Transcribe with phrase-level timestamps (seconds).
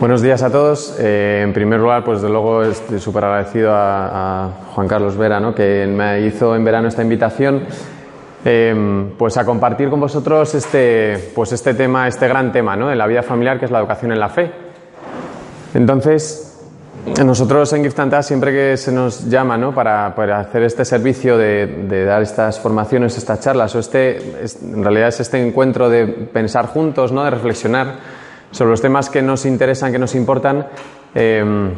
[0.00, 0.94] Buenos días a todos.
[1.00, 5.52] Eh, en primer lugar, pues de luego estoy súper agradecido a, Juan Carlos Vera, ¿no?
[5.52, 7.64] que me hizo en verano esta invitación,
[8.44, 12.86] eh, pues a compartir con vosotros este, pues este tema, este gran tema, ¿no?
[12.86, 14.52] de la vida familiar, que es la educación en la fe.
[15.74, 16.60] Entonces,
[17.24, 19.74] nosotros en Gift and siempre que se nos llama ¿no?
[19.74, 24.84] para, hacer este servicio de, de, dar estas formaciones, estas charlas, o este, es, en
[24.84, 27.24] realidad es este encuentro de pensar juntos, ¿no?
[27.24, 28.17] de reflexionar
[28.50, 30.66] sobre los temas que nos interesan, que nos importan,
[31.14, 31.70] eh,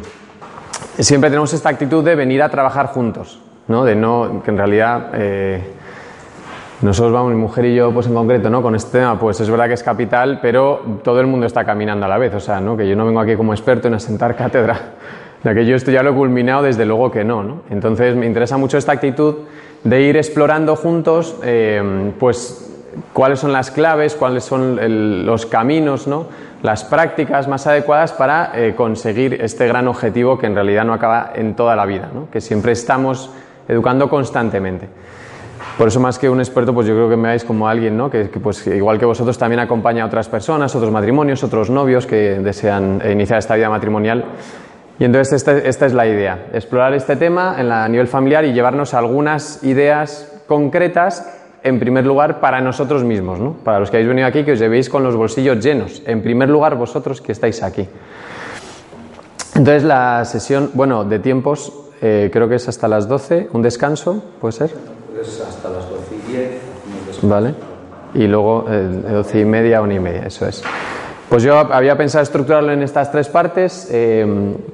[0.99, 3.83] siempre tenemos esta actitud de venir a trabajar juntos, ¿no?
[3.85, 5.61] de no, que en realidad eh,
[6.81, 8.61] nosotros vamos, mi mujer y yo, pues en concreto, ¿no?
[8.61, 12.05] con este tema, pues es verdad que es capital, pero todo el mundo está caminando
[12.05, 12.75] a la vez, o sea, ¿no?
[12.75, 14.79] que yo no vengo aquí como experto en asentar cátedra,
[15.43, 17.61] ya que yo esto ya lo he culminado, desde luego que no, ¿no?
[17.69, 19.35] Entonces me interesa mucho esta actitud
[19.83, 22.71] de ir explorando juntos, eh, pues
[23.13, 26.27] cuáles son las claves, cuáles son el, los caminos, ¿no?
[26.61, 31.31] Las prácticas más adecuadas para eh, conseguir este gran objetivo que en realidad no acaba
[31.35, 32.29] en toda la vida, ¿no?
[32.29, 33.31] que siempre estamos
[33.67, 34.87] educando constantemente.
[35.77, 38.09] Por eso más que un experto, pues yo creo que me veáis como alguien, ¿no?
[38.09, 42.05] que, que pues igual que vosotros también acompaña a otras personas, otros matrimonios, otros novios
[42.05, 44.25] que desean iniciar esta vida matrimonial.
[45.01, 48.53] Y entonces esta, es la idea, explorar este tema en la, a nivel familiar y
[48.53, 53.53] llevarnos algunas ideas concretas en primer lugar para nosotros mismos, ¿no?
[53.63, 56.01] para los que habéis venido aquí, que os llevéis con los bolsillos llenos.
[56.05, 57.87] En primer lugar, vosotros que estáis aquí.
[59.55, 64.23] Entonces, la sesión, bueno, de tiempos, eh, creo que es hasta las 12, un descanso,
[64.39, 64.71] ¿puede ser?
[65.21, 66.61] Es hasta las 12 y 10.
[67.23, 67.53] Vale.
[68.13, 70.63] Y luego eh, 12 y media, una y media, eso es.
[71.29, 74.25] Pues yo había pensado estructurarlo en estas tres partes, eh,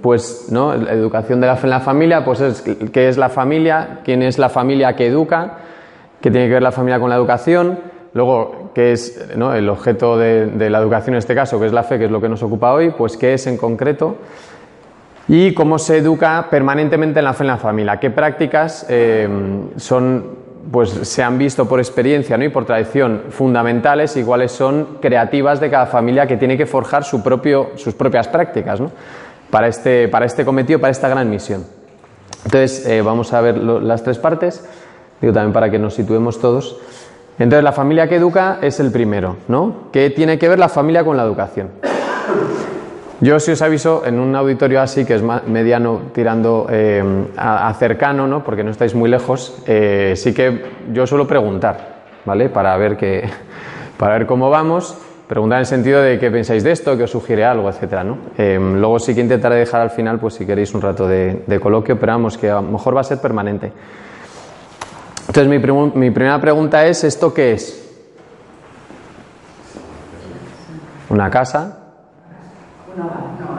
[0.01, 0.73] pues, ¿no?
[0.75, 4.23] La educación de la fe en la familia, pues es qué es la familia, quién
[4.23, 5.57] es la familia que educa,
[6.21, 7.79] qué tiene que ver la familia con la educación,
[8.13, 11.97] luego qué es el objeto de, la educación en este caso, que es la fe,
[11.97, 14.17] que es lo que nos ocupa hoy, pues qué es en concreto
[15.27, 19.27] y cómo se educa permanentemente en la fe en la familia, qué prácticas eh,
[19.75, 22.43] son pues se han visto por experiencia ¿no?
[22.43, 27.03] y por tradición fundamentales y cuáles son creativas de cada familia que tiene que forjar
[27.03, 28.91] su propio, sus propias prácticas ¿no?
[29.49, 31.63] para, este, para este cometido, para esta gran misión.
[32.45, 34.63] Entonces, eh, vamos a ver las tres partes
[35.21, 36.77] digo también para que nos situemos todos.
[37.39, 39.89] Entonces, la familia que educa es el primero, ¿no?
[39.91, 41.69] ¿Qué tiene que ver la familia con la educación?
[43.19, 47.03] Yo, si os aviso, en un auditorio así, que es mediano tirando eh,
[47.35, 48.43] a, cercano, ¿no?
[48.43, 52.49] Porque no estáis muy lejos, eh, sí que yo suelo preguntar, ¿vale?
[52.49, 53.27] Para ver, que,
[53.97, 54.95] para ver cómo vamos,
[55.27, 58.17] preguntar en el sentido de qué pensáis de esto, que os sugiere algo, etcétera, ¿no?
[58.37, 61.59] Eh, luego sí que intentaré dejar al final, pues si queréis un rato de, de
[61.59, 63.71] coloquio, pero vamos, que a lo mejor va a ser permanente.
[65.37, 67.87] Entonces mi, mi, primera pregunta es, ¿esto qué es?
[71.11, 71.77] ¿Una casa?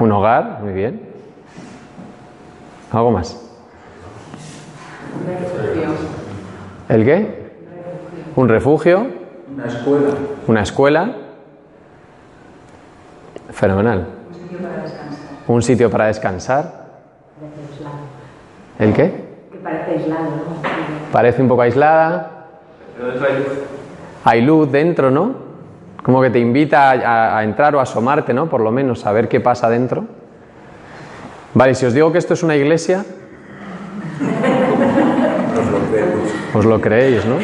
[0.00, 0.58] Un hogar.
[0.60, 1.00] Muy bien.
[2.90, 3.40] ¿Algo más?
[5.20, 5.90] Un refugio.
[6.88, 7.52] ¿El qué?
[8.34, 9.06] Un refugio.
[9.54, 10.14] Una escuela.
[10.48, 11.16] Una escuela.
[13.52, 14.04] Fenomenal.
[14.26, 15.46] Un sitio para descansar.
[15.46, 16.86] Un sitio para descansar.
[18.80, 19.28] ¿El qué?
[19.52, 20.77] Que parece aislado, ¿no?
[21.12, 22.30] Parece un poco aislada.
[22.96, 23.48] Pero dentro hay luz.
[24.24, 25.34] Hay luz dentro, ¿no?
[26.02, 28.48] Como que te invita a, a, entrar o a asomarte, ¿no?
[28.48, 30.04] Por lo menos a ver qué pasa dentro.
[31.54, 33.04] Vale, si os digo que esto es una iglesia,
[36.54, 37.36] os lo creéis, ¿no?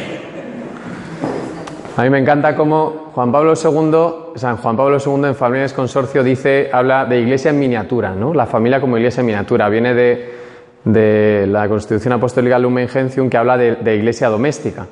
[1.96, 6.25] A mí me encanta cómo Juan Pablo II, San Juan Pablo II en Familias Consorcio
[6.25, 8.34] dice, habla de iglesia en miniatura, ¿no?
[8.34, 9.69] La familia como iglesia en miniatura.
[9.69, 10.44] Viene de,
[10.84, 14.87] de la Constitución Apostólica Lumen Gentium que habla de, iglesia doméstica.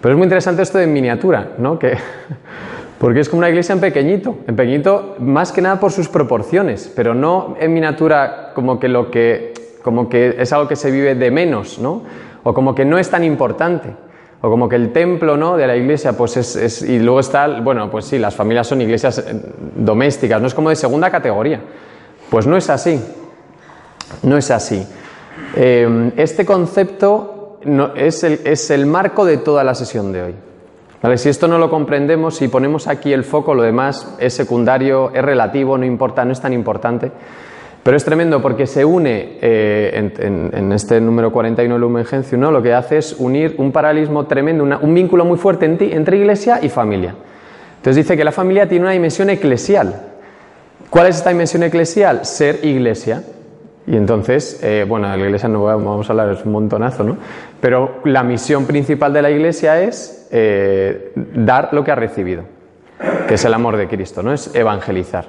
[0.00, 1.78] Pero es muy interesante esto de miniatura, ¿no?
[1.78, 1.96] Que,
[2.98, 6.92] porque es como una iglesia en pequeñito, en pequeñito más que nada por sus proporciones,
[6.94, 11.14] pero no en miniatura como que lo que como que es algo que se vive
[11.14, 12.02] de menos, ¿no?
[12.42, 13.94] O como que no es tan importante.
[14.42, 15.56] O como que el templo ¿no?
[15.56, 18.80] de la iglesia, pues es, es, Y luego está, bueno, pues sí, las familias son
[18.80, 19.22] iglesias
[19.76, 21.60] domésticas, no es como de segunda categoría.
[22.30, 23.02] Pues no es así.
[24.22, 24.86] No es así.
[25.56, 27.58] Eh, este concepto
[27.94, 30.34] es, el, marco de toda la sesión de hoy.
[31.02, 31.18] ¿Vale?
[31.18, 35.22] Si esto no lo comprendemos, si ponemos aquí el foco, lo demás es secundario, es
[35.22, 37.10] relativo, no importa, no es tan importante.
[37.82, 42.04] Pero es tremendo porque se une eh, en, en, en, este número 41 del Lumen
[42.04, 42.50] Gentium, ¿no?
[42.50, 46.60] lo que hace es unir un paralelismo tremendo, un vínculo muy fuerte entre, entre iglesia
[46.62, 47.14] y familia.
[47.76, 49.94] Entonces dice que la familia tiene una dimensión eclesial.
[50.90, 52.26] ¿Cuál es esta dimensión eclesial?
[52.26, 53.22] Ser iglesia.
[53.90, 57.16] Y entonces, eh, bueno, de la iglesia no vamos a hablar, es un montonazo, ¿no?
[57.60, 62.44] Pero la misión principal de la iglesia es eh, dar lo que ha recibido,
[63.26, 64.32] que es el amor de Cristo, ¿no?
[64.32, 65.24] Es evangelizar.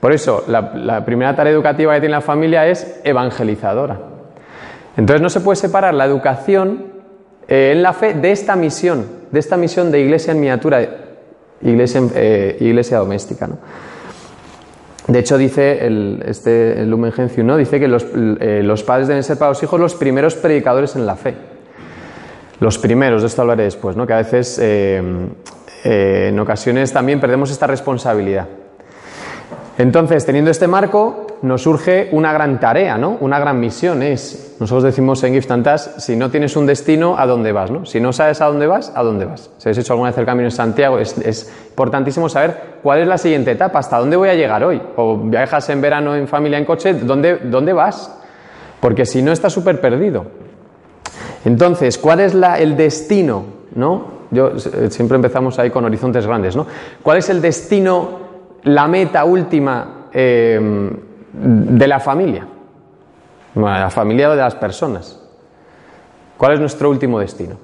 [0.00, 4.00] Por eso, la, primera tarea educativa que tiene la familia es evangelizadora.
[4.96, 6.86] Entonces no se puede separar la educación
[7.46, 10.80] eh, en la fe de esta misión, de esta misión de iglesia en miniatura,
[11.60, 13.48] iglesia, eh, iglesia doméstica.
[13.48, 13.58] ¿no?
[15.08, 17.56] De hecho, dice el, este, Lumen Gentium, ¿no?
[17.56, 21.06] dice que los, eh, los padres deben ser para los hijos los primeros predicadores en
[21.06, 21.34] la fe.
[22.60, 24.06] Los primeros, de esto hablaré después, ¿no?
[24.06, 25.02] que a veces, eh,
[25.84, 28.48] eh, en ocasiones también perdemos esta responsabilidad.
[29.78, 33.16] Entonces, teniendo este marco, nos surge una gran tarea, ¿no?
[33.20, 37.16] Una gran misión es, nosotros decimos en Gift and Task, si no tienes un destino,
[37.16, 37.86] ¿a dónde vas, no?
[37.86, 39.50] Si no sabes a dónde vas, ¿a dónde vas?
[39.58, 43.18] Si habéis hecho alguna vez el camino en Santiago, es, importantísimo saber cuál es la
[43.18, 44.82] siguiente etapa, hasta dónde voy a llegar hoy.
[44.96, 48.12] O viajas en verano en familia en coche, ¿dónde, dónde vas?
[48.80, 50.26] Porque si no, estás súper perdido.
[51.44, 53.44] Entonces, ¿cuál es la, el destino,
[53.76, 54.18] no?
[54.32, 56.66] Yo, eh, siempre empezamos ahí con horizontes grandes, ¿no?
[57.00, 58.27] ¿Cuál es el destino,
[58.68, 60.90] la meta última eh,
[61.32, 62.46] de la familia?
[63.54, 65.20] La familia de las personas.
[66.36, 67.56] ¿Cuál es nuestro último destino?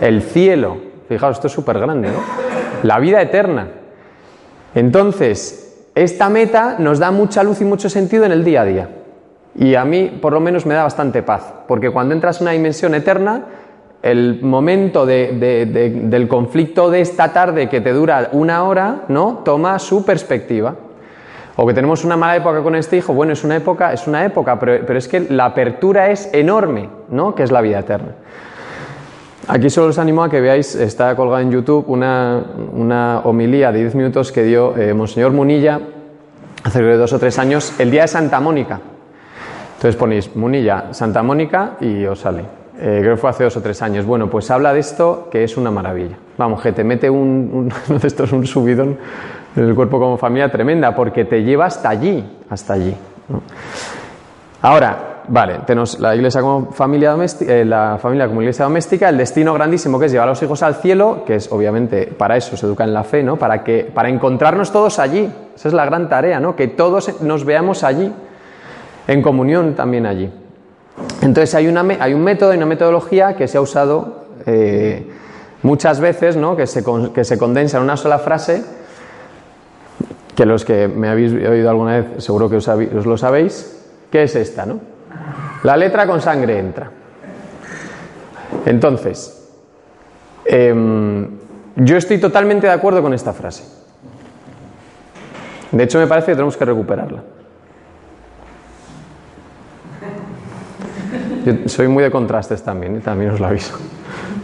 [0.00, 0.76] El cielo.
[1.08, 2.18] Fijaos, esto es súper grande, ¿no?
[2.82, 3.68] La vida eterna.
[4.74, 8.88] Entonces, esta meta nos da mucha luz y mucho sentido en el día a día.
[9.54, 11.52] Y a mí, por lo menos, me da bastante paz.
[11.68, 13.44] Porque cuando entras en una dimensión eterna,
[14.02, 19.02] el momento de, de, de, del conflicto de esta tarde que te dura una hora,
[19.08, 19.42] ¿no?
[19.44, 20.74] Toma su perspectiva.
[21.54, 24.24] O que tenemos una mala época con este hijo, bueno, es una época, es una
[24.24, 27.34] época, pero, es que la apertura es enorme, ¿no?
[27.34, 28.12] Que es la vida eterna.
[29.48, 33.80] Aquí solo os animo a que veáis, está colgada en YouTube, una, una homilía de
[33.80, 35.80] 10 minutos que dio eh, Monseñor Munilla
[36.64, 38.80] hace dos o tres años, el día de Santa Mónica.
[39.76, 42.61] Entonces ponéis Munilla, Santa Mónica y os sale.
[42.84, 44.04] Eh, creo que fue hace dos o tres años.
[44.04, 46.16] Bueno, pues habla de esto que es una maravilla.
[46.36, 48.98] Vamos, que te mete un, un de estos un subidón
[49.54, 52.92] en el cuerpo como familia tremenda, porque te lleva hasta allí, hasta allí.
[54.62, 59.16] Ahora, vale, tenemos la iglesia como familia doméstica, eh, la familia como iglesia doméstica, el
[59.16, 62.56] destino grandísimo que es llevar a los hijos al cielo, que es obviamente para eso
[62.56, 63.36] se educa en la fe, ¿no?
[63.36, 65.32] Para que, para encontrarnos todos allí.
[65.54, 66.56] Esa es la gran tarea, ¿no?
[66.56, 68.12] Que todos nos veamos allí,
[69.06, 70.41] en comunión también allí.
[71.22, 75.10] Entonces hay, una, hay un método y una metodología que se ha usado eh,
[75.62, 76.56] muchas veces, ¿no?
[76.56, 76.84] Que se,
[77.14, 78.64] que se condensa en una sola frase
[80.34, 82.66] que los que me habéis oído alguna vez seguro que os,
[83.06, 84.80] lo sabéis, que es esta, ¿no?
[85.62, 86.90] La letra con sangre entra.
[88.66, 89.48] Entonces,
[90.44, 91.28] eh,
[91.76, 93.64] yo estoy totalmente de acuerdo con esta frase.
[95.70, 97.22] De hecho, me parece que tenemos que recuperarla.
[101.66, 103.00] Soy muy de contrastes también, ¿eh?
[103.00, 103.76] también os lo aviso,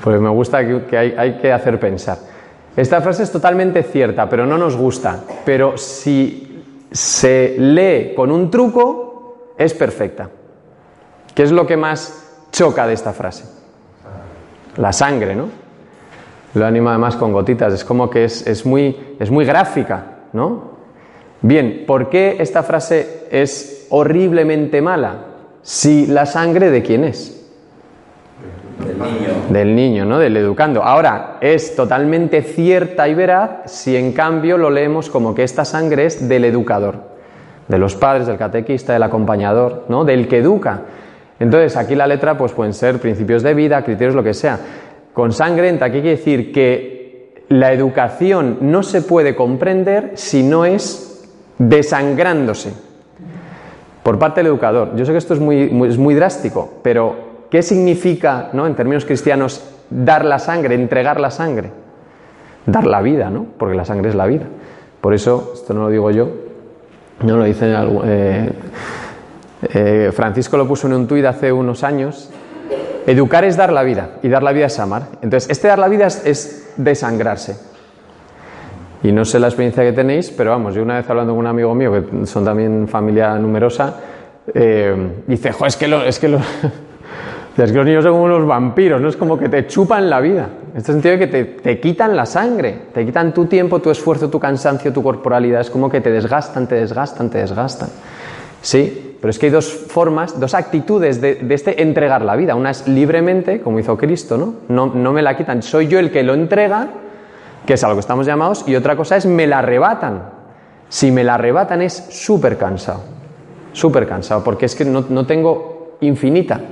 [0.02, 2.18] porque me gusta que, hay, que hacer pensar.
[2.76, 5.20] Esta frase es totalmente cierta, pero no nos gusta.
[5.44, 10.28] Pero si se lee con un truco, es perfecta.
[11.34, 13.44] ¿Qué es lo que más choca de esta frase?
[14.76, 15.48] La sangre, ¿no?
[16.54, 20.78] Lo anima además con gotitas, es como que es, muy, es muy gráfica, ¿no?
[21.42, 25.28] Bien, ¿por qué esta frase es horriblemente mala?
[25.68, 27.46] Si la sangre de quién es?
[28.78, 29.28] Del niño.
[29.50, 30.18] Del niño, ¿no?
[30.18, 30.82] Del educando.
[30.82, 36.06] Ahora, es totalmente cierta y veraz si en cambio lo leemos como que esta sangre
[36.06, 36.94] es del educador,
[37.68, 40.06] de los padres, del catequista, del acompañador, ¿no?
[40.06, 40.84] Del que educa.
[41.38, 44.58] Entonces, aquí la letra pues pueden ser principios de vida, criterios, lo que sea.
[45.12, 50.64] Con sangre entra, aquí quiere decir que la educación no se puede comprender si no
[50.64, 52.87] es desangrándose
[54.08, 54.96] por parte del educador.
[54.96, 58.66] Yo sé que esto es muy, drástico, pero ¿Qué significa, ¿no?
[58.66, 61.70] en términos cristianos, dar la sangre, entregar la sangre?
[62.64, 63.44] Dar la vida, ¿no?
[63.58, 64.44] Porque la sangre es la vida.
[65.02, 66.30] Por eso, esto no lo digo yo,
[67.22, 67.74] no lo dice
[68.04, 68.52] eh,
[69.74, 72.30] eh, Francisco lo puso en un tuit hace unos años.
[73.06, 75.08] Educar es dar la vida y dar la vida es amar.
[75.20, 77.67] Entonces, este dar la vida es desangrarse.
[79.02, 81.46] Y no sé la experiencia que tenéis, pero vamos, yo una vez hablando con un
[81.46, 83.94] amigo mío, que son también familia numerosa,
[84.54, 84.94] eh,
[85.26, 86.38] dice, jo, es que, lo, es que lo,
[87.56, 89.08] es que los niños son como unos vampiros, ¿no?
[89.08, 90.48] Es como que te chupan la vida.
[90.72, 93.90] En este sentido de que te, te, quitan la sangre, te quitan tu tiempo, tu
[93.90, 95.60] esfuerzo, tu cansancio, tu corporalidad.
[95.60, 97.90] Es como que te desgastan, te desgastan, te desgastan.
[98.60, 102.54] Sí, pero es que hay dos formas, dos actitudes de, de este entregar la vida.
[102.54, 104.54] Una es libremente, como hizo Cristo, ¿no?
[104.68, 104.92] ¿no?
[104.94, 106.88] No me la quitan, soy yo el que lo entrega,
[107.68, 110.22] que es a lo que estamos llamados, y otra cosa es me la arrebatan.
[110.88, 113.02] Si me la arrebatan es súper cansado,
[113.74, 116.62] súper cansado, porque es que no, no tengo infinita.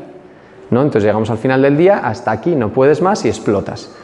[0.71, 0.81] ¿No?
[0.81, 3.95] Entonces llegamos al final del día, hasta aquí no puedes más y explotas.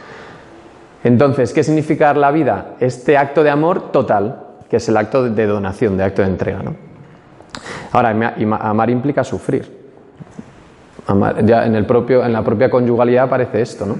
[1.03, 2.75] Entonces, ¿qué significa la vida?
[2.79, 6.61] Este acto de amor total, que es el acto de donación, de acto de entrega.
[6.61, 6.75] ¿no?
[7.91, 9.67] Ahora, amar implica sufrir.
[11.43, 13.95] Ya en, el propio, en la propia conyugalidad aparece esto, ¿no?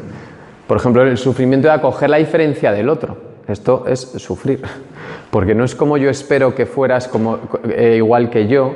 [0.67, 3.17] Por ejemplo, el sufrimiento de acoger la diferencia del otro.
[3.47, 4.63] Esto es sufrir.
[5.31, 7.39] Porque no es como yo espero que fueras como,
[7.69, 8.73] eh, igual que yo.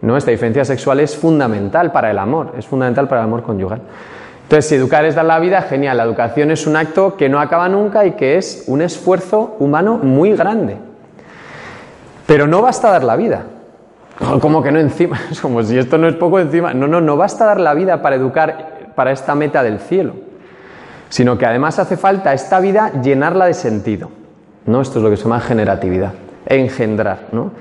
[0.00, 0.16] ¿no?
[0.16, 3.80] Esta diferencia sexual es fundamental para el amor, es fundamental para el amor conyugal.
[4.42, 5.96] Entonces, si educar es dar la vida, genial.
[5.96, 9.96] La educación es un acto que no acaba nunca y que es un esfuerzo humano
[9.96, 10.76] muy grande.
[12.26, 13.44] Pero no basta dar la vida.
[14.40, 16.72] Como que no encima, es como si esto no es poco encima.
[16.74, 20.14] No, no, no basta dar la vida para educar para esta meta del cielo,
[21.14, 24.10] sino que además hace falta esta vida llenarla de sentido.
[24.66, 24.80] ¿no?
[24.80, 26.12] Esto es lo que se llama generatividad,
[26.44, 27.28] engendrar.
[27.30, 27.52] ¿no?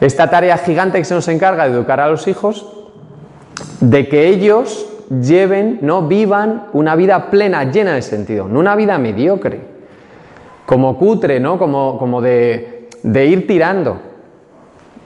[0.00, 2.66] Esta tarea gigante que se nos encarga de educar a los hijos,
[3.82, 8.96] de que ellos lleven, no vivan una vida plena, llena de sentido, no una vida
[8.96, 9.60] mediocre,
[10.64, 11.58] como cutre, ¿no?
[11.58, 14.00] como, como de, de ir tirando.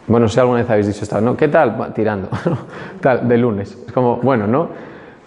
[0.06, 1.36] Bueno, si alguna vez habéis dicho esto, ¿no?
[1.36, 1.92] ¿Qué tal?
[1.94, 2.28] tirando,
[3.00, 3.76] tal, de lunes.
[3.88, 4.68] Es como, bueno, ¿no?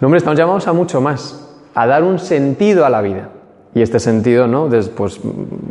[0.00, 1.47] No, hombre, estamos llamados a mucho más,
[1.78, 3.28] a dar un sentido a la vida.
[3.72, 4.68] Y este sentido, ¿no?
[4.96, 5.20] Pues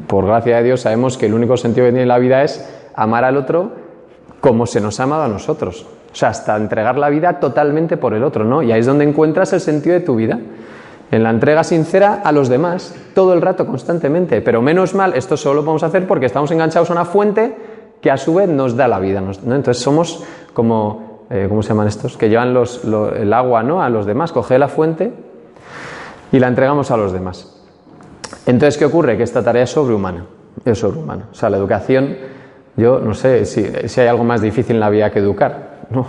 [0.07, 3.25] por gracia de Dios sabemos que el único sentido que tiene la vida es amar
[3.25, 3.71] al otro
[4.39, 5.85] como se nos ha amado a nosotros.
[6.09, 8.63] O sea, hasta entregar la vida totalmente por el otro, ¿no?
[8.63, 10.39] Y ahí es donde encuentras el sentido de tu vida.
[11.11, 14.39] En la entrega sincera a los demás, todo el rato, constantemente.
[14.39, 17.53] Pero menos mal, esto solo lo podemos hacer porque estamos enganchados a una fuente
[17.99, 19.19] que a su vez nos da la vida.
[19.19, 20.23] Entonces somos
[20.53, 22.15] como, eh, ¿cómo se llaman estos?
[22.15, 22.55] Que llevan
[23.17, 23.83] el agua ¿no?
[23.83, 25.26] a los demás, coge la fuente
[26.31, 27.53] y la entregamos a los demás.
[28.45, 29.17] Entonces, ¿qué ocurre?
[29.17, 30.25] Que esta tarea es sobrehumana,
[30.65, 31.27] es sobrehumana.
[31.31, 32.15] O sea, la educación,
[32.75, 36.05] yo no sé si, hay algo más difícil en la vida que educar, ¿no?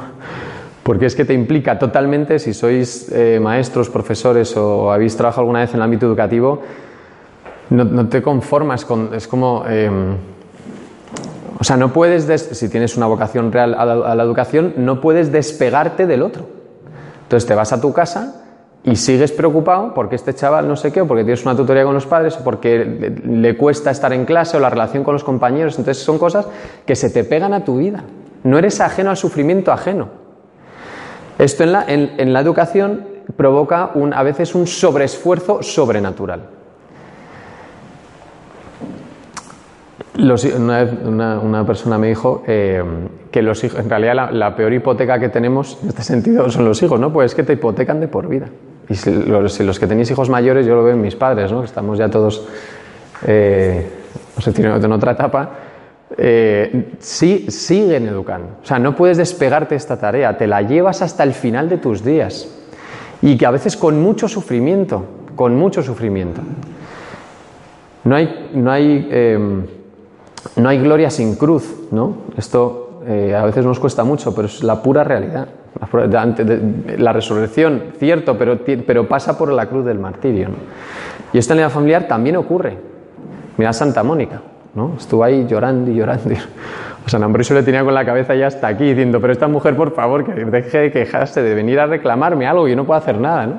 [0.82, 5.60] Porque es que te implica totalmente, si sois eh, maestros, profesores o habéis trabajado alguna
[5.60, 6.62] vez en el ámbito educativo,
[7.70, 9.64] no, te conformas con, es como...
[9.66, 10.16] Em,
[11.60, 16.06] o sea, no puedes, si tienes una vocación real a la, educación, no puedes despegarte
[16.06, 16.46] del otro.
[17.24, 18.47] Entonces te vas a tu casa
[18.84, 21.94] y sigues preocupado porque este chaval no sé qué, o porque tienes una tutoría con
[21.94, 25.78] los padres, o porque le, cuesta estar en clase, o la relación con los compañeros.
[25.78, 26.46] Entonces son cosas
[26.86, 28.04] que se te pegan a tu vida.
[28.44, 30.08] No eres ajeno al sufrimiento ajeno.
[31.38, 33.06] Esto en la, en la educación
[33.36, 36.57] provoca un, a veces un sobreesfuerzo sobrenatural.
[40.18, 42.82] Una, persona me dijo eh,
[43.30, 46.82] que los hijos, en realidad la, peor hipoteca que tenemos en este sentido son los
[46.82, 47.12] hijos, ¿no?
[47.12, 48.48] Pues es que te hipotecan de por vida.
[48.88, 51.62] Y si los, que tenéis hijos mayores, yo lo veo en mis padres, ¿no?
[51.62, 52.46] Estamos ya todos,
[53.26, 53.86] eh,
[54.44, 55.50] en otra etapa,
[56.16, 58.56] eh, sí, siguen educando.
[58.62, 61.78] O sea, no puedes despegarte de esta tarea, te la llevas hasta el final de
[61.78, 62.48] tus días.
[63.22, 65.04] Y que a veces con mucho sufrimiento,
[65.36, 66.40] con mucho sufrimiento.
[68.04, 69.08] No hay, no hay
[70.56, 72.16] no hay gloria sin cruz, ¿no?
[72.36, 75.48] Esto eh, a veces nos cuesta mucho, pero es la pura realidad.
[76.98, 80.48] La, resurrección, cierto, pero, pero, pasa por la cruz del martirio.
[81.32, 82.76] Y esto en la familiar también ocurre.
[83.56, 84.40] Mira Santa Mónica,
[84.74, 84.94] ¿no?
[84.98, 86.30] Estuvo ahí llorando y llorando.
[87.06, 89.74] O sea, Ambrosio le tenía con la cabeza ya hasta aquí diciendo, pero esta mujer,
[89.74, 93.18] por favor, que deje de quejarse, de venir a reclamarme algo, yo no puedo hacer
[93.18, 93.54] nada, ¿no?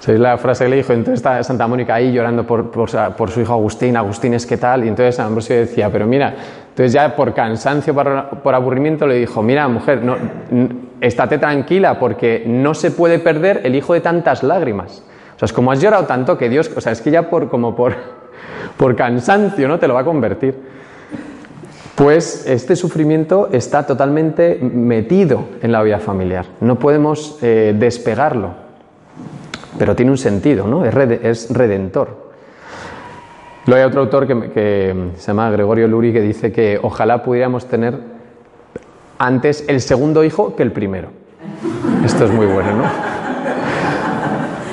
[0.00, 0.94] ¿Sabéis la frase que le dijo?
[0.94, 4.86] Entonces está Santa Mónica ahí llorando por, por, su hijo Agustín, Agustín es que tal,
[4.86, 6.34] y entonces Ambrosio decía, pero mira,
[6.70, 10.16] entonces ya por cansancio, por, aburrimiento le dijo, mira mujer, no,
[11.02, 15.04] estate tranquila porque no se puede perder el hijo de tantas lágrimas.
[15.36, 17.50] O sea, es como has llorado tanto que Dios, o sea, es que ya por,
[17.50, 17.94] como por,
[18.78, 19.78] por cansancio, ¿no?
[19.78, 20.54] Te lo va a convertir.
[21.94, 26.46] Pues este sufrimiento está totalmente metido en la vida familiar.
[26.62, 28.69] No podemos eh, despegarlo
[29.78, 30.84] pero tiene un sentido, ¿no?
[30.84, 32.30] es, redentor.
[33.66, 37.98] Luego hay otro autor que, se llama Gregorio Luri que dice que ojalá pudiéramos tener
[39.18, 41.08] antes el segundo hijo que el primero.
[42.04, 42.84] Esto es muy bueno, ¿no?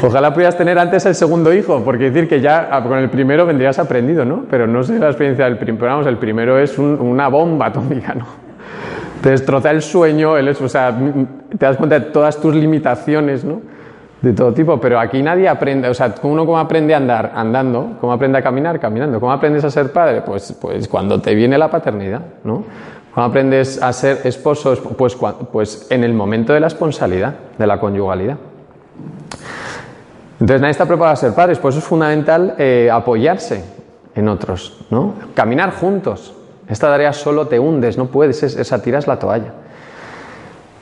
[0.01, 3.79] Ojalá pudieras tener antes el segundo hijo, porque decir que ya con el primero vendrías
[3.79, 4.45] aprendido, ¿no?
[4.49, 8.25] Pero no sé la experiencia del primero, vamos, el primero es una bomba atómica, ¿no?
[9.21, 10.95] Te destroza el sueño, o sea,
[11.49, 13.61] te das cuenta de todas tus limitaciones, ¿no?
[14.21, 17.97] De todo tipo, pero aquí nadie aprende, o sea, uno cómo aprende a andar andando,
[18.01, 21.57] cómo aprende a caminar caminando, cómo aprendes a ser padre, pues, pues cuando te viene
[21.57, 22.63] la paternidad, ¿no?
[23.13, 24.75] ¿Cómo aprendes a ser esposo?
[24.97, 25.17] Pues,
[25.51, 28.37] pues en el momento de la esponsalidad, de la conyugalidad.
[30.39, 33.63] Entonces nadie está preparado a ser padres, por eso es fundamental eh, apoyarse
[34.13, 35.13] en otros, ¿no?
[35.33, 36.33] Caminar juntos.
[36.67, 39.53] Esta tarea solo te hundes, no puedes, esa tiras la toalla.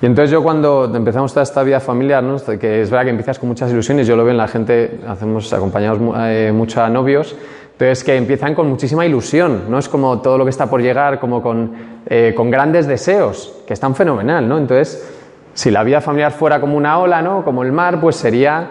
[0.05, 2.23] Y entonces yo cuando empezamos toda esta vida familiar,
[2.59, 5.51] que es verdad que empiezas con muchas ilusiones, yo lo veo en la gente, hacemos,
[5.51, 7.35] acompañamos eh, mucho a novios,
[7.71, 9.79] Entonces, que empiezan con muchísima ilusión, ¿no?
[9.79, 11.71] Es como todo lo que está por llegar, como con,
[12.05, 14.59] eh, con grandes deseos, que están fenomenal, ¿no?
[14.59, 15.11] Entonces,
[15.55, 17.43] si la vida familiar fuera como una ola, ¿no?
[17.43, 18.67] Como el mar, pues sería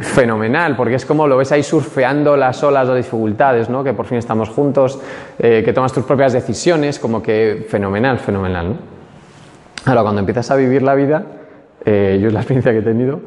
[0.00, 3.84] fenomenal, porque es como lo ves ahí surfeando las olas de dificultades, ¿no?
[3.84, 4.98] Que por fin estamos juntos,
[5.38, 8.91] eh, que tomas tus propias decisiones, como que fenomenal, fenomenal, ¿no?
[9.84, 11.24] Ahora, cuando empiezas a vivir la vida,
[11.84, 13.20] eh, yo es la experiencia que he tenido,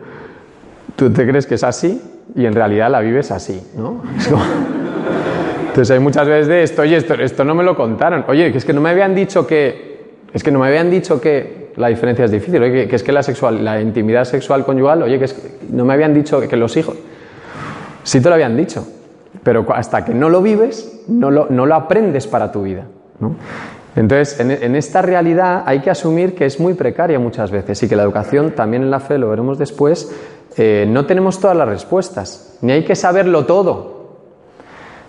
[0.95, 2.01] tú te crees que es así
[2.35, 4.01] y en realidad la vives así, ¿no?
[4.17, 4.43] Es como...
[5.67, 8.59] Entonces hay muchas veces de esto, oye, esto, esto no me lo contaron, oye, que
[8.59, 11.89] es que no me habían dicho que, es que no me habían dicho que la
[11.89, 15.25] diferencia es difícil, oye, que, es que la, sexual, la intimidad sexual conyugal, oye, que,
[15.25, 16.95] es que no me habían dicho que, los hijos,
[18.03, 18.87] sí te lo habían dicho,
[19.43, 22.85] pero hasta que no lo vives, no lo, no lo aprendes para tu vida.
[23.19, 23.35] ¿no?
[23.95, 27.95] Entonces, en, esta realidad hay que asumir que es muy precaria muchas veces y que
[27.95, 30.13] la educación, también en la fe, lo veremos después,
[30.57, 33.95] eh, no tenemos todas las respuestas, ni hay que saberlo todo,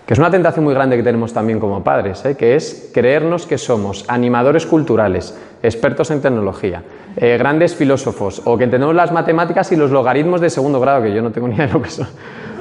[0.05, 2.37] que es una tentación muy grande que tenemos también como padres, ¿eh?
[2.37, 6.83] que es creernos que somos animadores culturales, expertos en tecnología,
[7.17, 11.13] eh, grandes filósofos, o que entendemos las matemáticas y los logaritmos de segundo grado, que
[11.13, 12.07] yo no tengo ni idea de lo que son.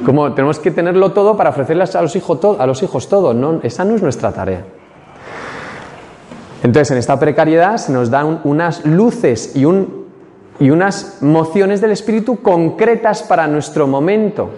[0.04, 3.84] Como tenemos que tenerlo todo para ofrecerles a los hijos, a los hijos todo, esa
[3.84, 4.64] no es nuestra tarea.
[6.62, 10.06] Entonces, en esta precariedad se nos dan unas luces y, un,
[10.58, 14.50] y unas mociones del espíritu concretas para nuestro momento,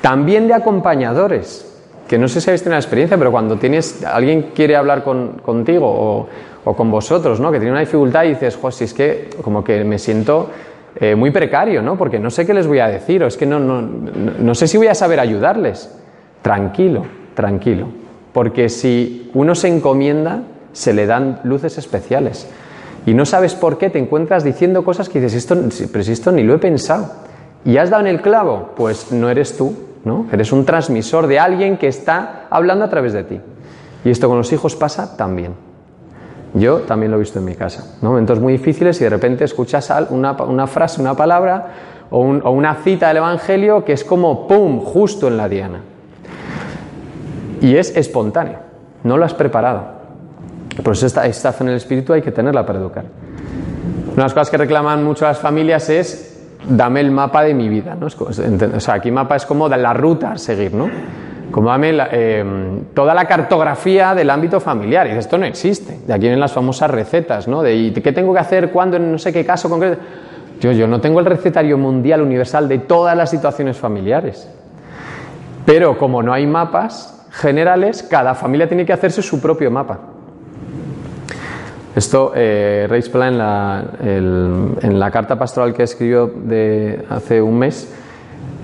[0.00, 1.70] también de acompañadores
[2.08, 5.40] que no sé si habéis tenido la experiencia, pero cuando tienes, alguien quiere hablar con,
[5.42, 6.28] contigo
[6.64, 7.50] o, con vosotros, ¿no?
[7.50, 10.50] Que tiene una dificultad y dices, jo, si es que como que me siento
[10.96, 11.96] eh, muy precario, ¿no?
[11.96, 14.86] Porque no sé qué les voy a decir o es que no sé si voy
[14.88, 15.94] a saber ayudarles.
[16.42, 17.04] Tranquilo,
[17.34, 17.88] tranquilo.
[18.32, 20.42] Porque si uno se encomienda,
[20.74, 22.46] se le dan luces especiales.
[23.06, 25.56] Y no sabes por qué te encuentras diciendo cosas que dices, esto,
[25.90, 27.10] pero si esto ni lo he pensado.
[27.64, 28.72] ¿Y has dado en el clavo?
[28.76, 30.26] Pues no eres tú, ¿no?
[30.32, 33.40] Eres un transmisor de alguien que está hablando a través de ti.
[34.04, 35.54] Y esto con los hijos pasa también.
[36.54, 37.96] Yo también lo he visto en mi casa.
[38.00, 41.68] Momentos muy difíciles y de repente escuchas una, una frase, una palabra
[42.10, 44.80] o, o, una cita del Evangelio que es como ¡pum!
[44.80, 45.80] justo en la diana.
[47.60, 48.58] Y es espontáneo,
[49.02, 50.03] no lo has preparado.
[50.82, 53.04] Por eso esta, esta en el espíritu hay que tenerla para educar.
[54.06, 56.34] Una de las cosas que reclaman mucho las familias es
[56.68, 57.96] dame el mapa de mi vida.
[57.98, 58.06] ¿no?
[58.06, 60.88] O sea, aquí mapa es como la ruta a seguir, ¿no?
[61.50, 62.44] Como dame la, eh,
[62.94, 65.06] toda la cartografía del ámbito familiar.
[65.06, 66.00] Y esto no existe.
[66.06, 67.62] De aquí vienen las famosas recetas, ¿no?
[67.62, 69.98] De qué tengo que hacer, cuándo, en no sé qué caso concreto.
[70.60, 74.48] Yo no tengo el recetario mundial universal de todas las situaciones familiares.
[75.66, 79.98] Pero como no hay mapas generales, cada familia tiene que hacerse su propio mapa.
[81.94, 87.92] Esto, eh, en la, en la, carta pastoral que escribió de hace un mes,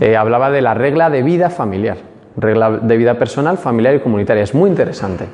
[0.01, 1.99] eh, hablaba de la regla de vida familiar,
[2.37, 4.43] regla de vida personal, familiar y comunitaria.
[4.43, 5.27] Es muy interesante.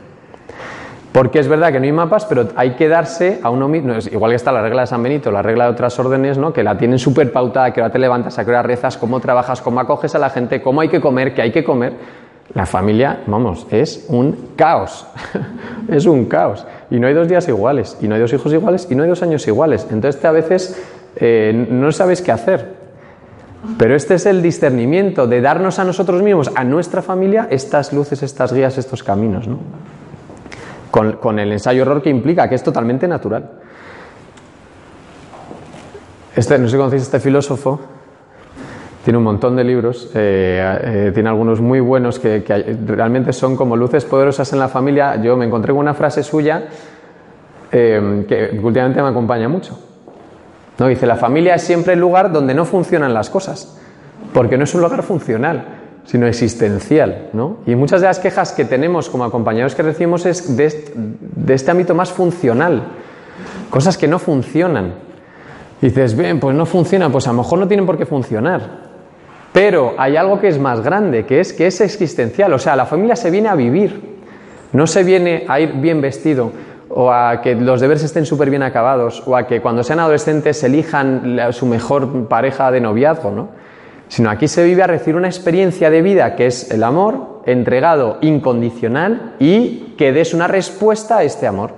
[1.16, 3.94] Porque es verdad que no hay mapas, pero hay que darse a uno mismo.
[4.12, 6.52] Igual que está la regla de San Benito, la regla de otras órdenes, ¿no?
[6.52, 9.62] que la tienen súper pautada, que ahora te levantas, a qué hora rezas, cómo trabajas,
[9.62, 11.94] cómo acoges a la gente, cómo hay que comer, qué hay que comer.
[12.54, 15.06] La familia, vamos, es un caos.
[15.88, 16.64] es un caos.
[16.90, 19.08] Y no hay dos días iguales, y no hay dos hijos iguales, y no hay
[19.08, 19.86] dos años iguales.
[19.90, 20.80] Entonces a veces
[21.16, 22.76] eh, no sabes qué hacer.
[23.78, 28.22] Pero este es el discernimiento de darnos a nosotros mismos, a nuestra familia, estas luces,
[28.22, 29.48] estas guías, estos caminos.
[29.48, 29.58] ¿no?
[30.90, 33.50] Con, el ensayo-error que implica, que es totalmente natural.
[36.34, 37.80] Este, no sé si conocéis este filósofo,
[39.06, 42.42] tiene un montón de libros, eh, eh, tiene algunos muy buenos que,
[42.88, 45.14] realmente son como luces poderosas en la familia.
[45.22, 46.64] Yo me encontré con una frase suya
[47.70, 49.78] eh, que últimamente me acompaña mucho.
[50.76, 50.88] ¿no?
[50.88, 53.78] Dice, la familia es siempre el lugar donde no funcionan las cosas,
[54.34, 55.66] porque no es un lugar funcional,
[56.04, 57.28] sino existencial.
[57.32, 57.58] ¿no?
[57.64, 61.70] Y muchas de las quejas que tenemos como acompañados que recibimos es de, de este
[61.70, 62.82] ámbito más funcional,
[63.70, 64.94] cosas que no funcionan.
[65.80, 68.85] Dices, bien, pues no funciona, pues a lo mejor no tienen por qué funcionar.
[69.56, 72.52] Pero hay algo que es más grande, que es que es existencial.
[72.52, 74.02] O sea, la familia se viene a vivir.
[74.74, 76.52] No se viene a ir bien vestido
[76.90, 80.62] o a que los deberes estén súper bien acabados o a que cuando sean adolescentes
[80.62, 83.48] elijan su mejor pareja de noviazgo, ¿no?
[84.08, 88.18] Sino aquí se vive a recibir una experiencia de vida que es el amor entregado
[88.20, 91.70] incondicional y que des una respuesta a este amor.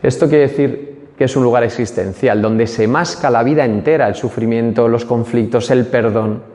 [0.00, 4.14] Esto quiere decir que es un lugar existencial, donde se masca la vida entera, el
[4.14, 6.49] sufrimiento, los conflictos, el perdón.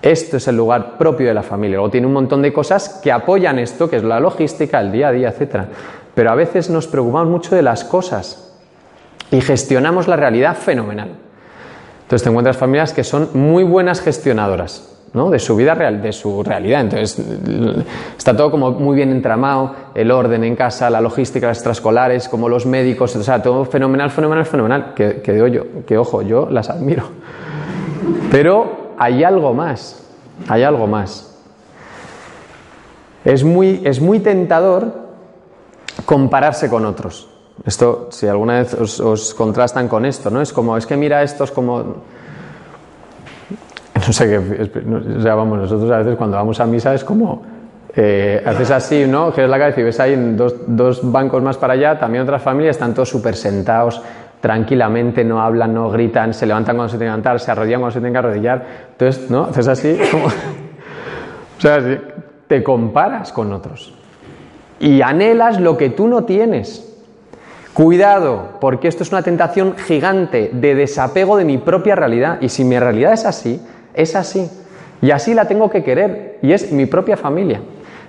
[0.00, 1.76] Esto es el lugar propio de la familia.
[1.76, 5.08] Luego tiene un montón de cosas que apoyan esto, que es la logística, el día
[5.08, 5.64] a día, etc.
[6.14, 8.54] Pero a veces nos preocupamos mucho de las cosas
[9.30, 11.10] y gestionamos la realidad fenomenal.
[12.02, 15.30] Entonces te encuentras familias que son muy buenas gestionadoras, ¿no?
[15.30, 16.82] de su vida real, de su realidad.
[16.82, 17.20] Entonces,
[18.16, 22.48] está todo como muy bien entramado, el orden en casa, la logística, las extraescolares, como
[22.48, 24.94] los médicos, o sea, todo fenomenal, fenomenal, fenomenal.
[24.94, 27.02] Que, que que ojo, yo las admiro.
[28.30, 30.04] Pero hay algo más,
[30.48, 31.24] hay algo más.
[33.24, 34.92] Es muy, es muy tentador
[36.04, 37.28] compararse con otros.
[37.64, 40.40] Esto, si alguna vez os, contrastan con esto, ¿no?
[40.40, 41.78] Es como, es que mira, esto es como
[43.94, 47.42] no sé qué, o sea, vamos, nosotros a veces cuando vamos a misa es como,
[47.94, 49.32] eh, haces así, ¿no?
[49.32, 52.76] Giras la cabeza y ves ahí dos, dos bancos más para allá, también otras familias
[52.76, 54.00] están todos súper sentados,
[54.40, 57.92] tranquilamente, no hablan, no gritan, se levantan cuando se tienen que levantar, se arrodillan cuando
[57.92, 58.66] se tienen que arrodillar.
[58.92, 59.44] Entonces, ¿no?
[59.44, 60.26] Haces así, como...
[60.26, 61.80] o sea,
[62.46, 63.98] te comparas con otros
[64.80, 66.84] y anhelas lo que tú no tienes.
[67.74, 72.38] Cuidado, porque esto es una tentación gigante de desapego de mi propia realidad.
[72.40, 73.60] Y si mi realidad es así,
[73.94, 74.50] es así.
[75.00, 76.38] Y así la tengo que querer.
[76.42, 77.60] Y es mi propia familia.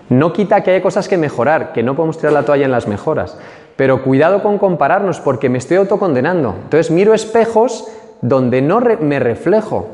[0.10, 2.88] No quita que haya cosas que mejorar, que no podemos tirar la toalla en las
[2.88, 3.38] mejoras.
[3.80, 6.54] Pero cuidado con compararnos porque me estoy autocondenando.
[6.64, 7.88] Entonces miro espejos
[8.20, 9.88] donde no me reflejo.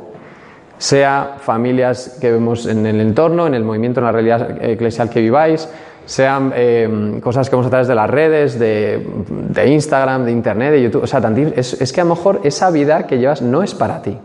[0.80, 5.22] Sea familias que vemos en el entorno, en el movimiento, en la realidad eclesial que
[5.22, 5.70] viváis,
[6.04, 10.72] sean eh, cosas que vemos a través de las redes, de, de Instagram, de Internet,
[10.72, 11.04] de YouTube.
[11.04, 11.22] O sea,
[11.56, 14.18] es, es, que a lo mejor esa vida que llevas no es para ti.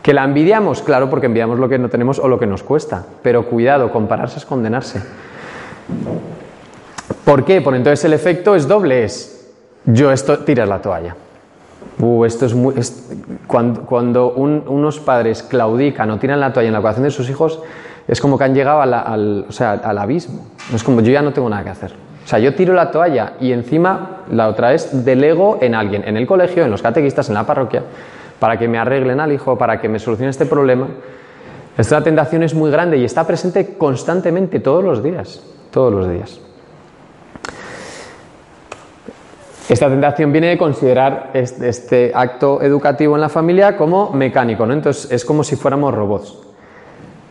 [0.00, 3.04] Que la envidiamos, claro, porque envidiamos lo que no tenemos o lo que nos cuesta.
[3.20, 5.02] Pero cuidado, compararse es condenarse.
[7.24, 7.60] ¿Por qué?
[7.60, 9.52] Porque entonces el efecto es doble, es
[9.84, 11.14] yo esto tiras la toalla.
[11.98, 12.54] Uh, esto es
[13.46, 17.30] cuando, cuando un, unos padres claudican o tiran la toalla en la educación de sus
[17.30, 17.60] hijos,
[18.06, 20.46] es como que han llegado al, o sea, al abismo.
[20.74, 21.92] Es como yo ya no tengo nada que hacer.
[22.24, 26.16] O sea, yo tiro la toalla y encima la otra es delego en alguien, en
[26.16, 27.82] el colegio, en los catequistas, en la parroquia,
[28.40, 30.88] para que me arreglen al hijo, para que me solucione este problema.
[31.78, 36.40] Esta tentación es muy grande y está presente constantemente todos los días, todos los días.
[39.68, 44.72] Esta tentación viene de considerar este, acto educativo en la familia como mecánico, ¿no?
[44.72, 46.38] Entonces es como si fuéramos robots.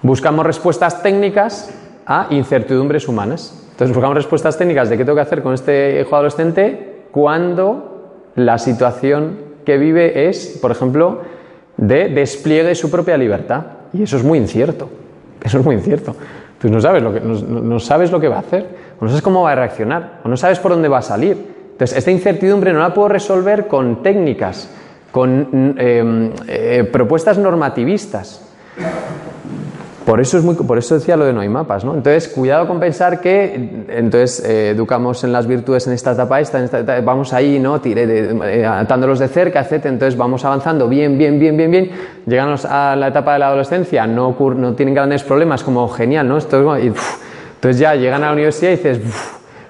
[0.01, 1.73] Buscamos respuestas técnicas
[2.05, 3.67] a incertidumbres humanas.
[3.71, 8.57] Entonces buscamos respuestas técnicas de qué tengo que hacer con este hijo adolescente cuando la
[8.57, 11.21] situación que vive es, por ejemplo,
[11.77, 13.63] de despliegue de su propia libertad.
[13.93, 14.89] Y eso es muy incierto.
[15.41, 16.13] Eso es muy incierto.
[16.59, 18.67] Tú no sabes lo que, no, no sabes lo que va a hacer,
[18.99, 21.54] o no sabes cómo va a reaccionar, o no sabes por dónde va a salir.
[21.75, 24.69] Entonces, esta incertidumbre no la puedo resolver con técnicas,
[25.11, 28.41] con eh, eh, propuestas normativistas.
[30.05, 31.93] Por eso, es muy, por eso decía lo de no hay mapas, ¿no?
[31.95, 36.59] Entonces, cuidado con pensar que entonces eh, educamos en las virtudes en esta etapa, esta,
[36.59, 37.81] en esta etapa vamos ahí, ¿no?
[37.81, 39.87] Tire de, eh, atándolos de cerca, etc.
[39.87, 41.91] Entonces vamos avanzando bien, bien, bien, bien, bien.
[42.27, 46.37] Llegan a la etapa de la adolescencia, no, no tienen grandes problemas, como genial, ¿no?
[46.37, 46.93] Y,
[47.55, 48.99] entonces ya llegan a la universidad y dices,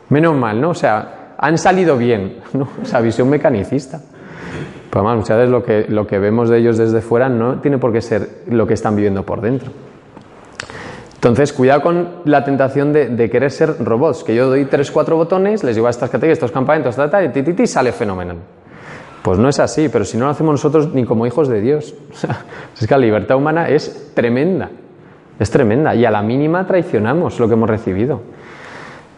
[0.10, 0.72] menos mal, ¿no?
[0.72, 2.68] O sea, han salido bien, ¿no?
[2.82, 4.00] Esa visión mecanicista.
[4.00, 7.78] Pues además, muchas veces lo que, lo que vemos de ellos desde fuera no tiene
[7.78, 9.72] por qué ser lo que están viviendo por dentro.
[11.16, 15.16] Entonces, cuidado con la tentación de, de, querer ser robots, que yo doy tres, cuatro
[15.16, 18.38] botones, les llevo a estas categorías, estos campamentos, ta, ta, y, sale fenomenal.
[19.24, 21.96] Pues no es así, pero si no lo hacemos nosotros ni como hijos de Dios.
[22.80, 24.70] es que la libertad humana es tremenda,
[25.40, 28.22] es tremenda, y a la mínima traicionamos lo que hemos recibido.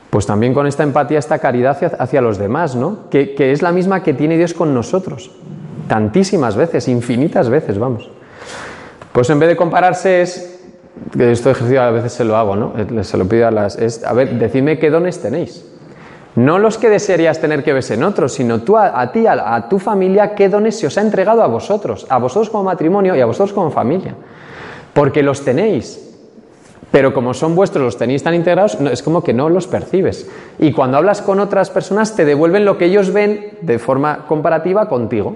[0.09, 3.09] Pues también con esta empatía, esta caridad hacia, los demás, ¿no?
[3.09, 5.31] Que, que es la misma que tiene Dios con nosotros.
[5.87, 8.09] Tantísimas veces, infinitas veces, vamos.
[9.11, 10.57] Pues en vez de compararse es
[11.17, 12.73] este ejercicio a veces se lo hago, ¿no?
[13.03, 13.77] Se lo pido a las.
[13.77, 15.65] Es, a ver, decidme qué dones tenéis.
[16.35, 19.55] No los que desearías tener que ves en otros, sino tú a, a ti, a,
[19.55, 23.15] a, tu familia, qué dones se os ha entregado a vosotros, a vosotros como matrimonio
[23.15, 24.13] y a vosotros como familia.
[24.93, 26.06] Porque los tenéis.
[26.91, 30.29] Pero como son vuestros, los tenéis tan integrados, es como que no los percibes.
[30.57, 34.87] Y cuando hablas con otras personas, te devuelven lo que ellos ven de forma comparativa
[34.87, 35.35] contigo.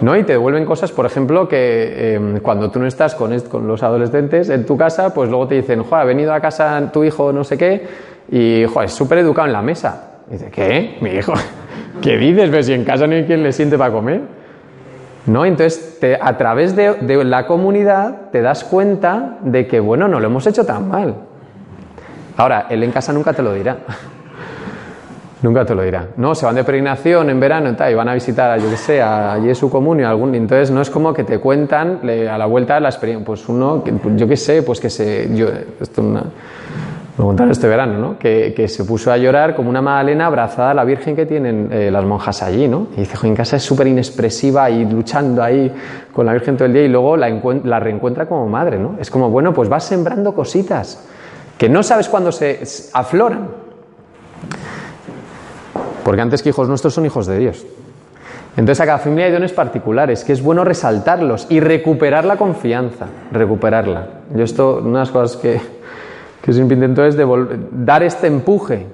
[0.00, 0.16] ¿No?
[0.16, 3.30] Y te devuelven cosas, por ejemplo, que eh, cuando tú no estás con,
[3.68, 7.04] los adolescentes en tu casa, pues luego te dicen, jo, ha venido a casa tu
[7.04, 7.86] hijo no sé qué,
[8.30, 10.18] y jo, es súper educado en la mesa.
[10.28, 10.98] Y dice, ¿qué?
[11.00, 11.34] Mi hijo,
[12.02, 12.50] ¿qué dices?
[12.50, 14.22] Pues si en casa no hay quien le siente para comer.
[15.26, 15.44] ¿No?
[15.44, 20.26] Entonces, te, a través de, la comunidad te das cuenta de que, bueno, no lo
[20.26, 21.14] hemos hecho tan mal.
[22.36, 23.78] Ahora, él en casa nunca te lo dirá.
[25.42, 26.08] Nunca te lo dirá.
[26.16, 29.38] No, se van de peregrinación en verano y, van a visitar, yo qué sé, a
[29.40, 33.24] Jesús Comunio, algún, entonces no es como que te cuentan a la vuelta la experiencia,
[33.24, 33.84] pues uno,
[34.16, 36.24] yo qué sé, pues que se, yo, esto una,
[37.18, 38.18] Me contaron este verano, ¿no?
[38.18, 41.70] Que, que, se puso a llorar como una magdalena abrazada a la Virgen que tienen
[41.72, 42.88] eh, las monjas allí, ¿no?
[42.94, 45.72] Y dice, en casa es súper inexpresiva y luchando ahí
[46.12, 47.30] con la Virgen todo el día y luego la,
[47.64, 48.96] la, reencuentra como madre, ¿no?
[49.00, 51.08] Es como, bueno, pues vas sembrando cositas
[51.56, 52.60] que no sabes cuándo se
[52.92, 53.48] afloran.
[56.04, 57.66] Porque antes que hijos nuestros son hijos de Dios.
[58.56, 63.06] Entonces a cada familia hay dones particulares, que es bueno resaltarlos y recuperar la confianza,
[63.32, 64.06] recuperarla.
[64.34, 65.60] Yo esto, una de las cosas que,
[66.46, 67.16] que siempre intento es
[67.72, 68.86] dar este empuje.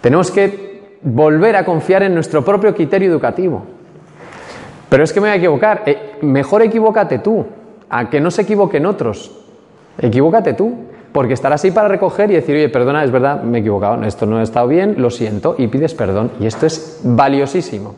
[0.00, 3.62] Tenemos que volver a confiar en nuestro propio criterio educativo.
[4.88, 5.82] Pero es que me voy a equivocar.
[5.84, 7.44] Eh, mejor equivócate tú,
[7.90, 9.38] a que no se equivoquen otros.
[9.98, 10.76] Equivócate tú,
[11.12, 14.24] porque estarás ahí para recoger y decir, oye, perdona, es verdad, me he equivocado, esto
[14.24, 16.30] no ha estado bien, lo siento, y pides perdón.
[16.40, 17.96] Y esto es valiosísimo.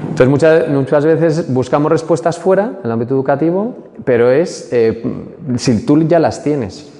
[0.00, 5.00] Entonces muchas, muchas veces buscamos respuestas fuera, en el ámbito educativo, pero es eh,
[5.58, 6.90] si tú ya las tienes.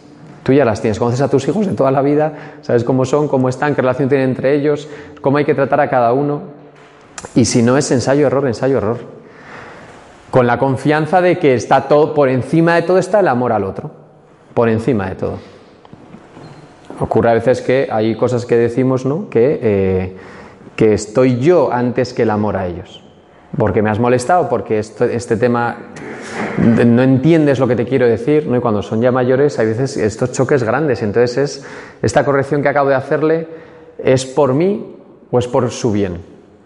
[0.45, 3.27] Tú ya las tienes, conoces a tus hijos de toda la vida, sabes cómo son,
[3.27, 4.89] cómo están, qué relación tienen entre ellos,
[5.21, 6.43] cómo hay que tratar a cada uno.
[7.35, 8.99] Y si no es ensayo, error, ensayo, error.
[10.31, 13.65] Con la confianza de que está todo, por encima de todo está el amor al
[13.65, 13.91] otro.
[14.53, 15.39] Por encima de todo.
[17.01, 19.29] Ocurre a veces que hay cosas que decimos, ¿no?
[19.29, 20.17] Que eh,
[20.77, 23.04] que estoy yo antes que el amor a ellos.
[23.57, 25.77] Porque me has molestado, porque este tema
[26.59, 28.57] no entiendes lo que te quiero decir, ¿no?
[28.57, 31.67] y cuando son ya mayores hay veces estos choques grandes, entonces es
[32.03, 33.49] esta corrección que acabo de hacerle
[33.99, 34.97] es por mí
[35.31, 36.21] o es por su bien,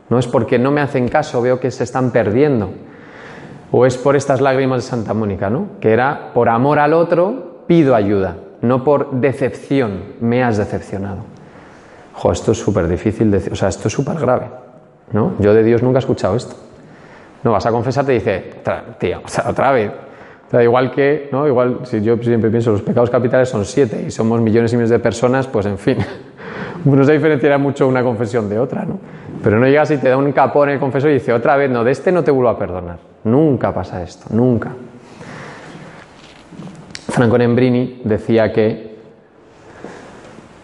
[0.09, 2.71] no es porque no me hacen caso, veo que se están perdiendo,
[3.71, 5.69] o es por estas lágrimas de Santa Mónica, ¿no?
[5.81, 11.39] que era por amor al otro pido ayuda, no por decepción, me has decepcionado
[12.33, 14.47] esto es súper difícil, o sea, esto es súper grave,
[15.13, 15.35] ¿no?
[15.39, 16.57] Yo de Dios nunca he escuchado esto.
[17.45, 18.53] No, vas a confesar, te dice,
[18.99, 19.91] tío, o sea, otra vez.
[20.49, 21.47] O sea, igual que, ¿no?
[21.47, 24.91] Igual, si yo siempre pienso, los pecados capitales son siete y somos millones y millones
[24.91, 25.99] de personas, pues en fin,
[26.85, 28.99] no se diferenciará mucho una confesión de otra, ¿no?
[29.43, 31.85] Pero no llegas y te da un capón el confesor y dice, otra vez, no,
[31.85, 32.99] de este no te vuelvo a perdonar.
[33.25, 34.73] Nunca pasa esto, nunca.
[37.09, 38.97] Franco Nembrini decía que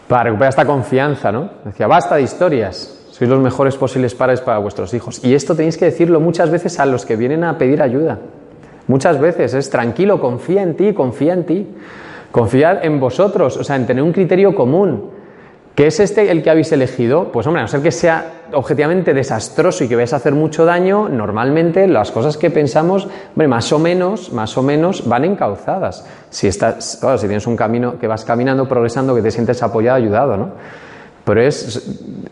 [0.09, 1.51] para recuperar esta confianza, ¿no?
[1.65, 5.25] Decía, basta de historias, sois los mejores posibles padres para vuestros hijos.
[5.25, 8.19] Y esto tenéis que decirlo muchas veces a los que vienen a pedir ayuda.
[8.89, 11.67] Muchas veces es tranquilo, confía en ti, confía en ti.
[12.33, 15.11] Confiad en vosotros, o sea, en tener un criterio común.
[15.77, 17.31] ¿Qué es este el que habéis elegido?
[17.31, 20.65] Pues hombre, a no ser que sea objetivamente desastroso y que vayas a hacer mucho
[20.65, 26.05] daño, normalmente las cosas que pensamos, hombre, más o menos, más o menos van encauzadas.
[26.31, 29.99] Si estás, claro, si tienes un camino que vas caminando, progresando, que te sientes apoyado,
[29.99, 30.51] ayudado, ¿no?
[31.25, 31.83] Pero es,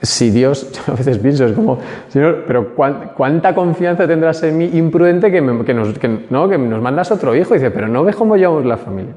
[0.02, 1.78] si Dios, a veces pienso, es como,
[2.09, 6.48] Señor, pero ¿cuánta confianza tendrás en mí imprudente que, nos, que, ¿no?
[6.48, 7.55] que nos mandas otro hijo?
[7.55, 9.14] Y dice, pero no ves cómo llevamos la familia.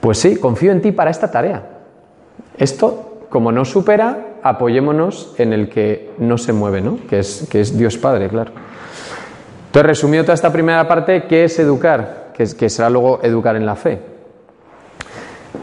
[0.00, 1.62] Pues sí, confío en ti para esta tarea.
[2.58, 6.98] Esto, como no supera, apoyémonos en el que no se mueve, ¿no?
[7.08, 8.52] Que es, que es Dios Padre, claro.
[9.66, 12.32] Entonces, resumido toda esta primera parte, ¿qué es educar?
[12.34, 14.15] Que, que será luego educar en la fe.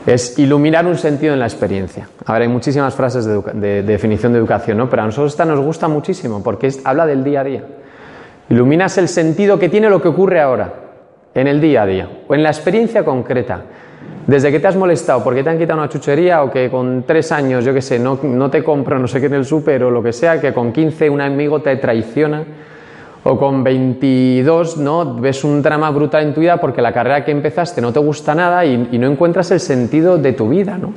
[0.05, 2.07] Es iluminar un sentido en la experiencia.
[2.25, 4.89] Ahora hay muchísimas frases de, definición de educación, ¿no?
[4.89, 7.63] Pero a nosotros esta nos gusta muchísimo porque habla del día a día.
[8.49, 10.73] Iluminas el sentido que tiene lo que ocurre ahora,
[11.33, 13.61] en el día a día, o en la experiencia concreta.
[14.27, 17.31] Desde que te has molestado porque te han quitado una chuchería o que con tres
[17.31, 19.91] años, yo qué sé, no, no, te compro no sé qué en el súper o
[19.91, 22.43] lo que sea, que con 15 un amigo te traiciona
[23.25, 25.15] o con 22 ¿no?
[25.15, 28.35] ves un drama brutal en tu vida porque la carrera que empezaste no te gusta
[28.35, 30.77] nada y, no encuentras el sentido de tu vida.
[30.77, 30.93] ¿no?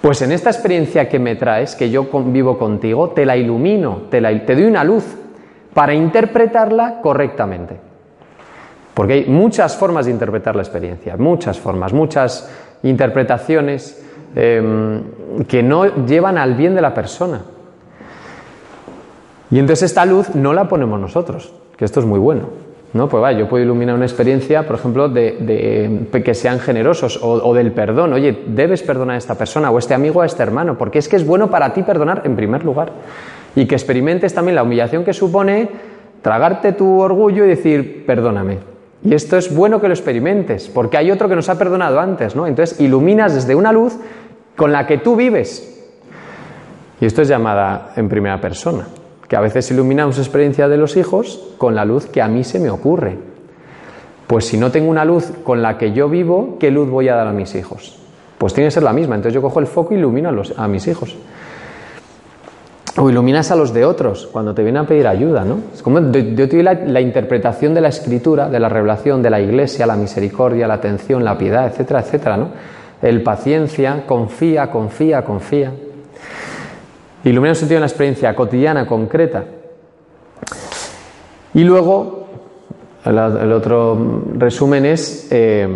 [0.00, 4.20] Pues en esta experiencia que me traes, que yo convivo contigo, te la ilumino, te,
[4.20, 5.04] la, doy una luz
[5.72, 7.76] para interpretarla correctamente.
[8.92, 12.50] Porque hay muchas formas de interpretar la experiencia, muchas formas, muchas
[12.82, 14.04] interpretaciones
[14.34, 15.02] em,
[15.48, 17.42] que no llevan al bien de la persona.
[19.50, 21.52] Y entonces esta luz no la ponemos nosotros,
[21.84, 22.48] esto es muy bueno.
[22.92, 23.08] ¿no?
[23.08, 27.54] Pues va, yo puedo iluminar una experiencia, por ejemplo, de, que sean generosos o, o,
[27.54, 28.12] del perdón.
[28.12, 31.08] Oye, debes perdonar a esta persona o a este amigo a este hermano, porque es
[31.08, 32.92] que es bueno para ti perdonar en primer lugar.
[33.56, 35.68] Y que experimentes también la humillación que supone
[36.22, 38.58] tragarte tu orgullo y decir, perdóname.
[39.04, 42.36] Y esto es bueno que lo experimentes, porque hay otro que nos ha perdonado antes,
[42.36, 42.46] ¿no?
[42.46, 43.98] Entonces iluminas desde una luz
[44.54, 45.68] con la que tú vives.
[47.00, 48.86] Y esto es llamada en primera persona,
[49.32, 52.58] que a veces iluminamos experiencia de los hijos con la luz que a mí se
[52.58, 53.16] me ocurre.
[54.26, 57.14] Pues si no tengo una luz con la que yo vivo, ¿qué luz voy a
[57.14, 57.96] dar a mis hijos?
[58.36, 59.14] Pues tiene que ser la misma.
[59.14, 61.16] Entonces yo cojo el foco y ilumino a, los, a mis hijos.
[62.98, 65.60] O iluminas a los de otros cuando te vienen a pedir ayuda, ¿no?
[65.72, 69.86] Es como yo te la, interpretación de la escritura, de la revelación, de la iglesia,
[69.86, 72.48] la misericordia, la atención, la piedad, etcétera, etcétera, ¿no?
[73.00, 75.72] el paciencia, confía, confía, confía.
[77.24, 79.44] Ilumina un sentido en la experiencia cotidiana, concreta.
[81.54, 82.26] Y luego,
[83.04, 85.68] el, otro resumen es, eh,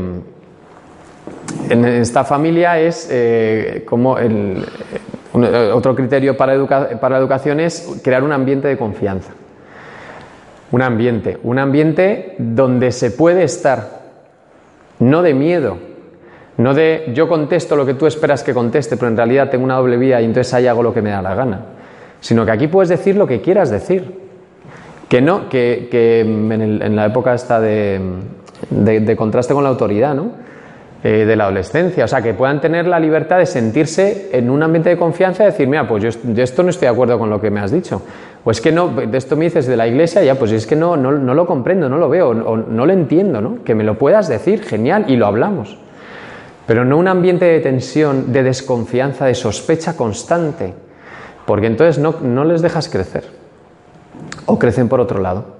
[1.70, 4.64] en esta familia es eh, como el,
[5.34, 6.66] un- otro criterio para,
[6.98, 9.32] para la educación es crear un ambiente de confianza.
[10.72, 14.00] Un ambiente, un ambiente donde se puede estar,
[14.98, 15.78] no de miedo,
[16.58, 19.76] no de yo contesto lo que tú esperas que conteste, pero en realidad tengo una
[19.76, 21.60] doble vía y entonces ahí hago lo que me da la gana,
[22.20, 24.26] sino que aquí puedes decir lo que quieras decir.
[25.08, 28.00] Que no, que, que en, la época esta de,
[28.70, 30.32] de- contraste con la autoridad, ¿no?
[31.04, 34.60] Eh, de la adolescencia, o sea, que puedan tener la libertad de sentirse en un
[34.64, 37.30] ambiente de confianza y decir, mira, pues yo, yo esto no estoy de acuerdo con
[37.30, 38.02] lo que me has dicho.
[38.42, 40.74] O es que no, de esto me dices de la iglesia, ya, pues es que
[40.74, 43.58] no, no, no lo comprendo, no lo veo, o no lo entiendo, ¿no?
[43.62, 45.78] Que me lo puedas decir, genial, y lo hablamos.
[46.66, 50.74] Pero no un ambiente de tensión, de desconfianza, de sospecha constante,
[51.46, 53.24] porque entonces no, no les dejas crecer
[54.46, 55.56] o crecen por otro lado.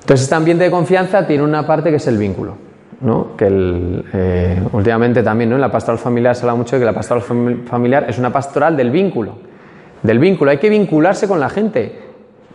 [0.00, 2.54] Entonces este ambiente de confianza tiene una parte que es el vínculo,
[3.02, 3.36] ¿no?
[3.36, 3.46] que
[4.12, 5.56] eh, últimamente también ¿no?
[5.56, 8.32] en la pastoral familiar se habla mucho de que la pastoral fami- familiar es una
[8.32, 9.34] pastoral del vínculo,
[10.02, 12.00] del vínculo, hay que vincularse con la gente,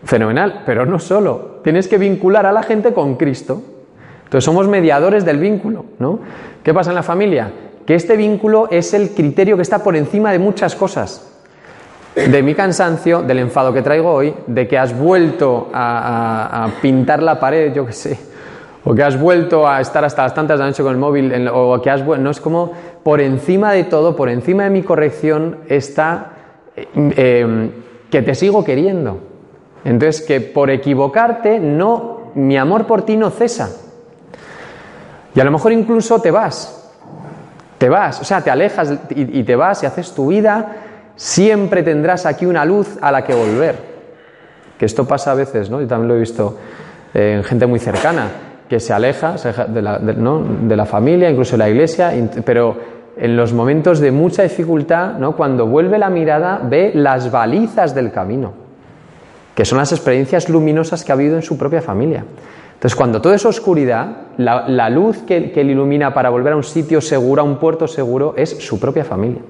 [0.04, 3.62] fenomenal, pero no solo, tienes que vincular a la gente con Cristo.
[4.34, 6.18] Entonces somos mediadores del vínculo, ¿no?
[6.64, 7.54] ¿Qué pasa en la familia?
[7.86, 11.32] Que este vínculo es el criterio que está por encima de muchas cosas
[12.16, 17.40] de mi cansancio, del enfado que traigo hoy, de que has vuelto a, pintar la
[17.40, 18.20] pared, yo qué sé,
[18.84, 21.48] o que has vuelto a estar hasta las tantas de la noche con el móvil,
[21.54, 22.72] o que has vuelto, no es como
[23.04, 26.32] por encima de todo, por encima de mi corrección está
[26.76, 27.70] eh, eh,
[28.10, 29.20] que te sigo queriendo.
[29.86, 33.84] Entonces, que por equivocarte, no, mi amor por ti no cesa.
[35.36, 36.92] Y a lo mejor incluso te vas,
[37.78, 40.76] te vas, o sea, te alejas y, te vas y haces tu vida,
[41.16, 43.76] siempre tendrás aquí una luz a la que volver.
[44.78, 45.82] Que esto pasa a veces, ¿no?
[45.82, 46.58] Yo también lo he visto
[47.14, 48.28] eh, en gente muy cercana,
[48.70, 52.12] que se aleja, se aleja de, la, de- la familia, incluso de la iglesia,
[52.46, 52.78] pero
[53.18, 55.36] en los momentos de mucha dificultad, ¿no?
[55.36, 58.54] cuando vuelve la mirada, ve las balizas del camino,
[59.56, 62.24] que son las experiencias luminosas que ha habido en su propia familia.
[62.84, 66.66] Entonces, cuando todo es oscuridad, la, luz que, que le ilumina para volver a un
[66.66, 69.42] sitio seguro, a un puerto seguro, es su propia familia.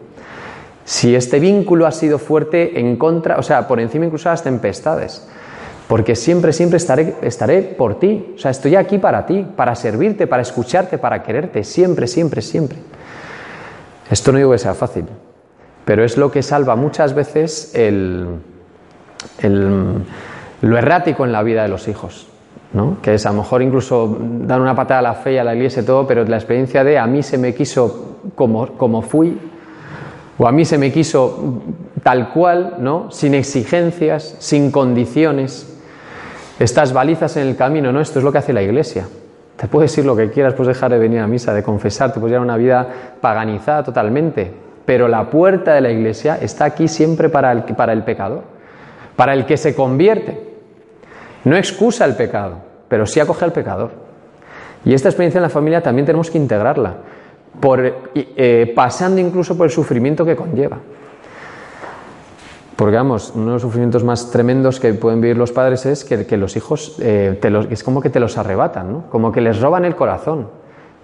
[0.86, 4.44] Si este vínculo ha sido fuerte en contra, o sea, por encima incluso de las
[4.44, 5.28] tempestades,
[5.88, 10.44] porque siempre, siempre estaré, por ti, o sea, estoy aquí para ti, para servirte, para
[10.44, 12.78] escucharte, para quererte, siempre, siempre, siempre.
[14.12, 15.06] Esto no digo que sea fácil,
[15.86, 18.38] pero es lo que salva muchas veces el-
[19.42, 22.28] lo errático en la vida de los hijos.
[22.74, 22.98] ¿No?
[23.02, 25.56] Que es a lo mejor incluso dar una patada a la fe y a la
[25.56, 29.38] iglesia y todo, pero la experiencia de a mí se me quiso como, como fui,
[30.38, 31.62] o a mí se me quiso
[32.02, 33.12] tal cual, ¿no?
[33.12, 35.70] sin exigencias, sin condiciones.
[36.60, 38.00] Estas balizas en el camino, ¿no?
[38.00, 39.08] Esto es lo que hace la iglesia.
[39.56, 42.34] Te puedes decir lo que quieras, puedes dejar de venir a misa, de confesarte, puedes
[42.34, 42.88] llevar una vida
[43.22, 44.52] paganizada totalmente,
[44.86, 48.44] pero la puerta de la iglesia está aquí siempre para el, para el pecador,
[49.16, 50.53] para el que se convierte.
[51.46, 52.56] No excusa el pecado,
[52.88, 53.92] pero sí acoge al pecador.
[54.86, 56.96] Y esta experiencia en la familia también tenemos que integrarla,
[57.60, 57.82] por,
[58.16, 60.78] eh, pasando incluso por el sufrimiento que conlleva.
[62.76, 66.38] Porque vamos, uno de los sufrimientos más tremendos que pueden vivir los padres es que,
[66.38, 70.50] los hijos eh, es como que te los arrebatan, como que les roban el corazón.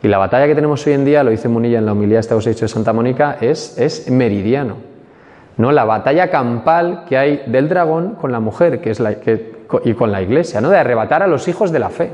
[0.02, 2.34] Y la batalla que tenemos hoy en día, lo dice Munilla en la humildad esta
[2.34, 4.76] que os he dicho de Santa Mónica, es, es meridiano.
[5.58, 5.72] ¿no?
[5.72, 9.94] La batalla campal que hay del dragón con la mujer que es la, que- y
[9.94, 10.70] con la iglesia, ¿no?
[10.70, 12.12] de arrebatar a los hijos de la fe.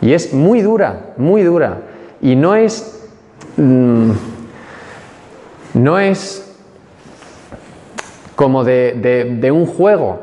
[0.00, 1.78] Y es muy dura, muy dura.
[2.20, 3.08] Y no es.
[3.56, 4.10] mm,
[5.74, 6.54] no es
[8.36, 10.20] como de, de- de un juego,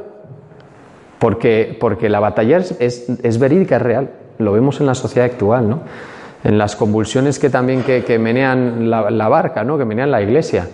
[1.19, 4.09] porque, porque la batalla es, es- verídica, es real.
[4.37, 5.81] Lo vemos en la sociedad actual, ¿no?
[6.43, 9.77] En las convulsiones que también que, que menean la, la barca, ¿no?
[9.77, 10.67] Que menean la iglesia.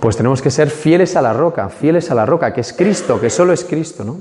[0.00, 3.20] Pues tenemos que ser fieles a la roca, fieles a la roca, que es Cristo,
[3.20, 4.16] que solo es Cristo, ¿no?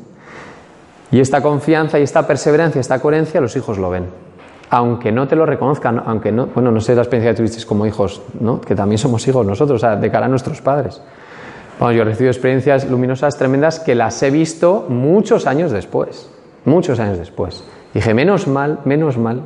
[1.11, 4.05] Y esta confianza y esta perseverancia, esta coherencia, los hijos lo ven.
[4.69, 7.85] Aunque no te lo reconozcan, aunque no, bueno, no sé la experiencia que tuvisteis como
[7.85, 8.59] hijos, ¿no?
[8.59, 11.01] Que también somos hijos nosotros, o sea, de cara a nuestros padres.
[11.79, 16.29] Bueno, yo he recibido experiencias luminosas tremendas que las he visto muchos años después,
[16.65, 17.63] muchos años después.
[17.93, 19.41] Dije, menos mal, menos mal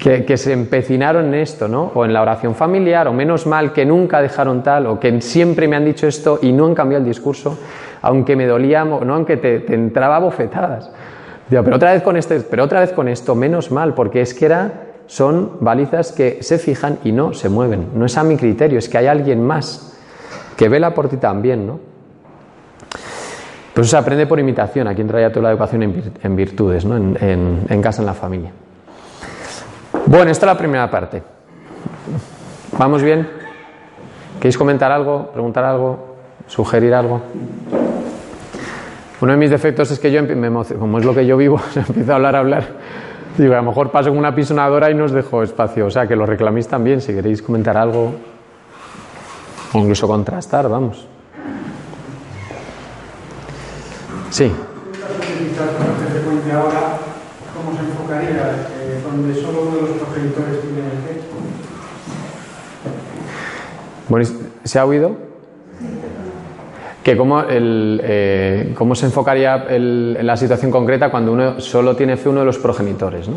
[0.00, 1.92] que, que se empecinaron en esto, ¿no?
[1.94, 5.68] O en la oración familiar, o menos mal que nunca dejaron tal, o que siempre
[5.68, 7.56] me han dicho esto y no han cambiado el discurso,
[8.02, 10.90] aunque me dolía, no, aunque te, te entraba bofetadas.
[11.48, 14.34] Digo, pero otra vez con este, pero otra vez con esto, menos mal, porque es
[14.34, 14.72] que era
[15.06, 17.88] son balizas que se fijan y no se mueven.
[17.94, 19.98] No es a mi criterio, es que hay alguien más
[20.56, 21.80] que vela por ti también, ¿no?
[23.74, 24.86] Pues se aprende por imitación.
[24.86, 26.96] Aquí entra ya toda la educación en virtudes, ¿no?
[26.96, 28.52] En, en casa, en la familia.
[30.06, 31.22] Bueno, esta es la primera parte.
[32.78, 33.28] ¿Vamos bien?
[34.38, 37.20] ¿Queréis comentar algo, preguntar algo, sugerir algo?
[39.20, 42.12] Uno de mis defectos es que yo, me como es lo que yo vivo, empiezo
[42.12, 42.64] a hablar, a hablar.
[43.36, 45.86] Digo, a lo mejor paso con una pisonadora y no os dejo espacio.
[45.86, 48.14] O sea, que lo reclaméis también, si queréis comentar algo,
[49.72, 51.06] o incluso contrastar, vamos.
[54.30, 54.50] Sí.
[57.54, 58.66] ¿cómo se enfocaría?
[59.04, 61.20] Donde solo uno de los progenitores tiene fe.
[64.08, 64.28] Bueno,
[64.64, 65.29] ¿se ha oído?
[67.02, 72.28] Que cómo, eh, cómo se enfocaría el, la situación concreta cuando uno solo tiene fe
[72.28, 73.28] uno de los progenitores.
[73.28, 73.36] ¿no?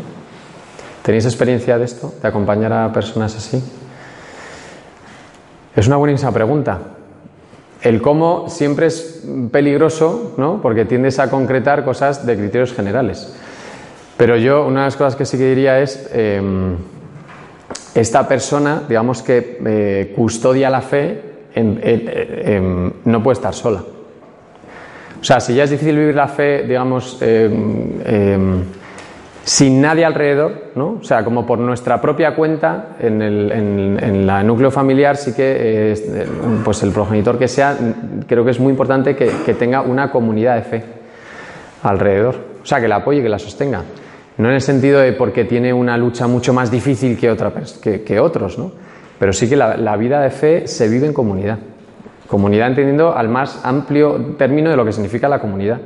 [1.02, 2.14] ¿Tenéis experiencia de esto?
[2.20, 3.62] ¿De acompañar a personas así?
[5.74, 6.78] Es una buenísima pregunta.
[7.82, 10.62] El cómo siempre es peligroso, ¿no?
[10.62, 13.36] Porque tiendes a concretar cosas de criterios generales.
[14.16, 16.76] Pero yo, una de las cosas que sí que diría es, em,
[17.94, 23.82] esta persona, digamos que eh, custodia la fe no puede estar sola.
[25.20, 28.62] O sea, si ya es difícil vivir la fe, digamos, em,
[29.42, 30.98] sin nadie alrededor, ¿no?
[31.00, 35.92] O sea, como por nuestra propia cuenta, en el en, la núcleo familiar sí que,
[35.92, 36.26] eh,
[36.62, 37.74] pues el progenitor que sea,
[38.26, 40.84] creo que es muy importante que, tenga una comunidad de fe
[41.82, 42.36] alrededor.
[42.62, 43.82] O sea, que la apoye, que la sostenga.
[44.36, 47.52] No en el sentido de porque tiene una lucha mucho más difícil que, otra,
[47.82, 48.72] que, que otros, ¿no?
[49.18, 51.58] Pero sí que la, vida de fe se vive en comunidad.
[52.26, 55.80] Comunidad entendiendo al más amplio término de lo que significa la comunidad.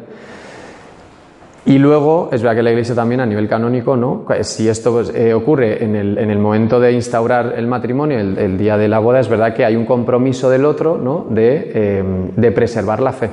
[1.67, 4.25] Y luego, es verdad que la Iglesia también a nivel canónico, ¿no?
[4.41, 8.89] Si esto pues, eh, ocurre en el, momento de instaurar el matrimonio, el, día de
[8.89, 11.27] la boda, es verdad que hay un compromiso del otro, ¿no?
[11.29, 13.29] De, eh, preservar la fe,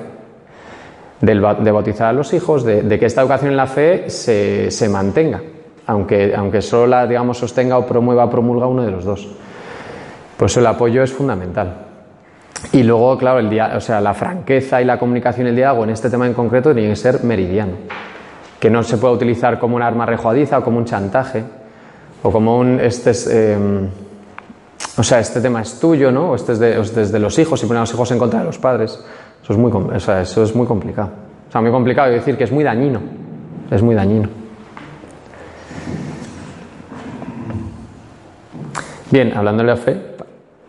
[1.22, 5.42] de, bautizar a los hijos, de, que esta educación en la fe se, mantenga,
[5.88, 9.34] aunque, aunque solo la, digamos, sostenga o promueva o promulga uno de los dos.
[10.38, 11.86] Por eso el apoyo es fundamental.
[12.72, 15.92] Y luego, claro, el o sea, la franqueza y la comunicación y el diálogo en
[15.92, 17.74] este tema en concreto tiene que ser meridiano.
[18.60, 21.44] Que no se pueda utilizar como un arma rejuadiza o como un chantaje
[22.24, 22.80] o como un.
[22.80, 23.88] Este es, em,
[24.98, 26.32] o sea, este tema es tuyo, ¿no?
[26.32, 28.58] O este es de, los hijos y poner a los hijos en contra de los
[28.58, 29.00] padres.
[29.44, 31.10] Eso es muy, o sea, eso es muy complicado.
[31.48, 33.00] O sea, muy complicado decir que es muy dañino.
[33.70, 34.30] Es muy dañino.
[39.12, 40.15] Bien, hablando de la fe,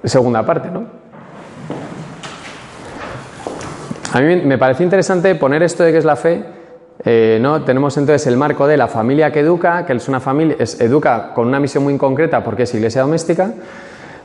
[0.08, 0.84] segunda parte, ¿no?
[4.12, 6.42] A mí me parece interesante poner esto de que es la fe.
[7.04, 7.62] Eh, ¿no?
[7.62, 11.34] Tenemos entonces el marco de la familia que educa, que es una familia, es, educa
[11.34, 13.52] con una misión muy concreta porque es iglesia doméstica,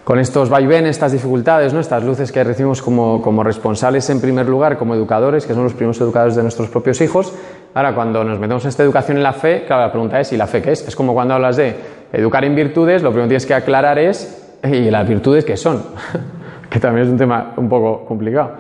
[0.04, 1.80] con estos vaivenes, estas dificultades, ¿no?
[1.80, 5.74] estas luces que recibimos como, como, responsables en primer lugar, como educadores, que son los
[5.74, 7.34] primeros educadores de nuestros propios hijos.
[7.74, 10.38] Ahora, cuando nos metemos en esta educación en la fe, claro, la pregunta es, ¿y
[10.38, 10.88] la fe qué es?
[10.88, 11.76] Es como cuando hablas de
[12.14, 15.84] educar en virtudes, lo primero que tienes que aclarar es y las virtudes que son,
[16.70, 18.52] que también es un tema un poco complicado.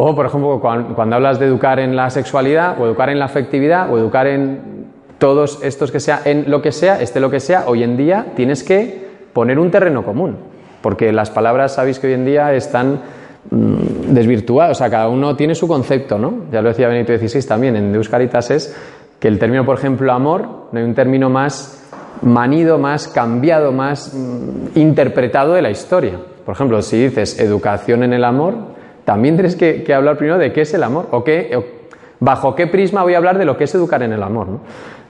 [0.00, 3.92] O, por ejemplo, cuando, hablas de educar en la sexualidad, o educar en la afectividad,
[3.92, 4.86] o educar en
[5.18, 8.26] todos estos que sea, en lo que sea, este lo que sea, hoy en día
[8.36, 10.36] tienes que poner un terreno común,
[10.82, 13.00] porque las palabras sabéis que hoy en día están
[13.50, 16.44] mm, desvirtuadas, o sea, cada uno tiene su concepto, ¿no?
[16.52, 18.76] Ya lo decía Benito XVI también, en Deus Caritas es
[19.18, 21.77] que el término, por ejemplo, amor, no hay un término más
[22.22, 26.18] manido más, cambiado más, mm, interpretado de la historia.
[26.44, 28.54] Por ejemplo, si dices educación en el amor,
[29.04, 31.58] también tienes que, hablar primero de qué es el amor o, qué,
[32.20, 34.46] bajo qué prisma voy a hablar de lo que es educar en el amor.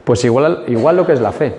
[0.05, 1.55] Pues igual, igual lo que es la fe.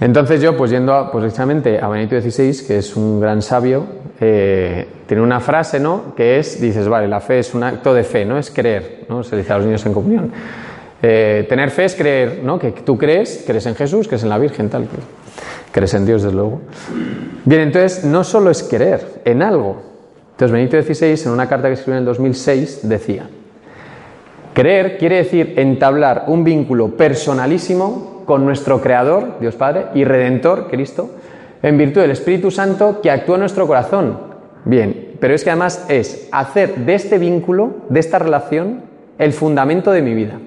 [0.00, 3.84] Entonces yo, pues yendo a, pues precisamente a Benito XVI, que es un gran sabio,
[4.18, 6.14] eh, tiene una frase, ¿no?
[6.14, 9.22] Que es, dices, vale, la fe es un acto de fe, no es creer, ¿no?
[9.22, 10.32] Se dice a los niños en comunión.
[11.02, 12.58] Eh, tener fe es creer, ¿no?
[12.58, 14.86] Que tú crees, crees en Jesús, crees en la Virgen, tal.
[15.72, 16.60] Crees en Dios, desde luego.
[17.44, 19.82] Bien, entonces no solo es creer en algo.
[20.32, 23.28] Entonces Benito XVI, en una carta que escribió en el 2006, decía,
[24.54, 31.10] creer quiere decir entablar un vínculo personalísimo con nuestro Creador, Dios Padre, y Redentor, Cristo,
[31.62, 34.18] en virtud del Espíritu Santo que actúa en nuestro corazón.
[34.64, 38.82] Bien, pero es que además es hacer de este vínculo, de esta relación,
[39.18, 40.38] el fundamento de mi vida.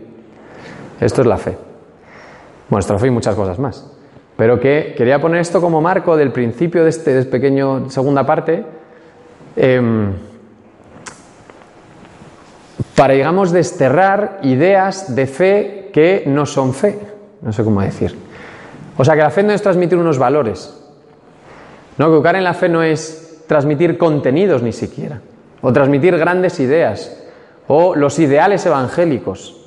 [1.03, 1.57] Esto es la fe.
[2.69, 3.85] Bueno, fe y muchas cosas más.
[4.37, 8.63] Pero que quería poner esto como marco del principio de este, pequeño segunda parte.
[9.55, 10.13] Em,
[12.95, 16.99] para, digamos, desterrar ideas de fe que no son fe.
[17.41, 18.17] No sé cómo decir.
[18.97, 20.73] O sea que la fe no es transmitir unos valores.
[21.97, 25.21] No, educar en la fe no es transmitir contenidos ni siquiera,
[25.61, 27.21] o transmitir grandes ideas,
[27.67, 29.62] o los ideales evangélicos.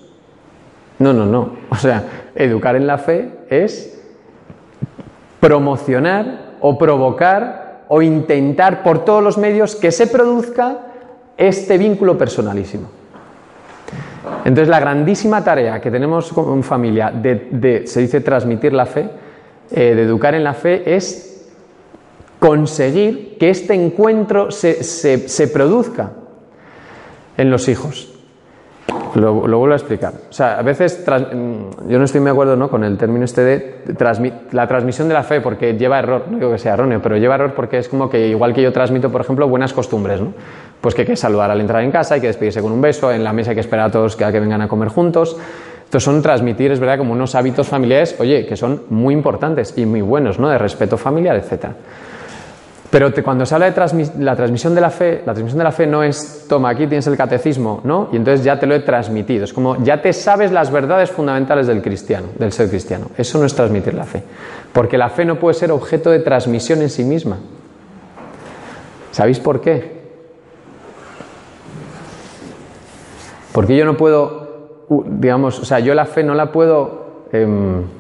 [0.99, 1.51] No, no, no.
[1.71, 4.03] O sea, educar en la fe es
[5.41, 10.79] promocionar o provocar o intentar por todos los medios que se produzca
[11.37, 12.89] este vínculo personalísimo.
[14.45, 19.09] Entonces la grandísima tarea que tenemos como familia de, se dice transmitir la fe,
[19.71, 21.49] eh, de educar en la fe, es
[22.41, 26.13] conseguir que este encuentro se, se produzca
[27.37, 28.16] en los hijos.
[29.17, 30.13] Lo, vuelvo a explicar.
[30.29, 32.69] O sea, a veces mm, yo no estoy de acuerdo ¿no?
[32.69, 33.77] con el término este de
[34.53, 37.37] la transmisión de la fe, porque lleva error, no digo que sea erróneo, pero lleva
[37.37, 40.35] error porque es como que igual que yo transmito, por ejemplo, buenas costumbres, ¿no?
[40.81, 43.11] Pues que hay que saludar al entrar en casa, hay que despedirse con un beso,
[43.11, 45.37] en la mesa hay que esperar a todos que, vengan a comer juntos.
[45.85, 49.87] Estos son transmitir, es verdad, como unos hábitos familiares, oye, que son muy importantes y
[49.87, 50.51] muy buenos, ¿no?
[50.51, 51.75] De respeto familiar, etcétera.
[52.97, 55.87] Pero cuando se habla de la transmisión de la fe, la transmisión de la fe
[55.87, 58.09] no es, toma, aquí tienes el catecismo, ¿no?
[58.11, 59.45] Y entonces ya te lo he transmitido.
[59.45, 63.11] Es como, ya te sabes las verdades fundamentales del cristiano, del ser cristiano.
[63.19, 64.23] Eso no es transmitir la fe.
[64.73, 67.37] Porque la fe no puede ser objeto de transmisión en sí misma.
[69.11, 70.01] ¿Sabéis por qué?
[73.53, 77.27] Porque yo no puedo, digamos, o sea, yo la fe no la puedo...
[77.31, 77.96] Em,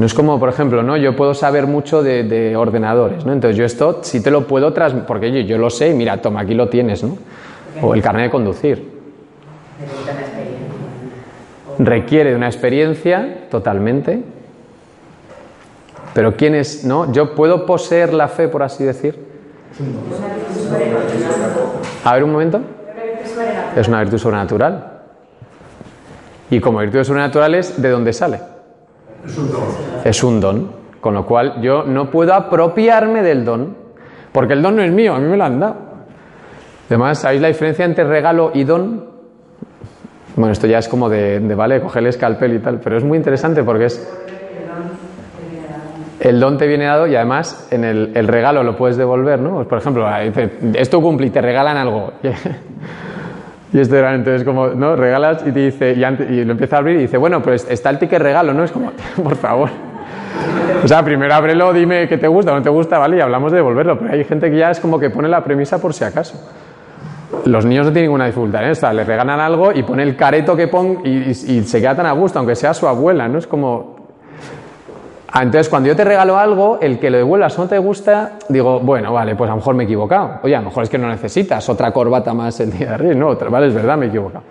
[0.00, 0.96] no es como, por ejemplo, ¿no?
[0.96, 3.34] yo puedo saber mucho de, ordenadores, ¿no?
[3.34, 6.40] entonces yo esto sí te lo puedo transmitir, porque yo, yo, lo sé, mira, toma,
[6.40, 7.18] aquí lo tienes, ¿no?
[7.82, 8.90] o el carnet de conducir.
[11.78, 14.22] Requiere de una experiencia totalmente,
[16.14, 17.12] pero ¿quién es, no?
[17.12, 19.22] Yo puedo poseer la fe, por así decir.
[22.04, 22.62] A ver un momento.
[23.76, 24.92] Es una virtud sobrenatural.
[26.50, 28.59] Y como virtudes sobrenaturales, ¿de dónde sale?
[29.24, 29.62] Es un don.
[30.04, 30.80] Es un don.
[31.00, 33.74] Con lo cual yo no puedo apropiarme del don,
[34.32, 35.76] porque el don no es mío, a mí me lo han dado.
[36.88, 39.06] Además, ¿sabéis la diferencia entre regalo y don?
[40.36, 43.16] Bueno, esto ya es como de, vale, coger el escalpel y tal, pero es muy
[43.16, 44.12] interesante porque es.
[46.20, 49.54] El don te viene dado y además en el, regalo lo puedes devolver, ¿no?
[49.54, 50.06] Pues por ejemplo,
[50.74, 52.12] esto cumple y te regalan algo.
[53.72, 54.96] Y esto era entonces como, ¿no?
[54.96, 57.98] Regalas y te dice, y, lo empieza a abrir y dice, bueno, pues está el
[57.98, 58.64] ticket regalo, ¿no?
[58.64, 58.92] Es como,
[59.22, 59.70] por favor.
[60.82, 63.18] O sea, primero ábrelo, dime qué te gusta o no te gusta, ¿vale?
[63.18, 63.98] Y hablamos de devolverlo.
[63.98, 66.40] Pero hay gente que ya es como que pone la premisa por si acaso.
[67.44, 68.72] Los niños no tienen ninguna dificultad ¿eh?
[68.72, 72.12] O les regalan algo y pone el careto que pon y, se queda tan a
[72.12, 73.38] gusto, aunque sea su abuela, ¿no?
[73.38, 73.99] Es como,
[75.34, 79.12] entonces, cuando yo te regalo algo, el que lo devuelvas no te gusta, digo, bueno,
[79.12, 80.40] vale, pues a lo mejor me he equivocado.
[80.42, 83.14] Oye, a lo mejor es que no necesitas otra corbata más el día de arriba.
[83.14, 84.42] No, otra, vale, es verdad, me he equivocado.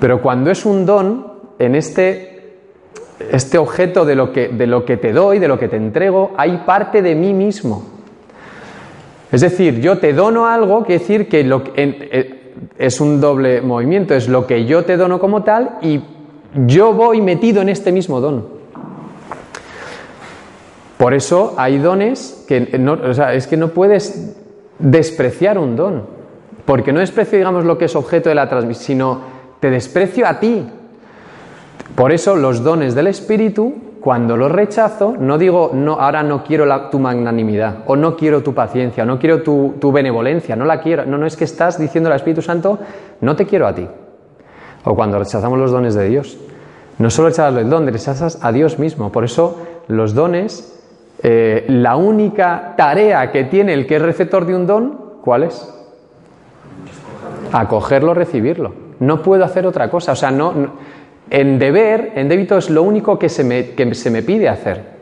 [0.00, 2.56] Pero cuando es un don, en este,
[3.30, 6.32] este objeto de lo, que, de lo que te doy, de lo que te entrego,
[6.38, 7.84] hay parte de mí mismo.
[9.30, 14.14] Es decir, yo te dono algo, quiere decir que lo, eh, es un doble movimiento,
[14.14, 16.00] es lo que yo te dono como tal y
[16.66, 18.53] yo voy metido en este mismo don.
[20.96, 24.36] Por eso hay dones que no, o sea, es que no puedes
[24.78, 26.02] despreciar un don,
[26.64, 29.20] porque no desprecio, digamos, lo que es objeto de la transmisión, sino
[29.60, 30.66] te desprecio a ti.
[31.94, 36.66] Por eso los dones del Espíritu, cuando los rechazo, no digo, no, ahora no quiero
[36.90, 40.80] tu magnanimidad, o no quiero tu paciencia, o no quiero tu, tu benevolencia, no la
[40.80, 41.06] quiero.
[41.06, 42.78] No, no es que estás diciendo al Espíritu Santo,
[43.20, 43.86] no te quiero a ti.
[44.84, 46.36] O cuando rechazamos los dones de Dios.
[46.98, 49.10] No solo rechazas el don, rechazas a Dios mismo.
[49.10, 50.73] Por eso los dones
[51.22, 55.72] eh, la única tarea que tiene el que es receptor de un don, ¿cuál es?
[57.52, 58.72] Acogerlo, recibirlo.
[59.00, 60.12] No puedo hacer otra cosa.
[60.12, 60.52] O sea, no,
[61.30, 64.94] en deber, en débito es lo único que se me, que se me pide hacer.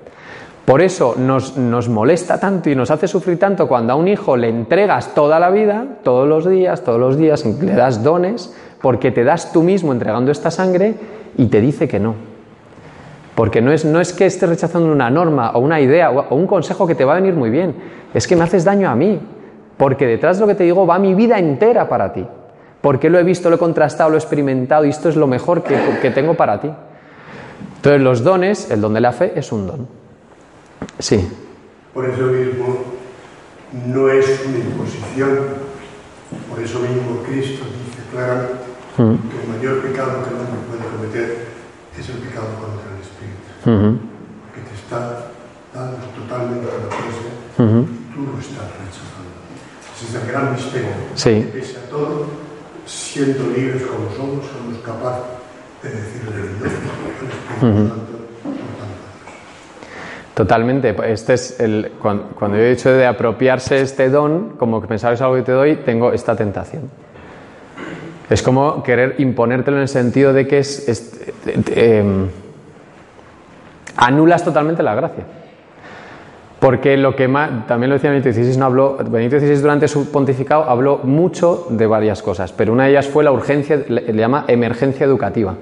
[0.64, 4.36] Por eso nos, nos, molesta tanto y nos hace sufrir tanto cuando a un hijo
[4.36, 9.10] le entregas toda la vida, todos los días, todos los días, le das dones, porque
[9.10, 10.94] te das tú mismo entregando esta sangre
[11.36, 12.31] y te dice que no.
[13.34, 16.46] Porque no es, no es que estés rechazando una norma o una idea o, un
[16.46, 17.74] consejo que te va a venir muy bien,
[18.12, 19.18] es que me haces daño a mí,
[19.76, 22.26] porque detrás de lo que te digo va mi vida entera para ti,
[22.80, 25.62] porque lo he visto, lo he contrastado, lo he experimentado y esto es lo mejor
[25.62, 26.70] que, que tengo para ti.
[27.76, 29.88] Entonces los dones, el don de la fe es un don.
[30.98, 31.28] Sí.
[31.94, 32.78] Por eso mismo
[33.86, 35.38] no es una imposición,
[36.48, 38.52] por eso mismo Cristo dice claramente
[38.98, 39.28] mm.
[39.30, 41.46] que el mayor pecado que el hombre puede cometer
[41.98, 42.81] es el pecado contra
[43.64, 45.26] que te está
[45.74, 49.30] dando totalmente la presa y tú lo estás rechazando.
[49.96, 50.88] Ese es el gran misterio.
[51.14, 51.50] Sí.
[51.52, 52.26] Pese a todo,
[52.86, 55.22] siendo libres como somos, somos capaces
[55.82, 58.12] de decirle no al Espíritu Santo
[60.34, 60.96] Totalmente.
[61.12, 65.12] Este es el, cuando, cuando yo he dicho de apropiarse este don, como que pensaba
[65.12, 66.90] que es algo que te doy, tengo esta tentación.
[68.30, 72.02] Es como querer imponértelo en el sentido de que es, es- eh,
[73.96, 75.24] anulas totalmente la gracia.
[76.60, 78.30] Porque lo que más, también lo decía Benito
[79.40, 83.32] XVI, durante su pontificado habló mucho de varias cosas, pero una de ellas fue la
[83.32, 85.56] urgencia, le, llama emergencia educativa.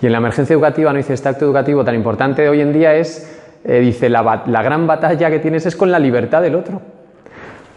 [0.00, 2.72] Y en la emergencia educativa, no dice, este acto educativo tan importante de hoy en
[2.72, 4.22] día es, eh, dice, la
[4.62, 6.80] gran batalla que tienes es con la libertad del otro.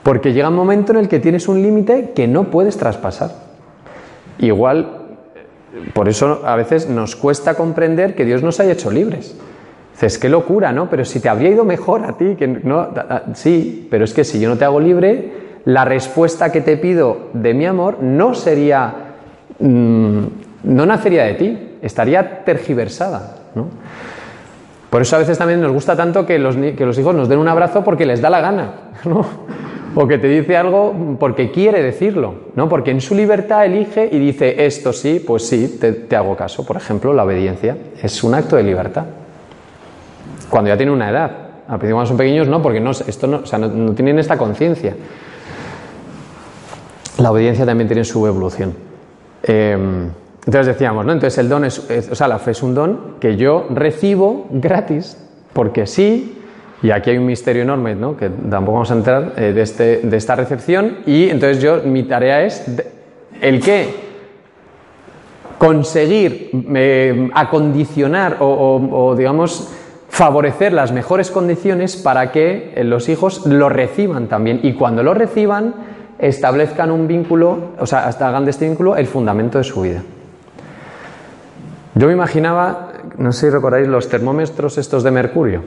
[0.03, 3.31] Porque llega un momento en el que tienes un límite que no puedes traspasar.
[4.39, 4.87] Igual,
[5.35, 9.35] eh, por eso a veces nos cuesta comprender que Dios nos haya hecho libres.
[9.97, 10.91] Dices, qué locura, ¿no?
[10.91, 12.89] Pero si te habría ido mejor a ti, que no,
[13.33, 15.31] sí, pero es que si yo no te hago libre,
[15.65, 18.93] la respuesta que te pido de mi amor no sería,
[19.57, 20.23] mm,
[20.65, 23.69] no nacería de ti, estaría tergiversada, ¿no?
[24.91, 27.39] Por eso a veces también nos gusta tanto que los, que los hijos nos den
[27.39, 28.73] un abrazo porque les da la gana,
[29.03, 29.25] ¿no?
[29.95, 32.69] O que te dice algo porque quiere decirlo, ¿no?
[32.69, 36.63] Porque en su libertad elige y dice esto sí, pues sí, te hago caso.
[36.63, 39.05] Por ejemplo, la obediencia es un acto de libertad.
[40.49, 41.31] Cuando ya tienen una edad.
[41.67, 44.37] Al principio cuando son pequeños no, porque no, esto no, o sea, no, tienen esta
[44.37, 44.95] conciencia.
[47.19, 48.73] La obediencia también tiene su evolución.
[49.43, 49.73] Eh,
[50.45, 51.11] entonces decíamos, ¿no?
[51.11, 51.79] Entonces el don es,
[52.11, 55.17] o sea, la fe es un don que yo recibo gratis,
[55.51, 56.37] porque sí,
[56.81, 58.15] y aquí hay un misterio enorme, ¿no?
[58.15, 62.03] Que tampoco vamos a entrar eh, de, este, de esta recepción, y entonces yo, mi
[62.03, 62.63] tarea es
[63.41, 64.07] el qué,
[65.57, 69.73] conseguir eh, acondicionar o- o, digamos,
[70.09, 75.13] favorecer las mejores condiciones para que eh, los hijos lo reciban también, y cuando lo
[75.13, 75.75] reciban,
[76.19, 80.01] establezcan un vínculo, o sea, hagan de este vínculo el fundamento de su vida.
[81.95, 85.63] Yo me imaginaba, no sé si recordáis los termómetros estos de mercurio,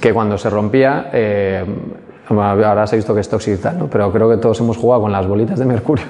[0.00, 1.64] que cuando se rompía, eh,
[2.28, 3.86] ahora se ha visto que es tóxico ¿no?
[3.88, 6.04] pero creo que todos hemos jugado con las bolitas de mercurio.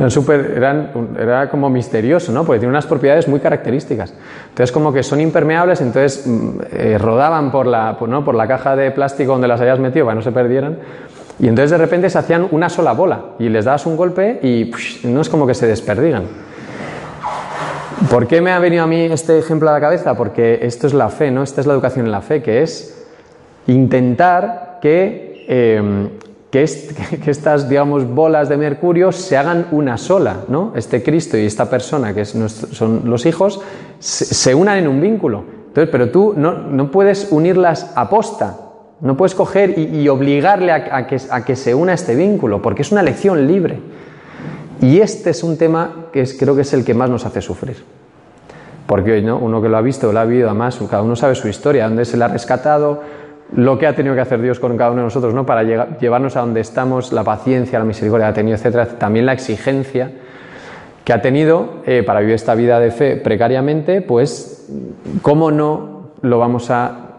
[0.00, 0.90] Eran súper- eran,
[1.20, 2.44] era como misterioso, ¿no?
[2.44, 4.14] porque tiene unas propiedades muy características.
[4.48, 8.24] Entonces, como que son impermeables, entonces mm, eh, rodaban por la, por, ¿no?
[8.24, 10.78] por la caja de plástico donde las hayas metido para que no se perdieran.
[11.38, 14.70] Y entonces de repente se hacían una sola bola y les dabas un golpe y
[15.06, 16.24] no es como que se desperdigan.
[18.10, 20.14] ¿Por qué me ha venido a mí este ejemplo a la cabeza?
[20.16, 21.42] Porque esto es la fe, ¿no?
[21.42, 23.06] Esta es la educación en la fe, que es
[23.66, 26.08] intentar que, eh,
[26.50, 26.92] que, est-
[27.24, 30.72] que estas, digamos, bolas de mercurio se hagan una sola, ¿no?
[30.74, 33.60] Este Cristo y esta persona, que son los hijos,
[33.98, 35.44] se, unan en un vínculo.
[35.68, 38.58] Entonces, pero tú no, no puedes unirlas a posta,
[39.00, 43.46] no puedes coger y, obligarle a, que, se una este vínculo, porque es una elección
[43.46, 43.78] libre.
[44.80, 47.40] Y este es un tema que es, creo que es el que más nos hace
[47.40, 47.76] sufrir.
[48.86, 49.38] Porque ¿no?
[49.38, 52.04] uno que lo ha visto, lo ha vivido, además, cada uno sabe su historia, dónde
[52.04, 53.02] se le ha rescatado,
[53.56, 55.44] lo que ha tenido que hacer Dios con cada uno de nosotros, ¿no?
[55.44, 55.62] Para
[55.98, 60.12] llevarnos a donde estamos, la paciencia, la misericordia que ha tenido, etcétera, también la exigencia
[61.04, 64.68] que ha tenido eh, para vivir esta vida de fe precariamente, pues,
[65.22, 67.18] ¿cómo no lo vamos a,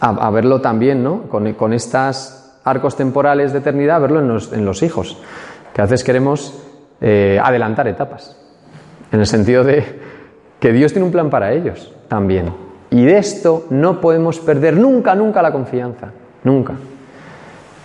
[0.00, 1.22] a, a verlo también, ¿no?
[1.22, 5.18] Con, con estos arcos temporales de eternidad, verlo en los, en los hijos,
[5.74, 6.62] que a veces queremos
[7.00, 8.36] eh, adelantar etapas,
[9.12, 9.84] en el sentido de
[10.58, 12.69] que Dios tiene un plan para ellos también.
[12.90, 16.10] Y de esto no podemos perder nunca, nunca la confianza,
[16.44, 16.74] nunca.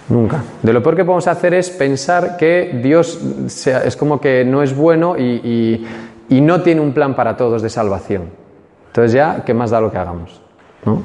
[0.10, 0.44] Nunca.
[0.62, 4.62] De lo peor que podemos hacer es pensar que Dios sea- es como que no
[4.62, 5.88] es bueno y, y-
[6.30, 8.24] y no tiene un plan para todos de salvación.
[8.88, 10.42] Entonces ya, ¿qué más da lo que hagamos?
[10.86, 11.02] ¿no?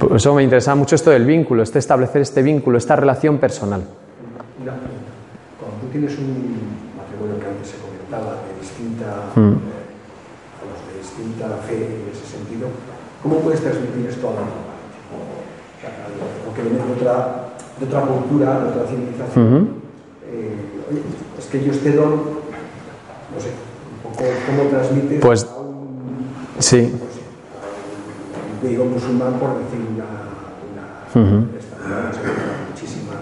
[0.00, 3.82] Por eso me interesa mucho esto del vínculo, este establecer este vínculo, esta relación personal.
[4.64, 6.58] Cuando tú tienes un
[6.96, 9.52] matrimonio que antes se comentaba de distinta, Mm.
[9.52, 9.56] eh,
[10.60, 12.66] vamos, de distinta fe en ese sentido,
[13.28, 14.86] ¿cómo puedes transmitir esto a la otra parte?
[15.76, 15.90] O sea,
[16.46, 17.44] Porque viene de otra,
[17.80, 19.68] de otra cultura, de otra civilización.
[20.26, 20.54] Eh,
[20.90, 21.00] oye,
[21.38, 23.50] es que yo este don, no sé,
[24.04, 25.76] un poco cómo transmites Pues, a un,
[26.60, 26.94] Sí,
[28.62, 30.04] griego musulmán, por decir una,
[30.72, 31.26] una
[31.84, 32.10] una-
[32.70, 33.16] muchísimas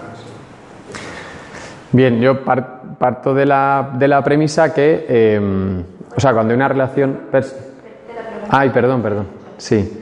[1.91, 5.83] Bien, yo par- parto de la, de la premisa que, eh,
[6.15, 7.19] o sea, cuando hay una relación...
[7.31, 7.55] pers-
[8.49, 9.25] Ay, perdón, perdón.
[9.57, 10.01] Sí.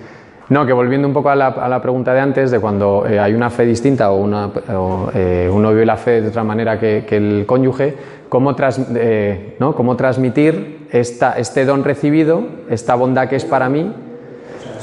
[0.50, 3.18] No, que volviendo un poco a la, a la pregunta de antes, de cuando eh,
[3.20, 6.78] hay una fe distinta o, una, o, eh, uno vive la fe de otra manera
[6.80, 7.96] que, que el cónyuge,
[8.30, 9.74] ¿cómo, tras- eh, ¿no?
[9.74, 13.92] cómo transmitir esta, este don recibido, esta bondad que es para mí,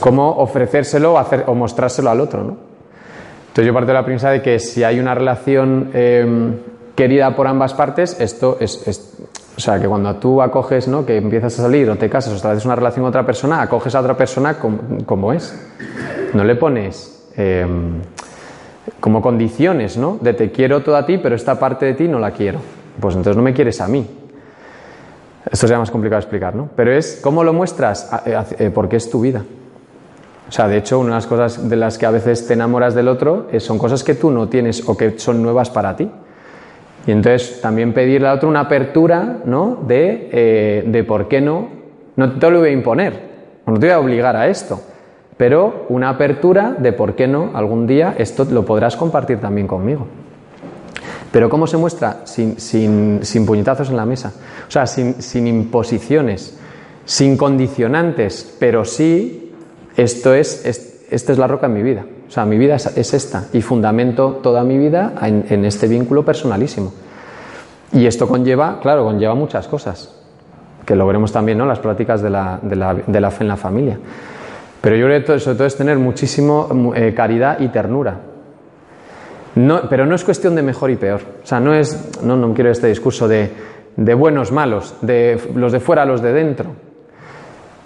[0.01, 2.57] cómo ofrecérselo o, hacer, o mostrárselo al otro, ¿no?
[3.49, 6.53] Entonces yo parto de la premisa de que si hay una relación eh,
[6.95, 9.15] querida por ambas partes, esto es, es-
[9.57, 11.05] o sea, que cuando tú acoges, ¿no?
[11.05, 13.95] que empiezas a salir o te casas o estableces una relación con otra persona, acoges
[13.95, 15.55] a otra persona como, como es.
[16.33, 17.67] No le pones eh,
[19.01, 20.19] como condiciones, ¿no?
[20.21, 22.59] De te quiero todo a ti, pero esta parte de ti no la quiero.
[23.01, 24.07] Pues entonces no me quieres a mí.
[25.45, 26.69] Esto sería más complicado de explicar, ¿no?
[26.77, 29.43] Pero es cómo lo muestras, eh, eh, porque es tu vida.
[30.49, 32.95] O sea, de hecho, una de las cosas de las que a veces te enamoras
[32.95, 36.11] del otro eh, son cosas que tú no tienes o que son nuevas para ti.
[37.07, 39.79] Y entonces también pedirle al otro una apertura, ¿no?
[39.87, 41.69] De, eh, de por qué no,
[42.17, 43.21] no te lo voy a imponer,
[43.67, 44.81] no te voy a obligar a esto,
[45.37, 50.07] pero una apertura de por qué no, algún día esto lo podrás compartir también conmigo.
[51.33, 52.23] Pero ¿cómo se muestra?
[52.25, 54.33] Sin, sin- sin puñetazos en la mesa.
[54.67, 56.59] O sea, sin, sin imposiciones,
[57.05, 59.53] sin condicionantes, pero sí,
[59.97, 62.05] esto es, es- esta es la roca en mi vida.
[62.31, 66.25] O sea, mi vida es, es esta y fundamento toda mi vida en, este vínculo
[66.25, 66.93] personalísimo.
[67.93, 70.15] Y esto conlleva, claro, conlleva muchas cosas,
[70.87, 71.67] que lo veremos también, ¿no?
[71.67, 73.99] Las prácticas de la, de la- fe en la familia.
[74.81, 78.21] Pero yo creo que sobre todo es tener muchísimo mu- eh, caridad y ternura.
[79.57, 81.21] No, pero no es cuestión de mejor y peor.
[81.43, 83.51] O sea, no es, no, no quiero este discurso de,
[83.97, 86.71] de buenos, malos, de los de fuera, los de dentro,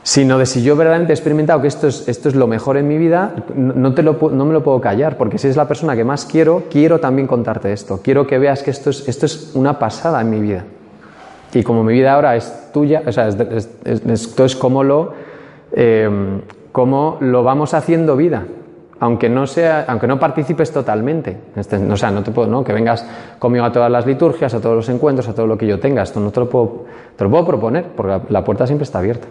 [0.07, 2.87] sino de si yo verdaderamente he experimentado que esto es, esto es lo mejor en
[2.87, 5.97] mi vida, no, te lo, no me lo puedo callar, porque si es la persona
[5.97, 8.01] que más quiero, quiero también contarte esto.
[8.03, 10.63] Quiero que veas que esto es, esto es una pasada en mi vida.
[11.55, 14.85] Y como mi vida ahora es tuya, o sea, es, es- es- esto es como
[14.85, 15.15] lo,
[15.73, 16.09] eh,
[17.21, 18.45] lo vamos haciendo vida,
[19.01, 21.37] aunque no sea, aunque no participes totalmente.
[21.57, 22.63] Este- o sea, no te puedo, ¿no?
[22.63, 23.07] Que vengas
[23.39, 26.03] conmigo a todas las liturgias, a todos los encuentros, a todo lo que yo tenga.
[26.03, 26.85] Esto no te lo puedo,
[27.17, 29.27] te lo puedo proponer, porque la puerta siempre está abierta.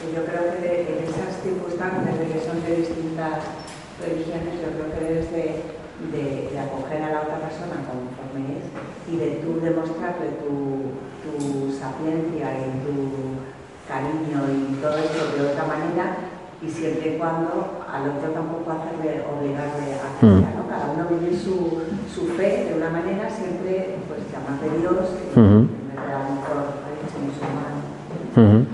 [0.00, 3.44] Y Yo creo que de- en esas circunstancias de que son de distintas
[4.00, 5.44] religiones, yo creo que debes de,
[6.14, 8.64] de- de acoger a la otra persona conforme es
[9.12, 12.94] y de tú demostrarle tu, tu sapiencia y tu
[13.88, 16.04] cariño y todo eso de otra manera
[16.62, 20.26] y siempre y cuando al otro tampoco hacerle obligarle a Mm.
[20.26, 20.68] hacerla, ¿no?
[20.68, 21.78] Cada uno vive su,
[22.12, 25.46] su fe de una manera siempre pues llamar de Dios y Ujú.
[25.46, 26.56] en vez de a lo mejor
[26.86, 27.74] ay, es musulmán.
[28.34, 28.66] Ujú.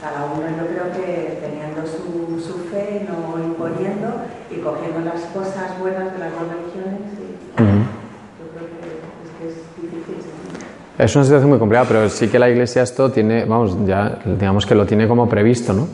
[0.00, 4.08] Cada uno yo creo que teniendo su, su fe, no imponiendo
[4.50, 8.82] y cogiendo las cosas buenas de las dos religiones, yo creo que
[9.22, 10.16] es que es difícil.
[10.20, 10.62] sí.
[10.98, 14.66] Es una situación muy complicada, pero sí que la Iglesia esto tiene, vamos, ya digamos
[14.66, 15.88] que lo tiene como previsto, ¿no?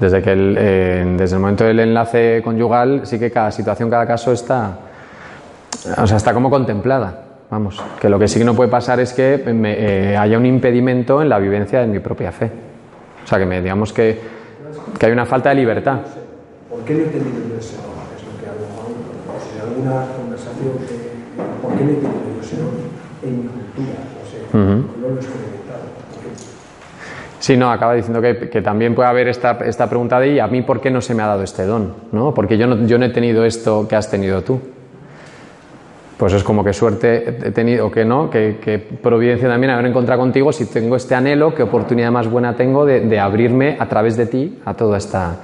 [0.00, 4.06] Desde que el, eh, desde el momento del enlace conyugal, sí que cada situación, cada
[4.06, 4.78] caso está,
[5.98, 7.24] o sea, está como contemplada.
[7.50, 9.74] Vamos, que lo que sí que no puede pasar es que me,
[10.12, 12.50] eh, haya un impedimento en la vivencia de mi propia fe.
[13.24, 14.20] O sea, que me, digamos que,
[14.98, 15.98] que hay una falta de libertad.
[16.70, 17.90] ¿Por qué ese don?
[18.16, 18.94] Es lo que a lo mejor,
[19.52, 20.96] en alguna conversación, que,
[21.60, 22.74] ¿por qué no he tenido yo ese don
[23.22, 23.98] en mi cultura?
[24.16, 25.84] No sé, no lo he experimentado.
[26.08, 26.30] ¿Por qué?
[27.40, 30.60] Sí, no, acaba diciendo que, también puede haber esta, esta pregunta de ¿y a mí
[30.60, 31.94] por qué no se me ha dado este don?
[32.12, 32.34] ¿no?
[32.34, 34.60] Porque yo no, yo no he tenido esto que has tenido tú.
[36.18, 39.86] Pues es como que suerte he tenido, o que no, que, que providencia también haber
[39.86, 43.88] encontrado contigo si tengo este anhelo, qué oportunidad más buena tengo de, de abrirme a
[43.88, 45.36] través de ti a toda esta,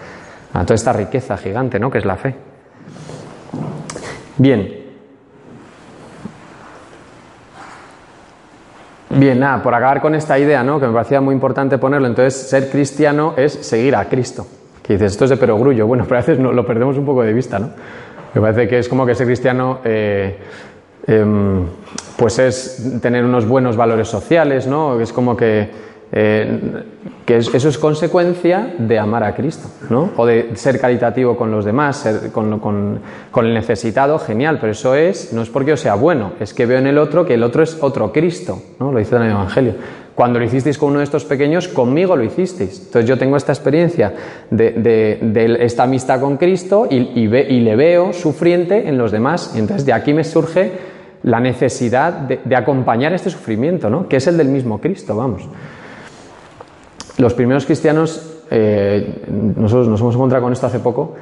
[0.53, 1.91] a toda esta riqueza gigante, ¿no?
[1.91, 2.35] Que es la fe.
[4.37, 4.86] Bien.
[9.19, 10.79] Bien, nada, por acabar con esta idea, ¿no?
[10.79, 12.07] Que me parecía muy importante ponerlo.
[12.07, 14.47] Entonces, ser cristiano es seguir a Cristo.
[14.83, 15.87] Que dices, esto es de perogrullo.
[15.87, 17.71] Bueno, pero a veces no, lo perdemos un poco de vista, ¿no?
[18.35, 20.37] Me parece que es como que ser cristiano, eh,
[21.07, 21.65] em,
[22.19, 25.01] pues es tener unos buenos valores sociales, ¿no?
[25.01, 25.71] Es como que,
[26.13, 26.61] eh,
[27.25, 30.11] que es- eso es consecuencia de amar a Cristo, ¿no?
[30.17, 33.01] O de ser caritativo con los demás, ser- con, con-
[33.47, 36.79] el necesitado, genial, pero eso es, no es porque yo sea bueno, es que veo
[36.79, 38.93] en el otro que el otro es otro Cristo, ¿no?
[38.93, 39.75] Lo dice en el Evangelio.
[40.15, 42.79] Cuando lo hicisteis con uno de estos pequeños, conmigo lo hicisteis.
[42.87, 44.15] Entonces yo tengo esta experiencia
[44.51, 49.53] de, esta amistad con Cristo y le veo sufriente en los demás.
[49.55, 50.73] Y entonces de aquí me surge
[51.23, 54.09] la necesidad de, de acompañar este sufrimiento, ¿no?
[54.09, 55.43] que es el del mismo Cristo, vamos.
[57.19, 59.25] Los primeros cristianos, eh,
[59.57, 61.15] nosotros nos hemos encontrado con esto hace poco,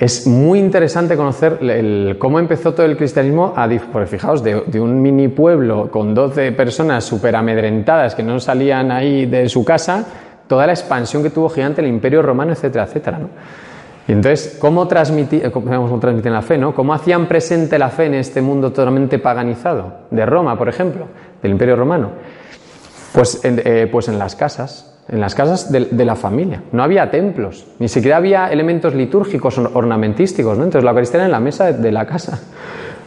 [0.00, 3.68] es muy interesante conocer cómo empezó todo el cristianismo, a,
[4.06, 9.46] fijaos, de, un mini pueblo con 12 personas súper amedrentadas que no salían ahí de
[9.50, 10.06] su casa,
[10.46, 13.20] toda la expansión que tuvo gigante el imperio romano, etcétera, etcétera.
[14.08, 16.56] Y entonces, ¿cómo, eh, la fe?
[16.56, 16.74] ¿no?
[16.74, 19.92] ¿Cómo hacían presente la fe en este mundo totalmente paganizado?
[20.10, 21.06] De Roma, por ejemplo,
[21.42, 22.10] del imperio romano.
[23.12, 26.62] Pues en, eh, pues en las casas, en las casas de, la familia.
[26.72, 30.64] No había templos, ni siquiera había elementos litúrgicos ornamentísticos, ¿no?
[30.64, 32.40] Entonces la Eucaristía era en la mesa de, la casa.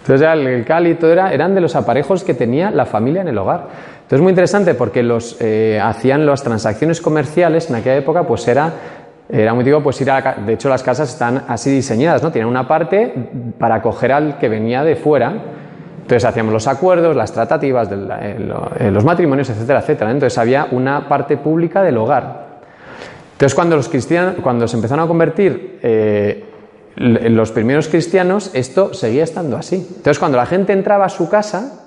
[0.01, 3.37] Entonces el, el todo era, eran de los aparejos que tenía la familia en el
[3.37, 3.67] hogar.
[3.93, 8.45] Entonces es muy interesante porque los eh, hacían las transacciones comerciales en aquella época, pues
[8.49, 8.73] era
[9.29, 12.31] era muy digo, pues ir a la, de hecho las casas están así diseñadas, ¿no?
[12.31, 13.13] Tienen una parte
[13.57, 15.33] para acoger al que venía de fuera.
[16.03, 20.11] Entonces hacíamos los acuerdos, las tratativas, del, eh, los matrimonios, etcétera, etcétera.
[20.11, 22.43] Entonces había una parte pública del hogar.
[23.31, 26.45] Entonces cuando los cristianos, cuando se empezaron a convertir eh,
[26.95, 29.75] los primeros cristianos, esto seguía estando así.
[29.75, 31.79] Entonces cuando la gente entraba a su casa,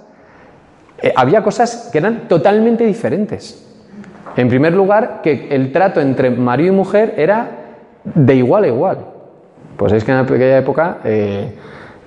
[1.03, 3.62] eh, había cosas que eran totalmente diferentes.
[4.37, 7.51] En primer lugar, que el trato entre marido y mujer era
[8.05, 8.99] de igual a igual.
[9.77, 11.55] Pues es que en aquella época, eh,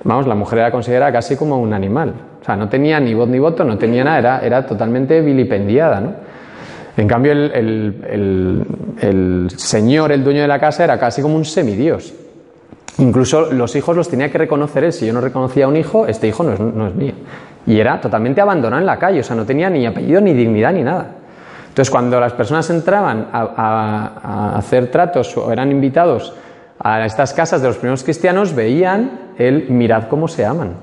[0.03, 2.13] vamos, la mujer era considerada casi como un animal.
[2.41, 5.99] O sea, no tenía ni voz ni voto, no tenía nada, era, era totalmente vilipendiada,
[5.99, 6.13] ¿no?
[6.97, 7.51] En cambio, el,
[8.09, 8.65] el,
[8.99, 12.13] el, señor, el dueño de la casa, era casi como un semidios.
[12.97, 14.91] Incluso los hijos los tenía que reconocer él.
[14.91, 17.13] Si yo no reconocía a un hijo, este hijo no es, no es mío.
[17.65, 20.73] Y era totalmente abandonado en la calle, o sea, no tenía ni apellido, ni dignidad,
[20.73, 21.11] ni nada.
[21.69, 26.33] Entonces, cuando las personas entraban a, hacer tratos o eran invitados
[26.79, 30.77] a estas casas de los primeros cristianos, veían el mirad cómo se aman.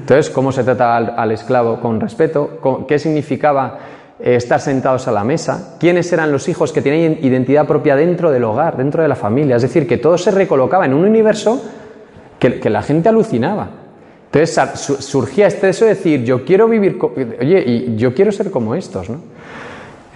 [0.00, 3.78] Entonces, cómo se trataba al, esclavo con respeto, qué significaba
[4.20, 8.30] eh, estar sentados a la mesa, quiénes eran los hijos que tenían identidad propia dentro
[8.30, 9.56] del hogar, dentro de la familia.
[9.56, 11.62] Es decir, que todo se recolocaba en un universo
[12.38, 13.68] que, que la gente alucinaba.
[14.30, 16.98] Entonces surgía este deseo de decir, yo quiero vivir,
[17.40, 19.20] oye, y yo quiero ser como estos, ¿no?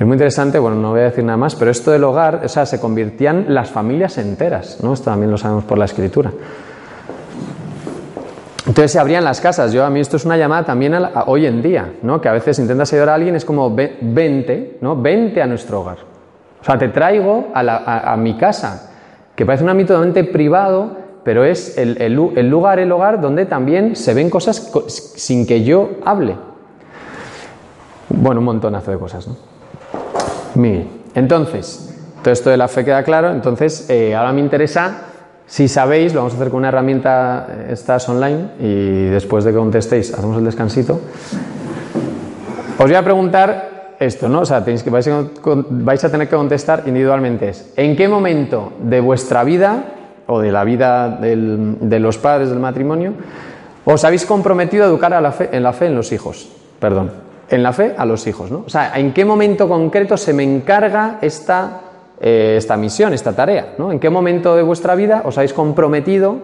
[0.03, 2.49] Es muy interesante, bueno, no voy a decir nada más, pero esto del hogar, o
[2.49, 4.95] sea, se convertían las familias enteras, ¿no?
[4.95, 6.33] Esto también lo sabemos por la escritura.
[8.67, 9.73] Entonces se abrían las casas.
[9.73, 10.97] Yo a mí esto es una llamada también
[11.27, 12.21] hoy en día, ¿no?
[12.21, 15.01] Que a veces intentas ayudar a alguien es como vente, ¿no?
[15.01, 15.99] Vente a nuestro hogar.
[16.61, 18.91] O sea, te traigo a, mi casa,
[19.37, 22.13] que parece un ámbito totalmente privado, pero es el,
[22.51, 26.35] lugar, el hogar donde también se ven cosas sin que yo hable.
[28.09, 29.52] Bueno, un montonazo de cosas, ¿no?
[30.55, 31.89] Bien, entonces,
[32.23, 33.31] todo esto de la fe queda claro.
[33.31, 35.05] Entonces, eh, ahora me interesa,
[35.47, 39.53] si sabéis, lo vamos a hacer con una herramienta, eh, estás online, y después de
[39.53, 41.01] que contestéis, hacemos el descansito.
[42.79, 44.41] Os voy a preguntar esto, ¿no?
[44.41, 47.53] O sea, tenéis que, vais, a, tener que contestar individualmente.
[47.77, 49.85] ¿En qué momento de vuestra vida,
[50.27, 53.13] o de la vida de los padres del matrimonio,
[53.85, 56.49] os habéis comprometido a educar a la fe, en la fe en los hijos?
[56.79, 58.51] Perdón en la fe a los hijos.
[58.51, 58.65] ¿no?
[58.67, 61.81] O sea, ¿en qué momento concreto se me encarga esta,
[62.19, 63.75] eh, esta misión, esta tarea?
[63.79, 63.93] ¿no?
[63.93, 66.37] ¿En qué momento de vuestra vida os habéis comprometido,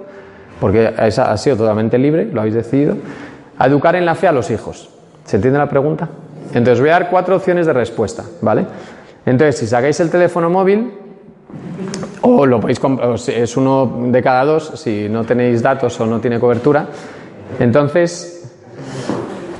[0.60, 2.96] porque ha sido totalmente libre, lo habéis decidido,
[3.58, 4.90] a educar en la fe a los hijos?
[5.24, 6.08] ¿Se entiende la pregunta?
[6.52, 8.66] Entonces voy a dar cuatro opciones de respuesta, ¿vale?
[9.24, 10.92] Entonces, si sacáis el teléfono móvil,
[12.22, 12.80] o lo podéis
[13.28, 16.86] es uno de cada dos, si no tenéis datos o no tiene cobertura,
[17.58, 18.38] entonces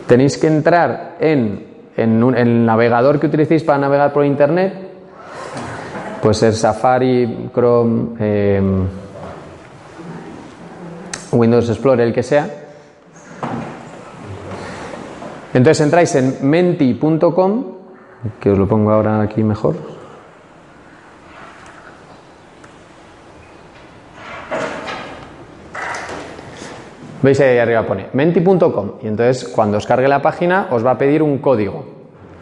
[0.09, 4.73] tenéis que entrar en, el navegador que utilicéis para navegar por internet,
[6.23, 8.63] puede ser Safari, Chrome, eh,
[11.33, 12.49] Windows Explorer, el que sea.
[15.53, 17.65] Entonces entráis en menti.com,
[18.41, 19.98] que os lo pongo ahora aquí mejor.
[27.21, 30.99] Veis ahí arriba pone menti.com y entonces cuando os cargue la página os va a
[30.99, 31.85] pedir un código.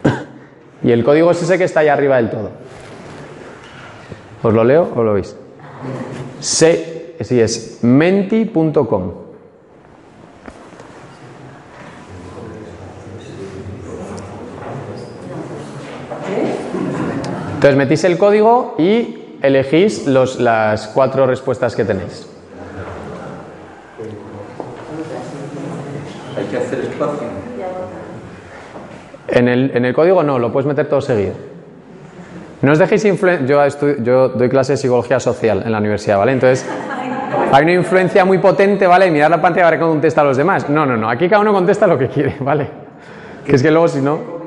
[0.83, 2.51] y el código es ese que está ahí arriba del todo.
[4.43, 5.35] ¿Os lo leo o lo veis?
[6.39, 9.27] Sí, sí es menti.com.
[17.55, 22.36] Entonces metís el código y elegís los, las cuatro respuestas que tenéis.
[26.37, 27.27] Hay que hacer espacio.
[29.27, 31.33] En el, en el código no, lo puedes meter todo seguido.
[32.61, 33.47] No os dejéis influenciar.
[33.47, 33.63] Yo,
[34.03, 36.31] yo, doy clase de psicología social en la universidad, ¿vale?
[36.31, 36.65] Entonces,
[37.51, 39.11] hay una influencia muy potente, ¿vale?
[39.11, 40.69] Mirar la pantalla para que contesta a los demás.
[40.69, 41.09] No, no, no.
[41.09, 42.69] Aquí cada uno contesta lo que quiere, ¿vale?
[43.45, 44.37] Que es que luego, si no.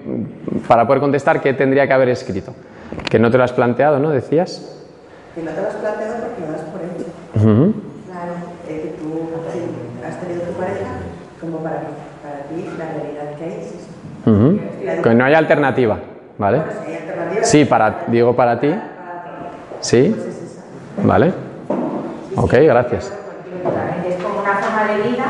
[0.67, 2.53] para poder contestar, qué tendría que haber escrito?
[3.09, 4.09] Que no te lo has planteado, ¿no?
[4.11, 4.61] Decías.
[5.33, 7.05] Que no te lo has planteado porque lo das por hecho.
[7.35, 7.73] Ujú.
[8.09, 8.33] Claro,
[8.69, 9.59] es que tú sí,
[10.07, 10.91] has tenido tu pareja
[11.41, 11.81] como para,
[12.23, 14.31] para ti la realidad que hay es eso.
[14.31, 15.01] Ujú.
[15.03, 15.97] Que no hay alternativa,
[16.37, 16.59] ¿vale?
[16.59, 18.73] Bueno, si hay alternativas, Sí, para, digo para ti.
[19.81, 21.33] Sí, pues es vale.
[22.37, 23.11] Ok, gracias.
[24.07, 25.25] Es como una forma de vida,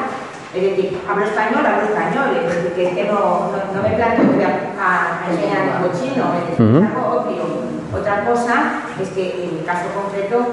[0.55, 3.95] es decir, hablo español, hablo español, es decir, que es que no, no, no me
[3.95, 6.77] planteo que voy a, enseñar en cochino, es decir, Ujú.
[6.77, 7.43] es algo obvio.
[7.91, 10.45] Otra cosa es que en mi caso concreto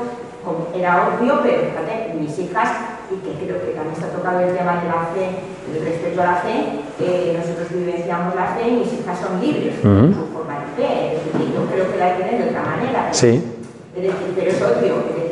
[0.75, 2.69] era obvio, pero fíjate, mis hijas,
[3.11, 5.27] y que creo que también se ha tocado el tema de la fe,
[5.71, 9.77] el respeto a la fe, eh, nosotros vivenciamos la fe y mis hijas son libres
[9.77, 12.63] su forma de fe, es decir, yo creo que la hay que tener de otra
[12.63, 13.09] manera.
[13.13, 13.43] Sí.
[13.95, 15.32] Es decir, pero es obvio, es decir,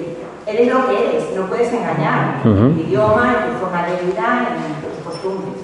[0.53, 2.51] eres lo que eres, no puedes engañar Ujú.
[2.51, 5.55] en tu idioma, tu forma de vida, en tus costumbres.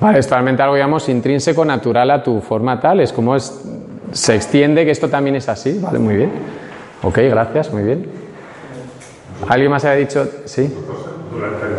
[0.00, 3.00] Vale, es totalmente algo, digamos, intrínseco, natural a tu forma tal.
[3.00, 3.62] Es como es,
[4.12, 5.78] se extiende que esto también es así.
[5.78, 6.32] Vale, muy bien.
[7.02, 8.06] Ok, gracias, muy bien.
[9.48, 10.26] ¿Alguien más había dicho?
[10.46, 10.74] Sí.
[11.32, 11.72] Durante el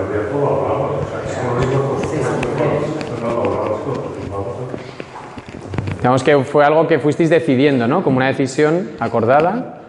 [5.97, 8.03] Digamos que fue algo que fuisteis decidiendo, ¿no?
[8.03, 9.80] Como una decisión acordada.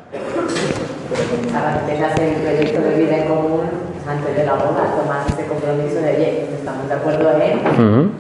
[1.53, 3.61] De hacer el proyecto de vida en común,
[4.09, 7.59] antes de la boda, tomas ese compromiso de, oye, estamos de acuerdo en...
[7.59, 8.11] Ujú.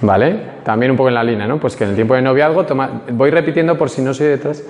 [0.00, 1.60] Vale, también un poco en la línea, ¿no?
[1.60, 4.62] Pues que en el tiempo de noviazgo, toma, voy repitiendo por si no soy detrás,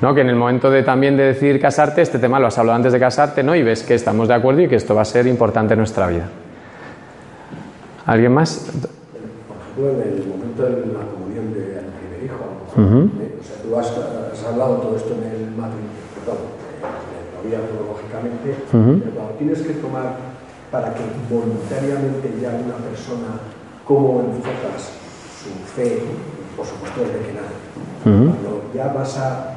[0.00, 0.14] ¿no?
[0.14, 2.92] Que en el momento de también de decidir casarte, este tema lo has hablado antes
[2.92, 3.56] de casarte, ¿no?
[3.56, 6.06] Y ves que estamos de acuerdo y que esto va a ser importante en nuestra
[6.06, 6.28] vida.
[8.06, 8.70] ¿Alguien más?
[9.76, 12.36] Por ejemplo, en el momento de la comunión del primer hijo,
[12.76, 13.22] Ujú.
[13.22, 13.34] ¿eh?
[13.40, 13.86] o sea, tú has,
[14.32, 15.91] has hablado todo esto en el matrimonio,
[17.58, 20.16] lógicamente, pero cuando tienes que tomar
[20.70, 23.40] para que voluntariamente ya una persona,
[23.84, 24.92] cómo enfocas
[25.42, 26.00] su fe,
[26.56, 27.56] por supuesto desde que nace,
[28.08, 28.30] Ujú.
[28.32, 29.54] cuando ya vas a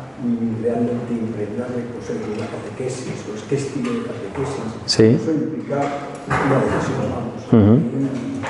[0.62, 5.04] realmente impregnarle pues, en una catequesis, o es qué estilo de catequesis, Sí.
[5.22, 5.76] eso implica
[6.28, 7.46] una decisión, vamos.
[7.52, 7.76] Ujú.
[7.76, 8.41] Y-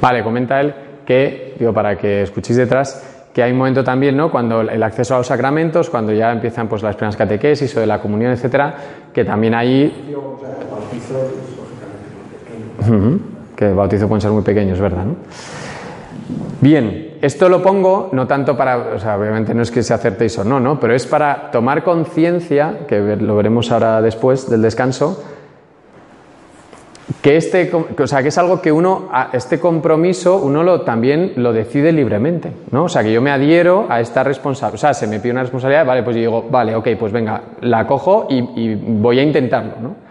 [0.00, 0.74] Vale, comenta él
[1.06, 3.02] que, digo, para que escuchéis detrás,
[3.32, 4.30] que hay un momento también, ¿no?
[4.30, 7.86] Cuando el acceso a los sacramentos, cuando ya empiezan pues las primeras catequesis o de
[7.86, 8.74] la comunión, etcétera,
[9.12, 10.04] que también ahí
[12.80, 12.98] pequeño.
[12.98, 13.20] Ujú,
[13.56, 15.04] Que el bautizo pueden ser muy pequeños, ¿verdad?
[15.04, 15.14] no?
[16.60, 20.36] Bien, esto lo pongo no tanto para, o sea, obviamente no es que se acertéis
[20.38, 20.78] o no, ¿no?
[20.78, 25.22] Pero es para tomar conciencia, que lo veremos ahora después del descanso,
[27.22, 31.52] que este, o sea, que es algo que uno, este compromiso, uno lo, también lo
[31.52, 32.84] decide libremente, ¿no?
[32.84, 35.42] O sea, que yo me adhiero a esta responsabilidad, o sea, se me pide una
[35.42, 39.22] responsabilidad, vale, pues yo digo, vale, ok, pues venga, la cojo y, y voy a
[39.22, 40.10] intentarlo, ¿no?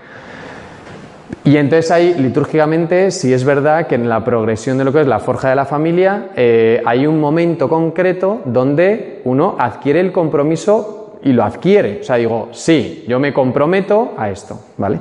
[1.44, 5.08] Y entonces ahí, litúrgicamente, sí es verdad que en la progresión de lo que es
[5.08, 11.09] la forja de la familia, eh, hay un momento concreto donde uno adquiere el compromiso
[11.24, 12.00] y lo adquiere.
[12.02, 15.00] O sea, digo, sí, yo me comprometo a esto, ¿vale?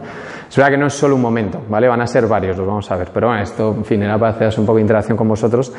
[0.48, 1.88] Es verdad que no es solo un momento, ¿vale?
[1.88, 3.08] Van a ser varios, los vamos a ver.
[3.12, 5.72] Pero bueno, esto, en fin, era para hacer un poco de interacción con vosotros.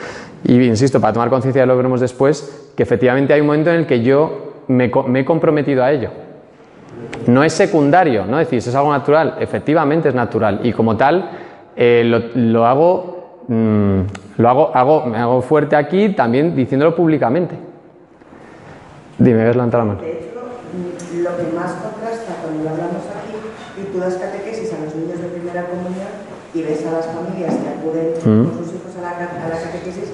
[0.43, 3.71] Y insisto, para tomar conciencia de lo que veremos después, que efectivamente hay un momento
[3.71, 6.11] en el que yo me, me he comprometido a ello.
[7.27, 8.37] No es secundario, ¿no?
[8.37, 9.35] Decís, es algo natural.
[9.39, 10.61] Efectivamente es natural.
[10.63, 11.29] Y como tal,
[11.75, 12.03] eh,
[12.35, 13.99] lo, hago, mm,
[14.37, 17.55] lo hago, hago, me hago fuerte aquí también diciéndolo públicamente.
[19.17, 20.28] Dime, ves levantado la mano.
[21.19, 23.35] Lo que más contrasta cuando lo hablamos aquí
[23.79, 26.11] y tú das catequesis a los niños de primera comunión
[26.53, 28.45] y ves a las familias que acuden Mm.
[28.49, 30.09] con sus hijos a la, a la catequesis,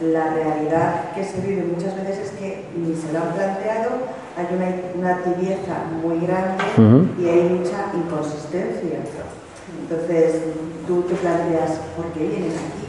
[0.00, 3.90] la realidad que se vive muchas veces es que ni se lo han planteado,
[4.36, 4.68] hay una,
[4.98, 6.62] una tibieza muy grande
[7.20, 8.98] y hay mucha inconsistencia.
[9.80, 10.42] Entonces,
[10.86, 12.86] tú te planteas, ¿por qué vienes aquí?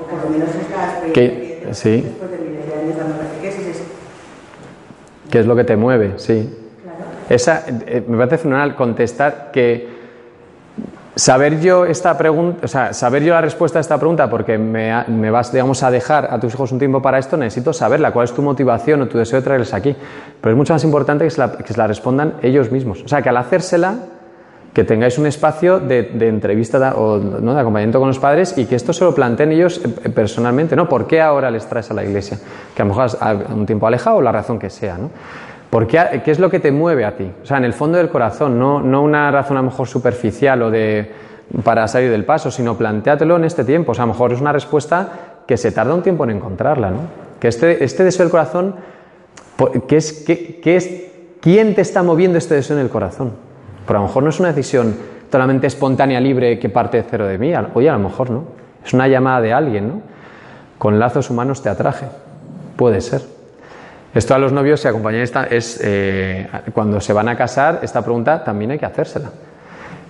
[0.00, 2.00] O por lo menos estás Que- sí.
[2.02, 3.82] después de miles de años dando catequesis, es
[5.32, 6.12] ¿Qué es lo que te mueve?
[6.18, 6.46] Sí.
[6.82, 6.98] claro.
[7.30, 9.88] Esa, eh, me parece fenomenal contestar que
[11.16, 14.92] saber yo esta pregunta, o sea, saber yo la respuesta a esta pregunta, porque me,
[15.08, 18.24] me vas, digamos, a dejar a tus hijos un tiempo para esto, necesito saberla, cuál
[18.24, 19.96] es tu motivación o tu deseo de traerles aquí.
[20.38, 23.02] Pero es mucho más importante que se la, que se la respondan ellos mismos.
[23.02, 23.94] O sea, que al hacérsela,
[24.72, 27.54] que tengáis un espacio de, entrevista o ¿no?
[27.54, 30.88] de acompañamiento con los padres y que esto se lo planteen ellos eh, personalmente, ¿no?
[30.88, 32.38] ¿Por qué ahora les traes a la iglesia?
[32.74, 33.18] Que a lo mejor has
[33.54, 35.10] un tiempo alejado o la razón que sea, ¿no?
[35.68, 37.30] ¿Por qué, ¿Qué es lo que te mueve a ti?
[37.42, 40.62] O sea, en el fondo del corazón, no, no una razón a lo mejor superficial
[40.62, 41.10] o de
[41.64, 43.92] para salir del paso, sino plantéatelo en este tiempo.
[43.92, 45.08] O sea, a lo mejor es una respuesta
[45.46, 46.98] que se tarda un tiempo en encontrarla, ¿no?
[47.40, 48.76] Que este, este deseo del corazón,
[49.88, 50.90] ¿qué es, qué- qué es,
[51.40, 53.32] ¿quién te está moviendo este deseo en el corazón?
[53.86, 54.94] Pero a lo mejor no es una decisión
[55.30, 57.52] totalmente espontánea, libre, que parte de cero de mí.
[57.74, 58.44] Oye, a lo mejor no.
[58.84, 60.02] Es una llamada de alguien, ¿no?
[60.78, 62.06] Con lazos humanos te atraje.
[62.76, 63.22] Puede ser.
[64.14, 68.44] Esto a los novios y acompañantes es eh, cuando se van a casar, esta pregunta
[68.44, 69.30] también hay que hacérsela.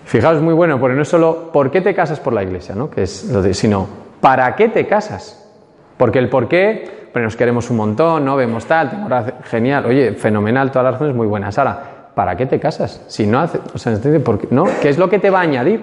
[0.05, 2.75] Fijaos, muy bueno, porque no es solo ¿por qué te casas por la iglesia?
[2.75, 2.91] ¿no?
[2.91, 3.87] Que sino
[4.21, 5.49] ¿para qué te casas?
[5.97, 9.09] Porque el por qué, pero nos queremos un montón, no vemos tal, tengo
[9.45, 11.57] genial, oye, fenomenal, todas las razones muy buenas.
[11.59, 13.01] Ahora, ¿para qué te casas?
[13.09, 14.65] Si no hace, o sea, ¿por qué, ¿no?
[14.81, 15.83] ¿Qué es lo que te va a añadir?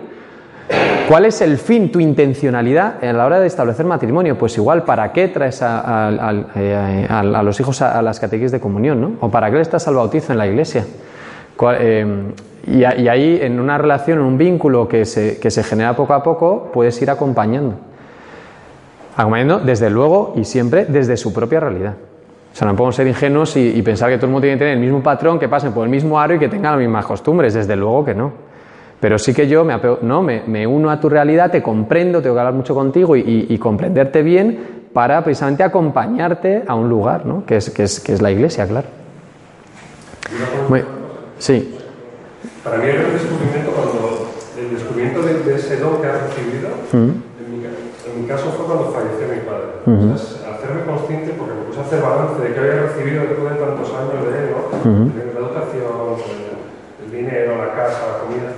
[1.07, 4.37] ¿Cuál es el fin, tu intencionalidad a la hora de establecer matrimonio?
[4.37, 7.07] Pues igual, ¿para qué traes a, eh,
[7.43, 9.01] los hijos a, las catequis de comunión?
[9.01, 9.13] ¿no?
[9.21, 10.85] ¿O para qué le estás al bautizo en la iglesia?
[11.79, 12.31] Eh,
[12.67, 16.13] y, y ahí, en una relación, en un vínculo que se, que se genera poco
[16.13, 17.73] a poco, puedes ir acompañando.
[19.17, 21.95] Acompañando, desde luego y siempre, desde su propia realidad.
[22.59, 24.59] O sea, no podemos ser ingenuos y, y pensar que todo el mundo tiene que
[24.65, 27.05] tener el mismo patrón, que pasen por el mismo aro y que tengan las mismas
[27.05, 27.53] costumbres.
[27.53, 28.33] Desde luego que no.
[28.99, 32.21] Pero sí que yo me, apego- no, me, me uno a tu realidad, te comprendo,
[32.21, 36.89] tengo que hablar mucho contigo y, y- y comprenderte bien para precisamente acompañarte a un
[36.89, 37.45] lugar, ¿no?
[37.45, 38.87] que, es, que, es, que es la iglesia, claro.
[40.67, 40.83] Muy-
[41.37, 41.75] sí,
[42.63, 44.27] Para mí un descubrimiento cuando
[44.59, 46.97] el descubrimiento de, de ese don que has recibido, Mm.
[46.97, 49.79] en, mi, en mi caso fue cuando falleció mi padre.
[49.85, 50.13] Ujú.
[50.13, 54.19] O sea, hacerme consciente, porque hacer balance de que había recibido después de tantos años
[54.25, 54.59] de ¿no?
[54.79, 55.03] Ujú.
[55.15, 55.93] De la educación,
[56.29, 58.49] el, el dinero, la casa, la comida.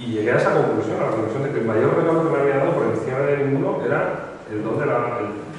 [0.00, 2.38] Y llegué a esa conclusión, a la conclusión de que el mayor regalo que me
[2.40, 5.50] había dado por encima de ninguno era el don de la, el-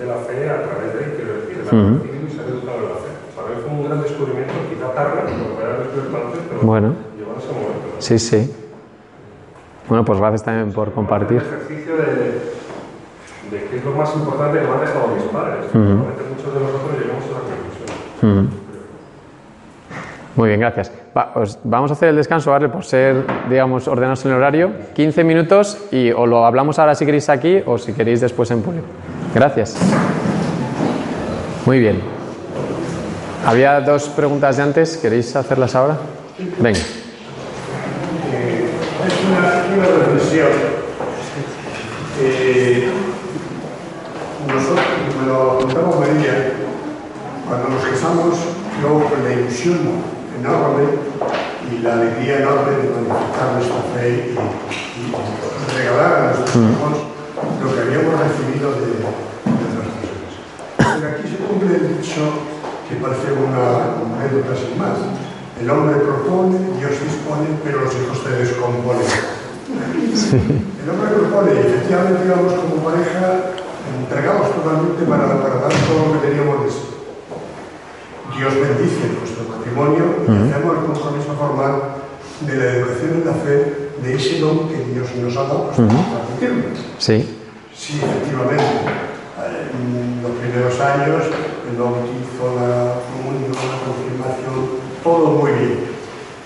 [0.00, 2.00] de la fe a través de quiero decir, el haber Ujú.
[2.00, 3.10] recibido y ser educado en la fe.
[3.36, 6.88] Para mí fue un gran descubrimiento, quizá tarde, me había descubierto antes, pero Bueno.
[7.18, 7.86] llegó en ese momento.
[8.00, 8.40] sí, sí.
[9.88, 11.42] Bueno, pues gracias también por compartir.
[11.42, 12.40] El ejercicio de,
[13.50, 15.64] de qué es lo más importante que me han dejado mis padres.
[15.68, 15.78] Ujú.
[15.78, 18.60] Normalmente muchos de nosotros llegamos a esa conclusión.
[20.36, 20.92] Muy bien, gracias.
[21.16, 22.68] Va, os- vamos a hacer el descanso, ¿vale?
[22.68, 24.70] Por ser, digamos, ordenados en el horario.
[24.94, 28.62] 15 minutos y o lo hablamos ahora si queréis aquí o si queréis después en
[28.62, 28.86] público.
[29.34, 29.76] Gracias.
[31.66, 32.00] Muy bien.
[33.44, 35.96] Había dos preguntas de antes, ¿queréis hacerlas ahora?
[36.58, 36.78] Venga.
[38.32, 38.70] Eh,
[39.06, 40.48] es una, una reflexión.
[42.22, 42.88] Eh,
[45.30, 46.34] lo contaba María,
[47.46, 48.34] cuando nos casamos,
[48.82, 49.78] yo con la ilusión
[50.38, 50.84] enorme
[51.70, 55.06] y la alegría enorme de manifestar nuestra fe y, y
[55.78, 56.94] regalar a nuestros hijos
[57.62, 60.34] lo que habíamos recibido de, de otras personas.
[60.76, 62.22] Pero aquí se cumple el dicho
[62.88, 64.98] que parece una anécdota sin más.
[65.60, 69.06] El hombre propone, Dios dispone, pero los hijos te descomponen.
[70.80, 73.59] El hombre propone, y efectivamente íbamos como pareja,
[74.10, 76.82] entregamos totalmente para, para dar todo lo que teníamos de sí.
[78.36, 81.74] Dios bendice nuestro matrimonio y hacemos el compromiso formal
[82.40, 85.76] de la educación en la fe de ese don que Dios nos ha dado pues,
[85.78, 85.90] para.
[86.98, 87.38] Sí.
[87.74, 88.64] Sí, efectivamente.
[88.64, 91.22] Eh, En los primeros años,
[91.70, 94.56] el bautizo, la comunión, la confirmación,
[95.04, 95.80] todo muy bien.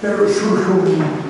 [0.02, 1.24] Pero surge, un-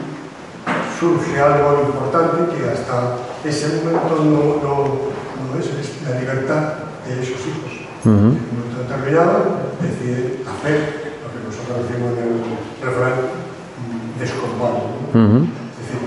[0.98, 5.23] surge algo importante que hasta ese momento no, no,
[5.58, 6.62] es, es la libertad
[7.06, 7.72] de esos hijos.
[8.04, 8.10] Ujú.
[8.10, 14.80] En un momento determinado decide hacer lo que nosotros decimos en el refrán, mm, descompone.
[14.80, 15.20] ¿no?
[15.20, 15.38] Ujú.
[15.44, 16.00] Es decir,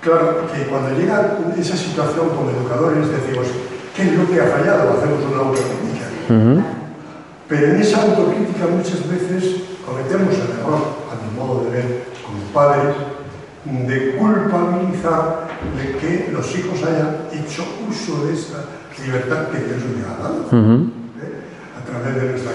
[0.00, 3.46] claro que cuando llega esa situación como educadores decimos,
[3.94, 4.96] ¿qué es lo que ha fallado?
[4.96, 6.06] Hacemos una autocrítica.
[7.48, 12.44] Pero en esa autocrítica muchas veces cometemos el error, a mi modo de ver, como
[12.52, 12.94] padres,
[13.86, 18.64] de culpabilizar de que los hijos hayan hecho uso de esa
[19.04, 20.44] libertad que Dios les ha dado.
[20.52, 20.86] ¿eh?
[21.78, 22.52] a través de nuestra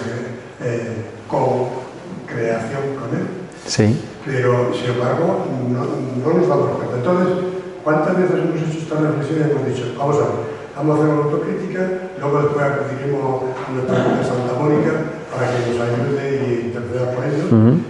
[0.61, 3.27] eh, co-creación con Él
[3.65, 3.97] Sí.
[4.25, 5.85] pero sin embargo no,
[6.25, 6.97] no nos damos cuenta.
[6.97, 7.53] Entonces,
[7.83, 10.27] ¿Cuántas veces hemos hecho esta reflexión y hemos dicho, vamos a ver,
[10.73, 11.81] vamos a hacer una autocrítica,
[12.17, 14.91] luego después acudiremos a nuestra Santa Mónica
[15.27, 17.43] para que nos ayude y interceda por ello,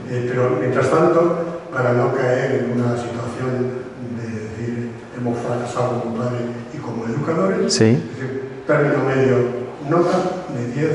[0.10, 3.84] eh, pero mientras tanto, para no caer en una situación
[4.18, 6.42] de decir, hemos fracasado como padres
[6.74, 7.86] y como educadores, Sí.
[7.86, 9.38] es decir, término medio,
[9.90, 10.18] nota
[10.56, 10.90] de 10,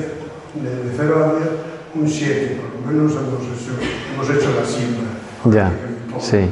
[0.62, 1.48] de, de 0 a 10,
[1.96, 3.72] un 7, por lo menos hemos hecho,
[4.14, 5.08] hemos hecho la cifra.
[5.44, 5.72] Ya,
[6.20, 6.48] sí.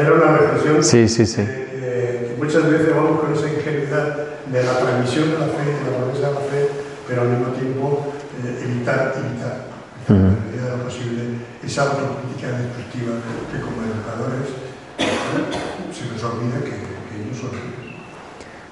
[0.00, 1.42] era, una reflexión Sí, sí, sí.
[1.42, 4.16] eh, que muchas veces vamos con esa ingenuidad
[4.46, 6.68] de la transmisión de la fe, de la promesa de la fe,
[7.08, 8.12] pero al mismo tiempo
[8.44, 9.65] eh, evitar, evitar,
[10.08, 11.22] en la medida de lo posible,
[11.64, 13.14] esa autocrítica destructiva
[13.52, 14.48] que como educadores
[15.92, 17.50] se nos olvida que, que ellos son.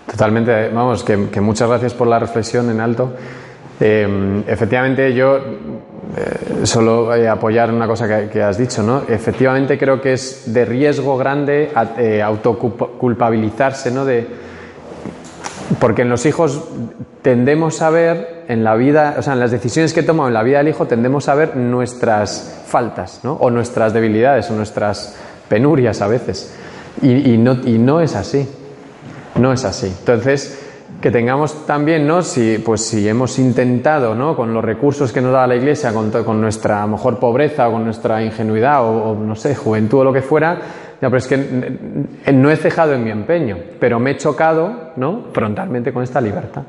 [0.06, 3.14] Totalmente, vamos, que, que muchas gracias por la reflexión en alto.
[3.80, 9.02] Eh, efectivamente, yo eh, solo eh, apoyar una cosa que, que has dicho, ¿no?
[9.08, 14.04] Efectivamente, creo que es de riesgo grande eh, autoculpabilizarse, ¿no?
[14.04, 14.24] De,
[15.80, 16.62] porque en los hijos
[17.20, 20.42] tendemos a ver en la vida, o sea, en las decisiones que tomamos en la
[20.42, 23.34] vida del hijo, tendemos a ver nuestras faltas, ¿no?
[23.34, 25.16] O nuestras debilidades, o nuestras
[25.48, 26.54] penurias a veces.
[27.02, 28.48] Y, no, y no es así.
[29.36, 29.86] No es así.
[29.86, 30.60] Entonces,
[31.00, 32.22] que tengamos también, ¿no?
[32.22, 34.36] Si, pues si hemos intentado, ¿no?
[34.36, 38.22] Con los recursos que nos da la Iglesia, con, nuestra mejor pobreza o con nuestra
[38.22, 40.58] ingenuidad o, no sé, juventud o lo que fuera,
[41.00, 45.26] ya, pero es que no he cejado en mi empeño, pero me he chocado, ¿no?
[45.32, 46.62] Frontalmente con esta libertad.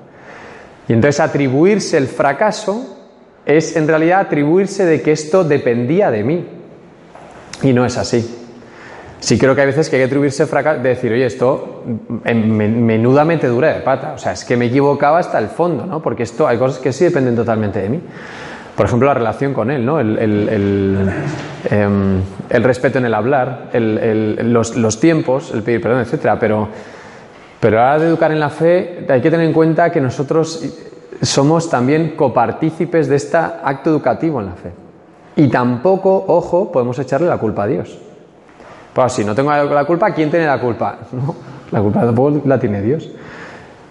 [0.87, 2.97] Y entonces atribuirse el fracaso
[3.45, 6.45] es en realidad atribuirse de que esto dependía de mí.
[7.63, 8.41] Y no es así.
[9.19, 11.83] Sí creo que hay veces que hay que atribuirse fracaso, de decir, oye, esto
[12.25, 15.85] en men- menuda metedura de pata, o sea, es que me equivocaba hasta el fondo,
[15.85, 16.01] ¿no?
[16.01, 18.01] Porque esto hay cosas que sí dependen totalmente de mí.
[18.75, 19.99] Por ejemplo, la relación con él, ¿no?
[19.99, 21.09] El, el- el,
[21.71, 26.37] em, el respeto en el hablar, los, los tiempos, el pedir perdón, etcétera.
[26.37, 26.67] Pero,
[27.59, 30.01] pero a la hora de educar en la fe hay que tener en cuenta que
[30.01, 30.63] nosotros
[31.21, 34.71] somos también copartícipes de este acto educativo en la fe.
[35.35, 37.97] Y tampoco, ojo, podemos echarle la culpa a Dios.
[38.93, 40.99] Pues si no tengo la culpa, ¿quién tiene la culpa?
[41.11, 41.35] No,
[41.71, 43.09] la culpa la tiene Dios.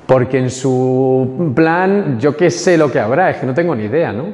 [0.06, 3.84] Porque en su plan, yo qué sé lo que habrá, es que no tengo ni
[3.84, 4.26] idea, ¿no?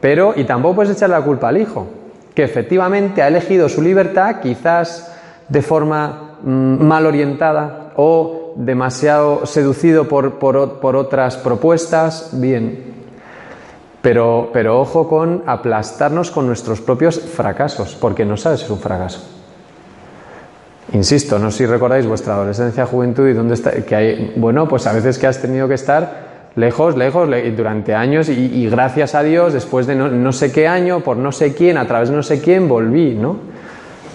[0.00, 1.86] Pero, y tampoco puedes echar la culpa al hijo,
[2.34, 5.16] que efectivamente ha elegido su libertad, quizás
[5.48, 12.92] de forma mm, mal orientada o demasiado seducido por, por por otras propuestas, bien.
[14.02, 18.80] Pero, pero ojo con aplastarnos con nuestros propios fracasos, porque no sabes si es un
[18.80, 19.20] fracaso.
[20.92, 24.86] Insisto, no sé si recordáis vuestra adolescencia, juventud y dónde está, que hay, bueno, pues
[24.86, 29.52] a veces que has tenido que estar lejos, lejos, durante años y, gracias a Dios,
[29.52, 32.22] después de no, no sé qué año, por no sé quién, a través de no
[32.22, 33.36] sé quién, volví, ¿no?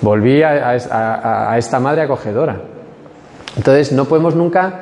[0.02, 0.70] Volví a-
[1.50, 2.60] a esta madre acogedora.
[3.58, 4.82] Entonces, no podemos nunca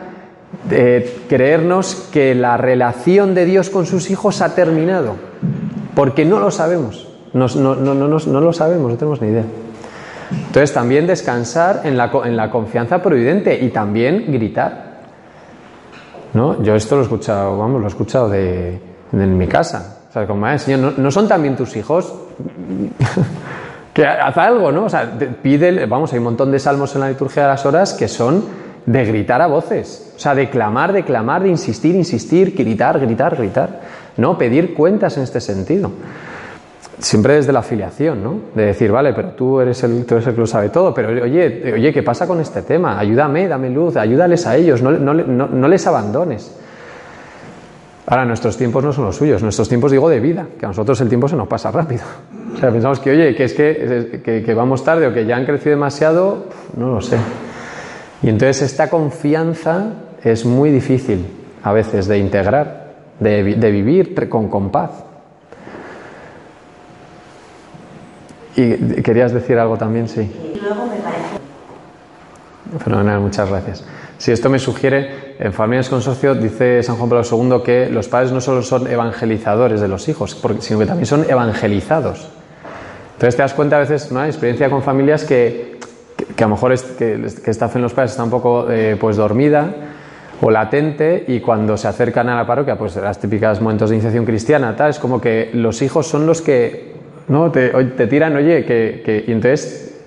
[0.70, 5.16] eh, creernos que la relación de Dios con sus hijos ha terminado,
[5.96, 9.44] porque no lo sabemos, no, no, no, no, lo sabemos, no tenemos ni idea.
[10.32, 14.96] Entonces también descansar en la, en la confianza providente y también gritar.
[16.34, 16.62] ¿No?
[16.64, 18.80] Yo esto lo he escuchado, vamos, lo he escuchado de,
[19.12, 20.00] de- en mi casa.
[20.10, 22.14] O sea, como, "Ah, Señor, ¿no, son también tus hijos?
[23.94, 24.86] que haz algo, ¿no?
[24.86, 25.10] O sea,
[25.42, 28.44] pide, vamos, hay un montón de salmos en la liturgia de las horas que son
[28.86, 30.14] de gritar a voces.
[30.16, 33.82] O sea, de clamar, de clamar, de insistir, insistir, gritar, gritar, gritar.
[34.18, 35.92] No, pedir cuentas en este sentido.
[37.00, 38.40] Siempre desde la afiliación, ¿no?
[38.56, 41.10] De decir, vale, pero tú eres el, tú eres el que lo sabe todo, pero
[41.10, 42.98] oye, oye, ¿qué pasa con este tema?
[42.98, 46.56] Ayúdame, dame luz, ayúdales a ellos, no, no, no- no les abandones.
[48.08, 51.02] Ahora, nuestros tiempos no son los suyos, nuestros tiempos digo de vida, que a nosotros
[51.02, 52.04] el tiempo se nos pasa rápido.
[52.54, 55.36] O sea, pensamos que, oye, que es que, que, que vamos tarde o que ya
[55.36, 56.46] han crecido demasiado,
[56.78, 57.18] no lo sé.
[58.24, 59.88] Y entonces esta confianza
[60.24, 61.26] es muy difícil
[61.64, 64.92] a veces de integrar, de, vi- de vivir con, paz.
[68.56, 70.22] Y querías decir algo también, sí.
[70.22, 71.36] Y luego me parece
[72.84, 73.84] Fenomenal, muchas gracias.
[74.18, 78.32] Si esto me sugiere, en Familias Consorcio dice San Juan Pablo II que los padres
[78.32, 82.30] no solo son evangelizadores de los hijos, sino que también son evangelizados.
[83.14, 85.78] Entonces te das cuenta a veces, una experiencia con familias que,
[86.36, 88.70] que, a lo mejor es- que, que esta fe en los padres está un poco
[88.70, 89.74] eh, pues dormida
[90.42, 94.26] o latente y cuando se acercan a la parroquia, pues las típicas momentos de iniciación
[94.26, 96.94] cristiana, tal, es como que los hijos son los que
[97.30, 97.52] ¿no?
[97.52, 100.04] te, te tiran, oye, que, y entonces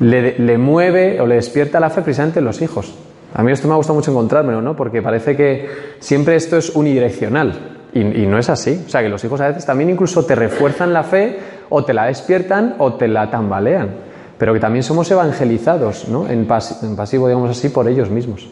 [0.00, 2.94] le, le mueve o le despierta la fe precisamente en los hijos.
[3.34, 4.74] A mí esto me ha gustado mucho encontrármelo, ¿no?
[4.74, 7.52] Porque parece que siempre esto es unidireccional
[7.92, 8.82] y, y no es así.
[8.86, 11.38] O sea, que los hijos a veces también incluso te refuerzan la fe
[11.68, 13.90] o te la despiertan o te la tambalean.
[14.38, 16.28] Pero que también somos evangelizados, ¿no?
[16.28, 18.46] En, pas- en pasivo, digamos así, por ellos mismos.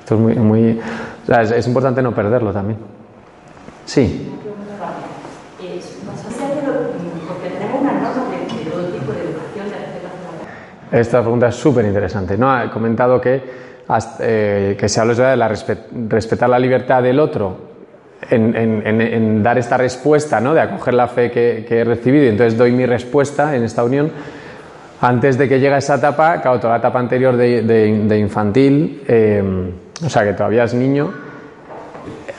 [0.00, 0.78] Esto es muy, muy
[1.22, 2.78] o sea, es, es importante no perderlo también.
[3.84, 4.32] Sí.
[10.92, 12.36] Esta pregunta es súper interesante.
[12.38, 12.62] ¿no?
[12.62, 13.42] He comentado que,
[13.88, 15.78] hasta- eh, que se habla de la respe-
[16.08, 17.56] respetar la libertad del otro
[18.30, 20.54] en, en- en- en dar esta respuesta, ¿no?
[20.54, 23.82] de acoger la fe que, que he recibido y entonces doy mi respuesta en esta
[23.84, 24.10] unión.
[25.00, 29.02] Antes de que llegue esa etapa, claro, toda la etapa anterior de, de- de infantil,
[29.06, 29.42] eh,
[30.04, 31.12] o sea que todavía es niño,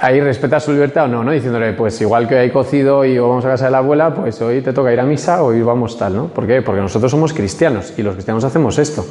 [0.01, 1.31] ahí respeta su libertad o no, ¿no?
[1.31, 4.41] Diciéndole, pues igual que hoy hay cocido y vamos a casa de la abuela, pues
[4.41, 6.27] hoy te toca ir a misa o hoy vamos tal, ¿no?
[6.27, 6.61] ¿Por qué?
[6.63, 9.05] Porque nosotros somos cristianos y los cristianos hacemos esto.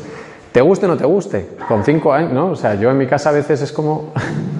[0.50, 1.50] ¿Te guste o no te guste?
[1.68, 2.46] Con cinco años, ¿no?
[2.50, 4.12] O sea, yo en mi casa a veces es como...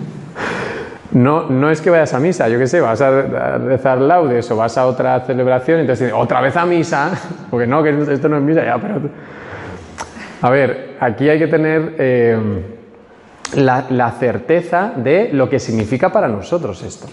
[1.13, 4.57] No, no es que vayas a misa, yo qué sé, vas a rezar laudes o
[4.57, 7.11] vas a otra celebración y entonces otra vez a misa,
[7.51, 9.01] porque no, que esto no es misa, ya, pero...
[10.43, 11.95] A ver, aquí hay que tener...
[11.99, 12.39] eh,
[13.55, 17.07] la, la certeza de lo que significa para nosotros esto.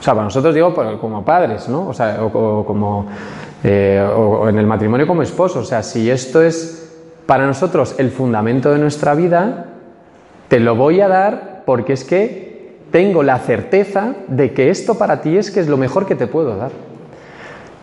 [0.00, 1.88] O sea, para nosotros digo como padres, ¿no?
[1.88, 3.06] O sea, o, como
[3.62, 5.58] eh, o- o en el matrimonio como esposos.
[5.58, 6.96] O sea, si esto es
[7.26, 9.66] para nosotros el fundamento de nuestra vida,
[10.48, 12.45] te lo voy a dar porque es que
[12.90, 16.26] tengo la certeza de que esto para ti es que es lo mejor que te
[16.26, 16.70] puedo dar.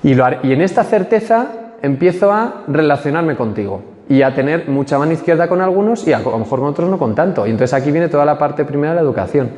[0.04, 1.48] Y, lo y en esta certeza
[1.82, 6.22] empiezo a relacionarme contigo y a tener mucha mano izquierda con algunos y a, a
[6.22, 7.46] lo mejor con otros no con tanto.
[7.48, 9.50] Y entonces aquí viene toda la parte primera de la educación.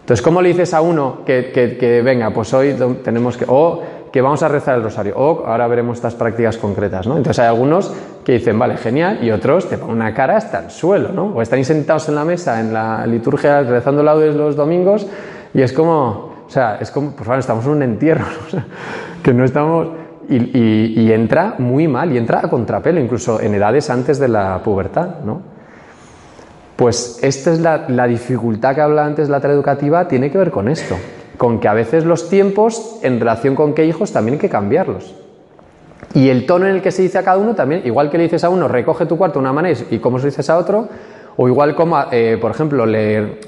[0.00, 2.74] Entonces, ¿cómo le dices a uno que, que- que, venga, pues hoy
[3.04, 3.82] tenemos que, o
[4.12, 7.16] que vamos a rezar el rosario, o ahora veremos estas prácticas concretas, ¿no?
[7.16, 7.90] Entonces hay algunos
[8.22, 11.28] que dicen, vale, genial, y otros te ponen una cara hasta el suelo, ¿no?
[11.28, 15.06] O están sentados en la mesa, en la liturgia, rezando laudes los domingos,
[15.54, 18.64] y es como, o sea, es como, por favor, estamos en un entierro, ¿no?
[19.22, 19.88] Que no estamos...
[20.28, 25.16] Y, entra muy mal, y entra a contrapelo, incluso en edades antes de la pubertad,
[25.24, 25.42] ¿no?
[26.76, 30.68] Pues esta es la, dificultad que habla antes la tarea educativa, tiene que ver con
[30.68, 30.96] esto,
[31.38, 35.14] con que a veces los tiempos en relación con qué hijos también hay que cambiarlos.
[36.14, 38.24] Y el tono en el que se dice a cada uno también, igual que le
[38.24, 40.88] dices a uno, recoge tu cuarto de una manera y cómo se dices a otro,
[41.36, 43.38] o igual como, eh, por ejemplo, le,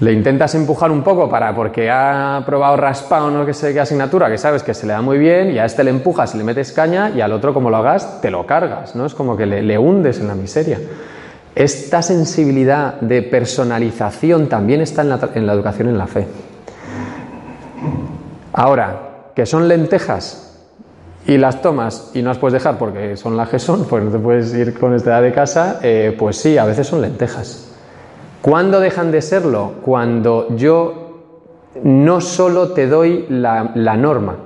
[0.00, 4.38] le intentas empujar un poco para porque ha probado raspado no sé qué asignatura que
[4.38, 6.72] sabes que se le da muy bien y a este le empujas y le metes
[6.72, 9.06] caña y al otro como lo hagas te lo cargas, ¿no?
[9.06, 10.78] Es como que le, le hundes en la miseria.
[11.54, 16.26] Esta sensibilidad de personalización también está en la, en la educación en la fe.
[18.60, 20.54] Ahora, que son lentejas
[21.26, 24.10] y las tomas y no las puedes dejar porque son las que son, pues no
[24.10, 27.74] te puedes ir con esta edad de casa, eh, pues sí, a veces son lentejas.
[28.42, 29.76] ¿Cuándo dejan de serlo?
[29.80, 31.22] Cuando yo
[31.84, 34.36] no solo te doy la, la norma,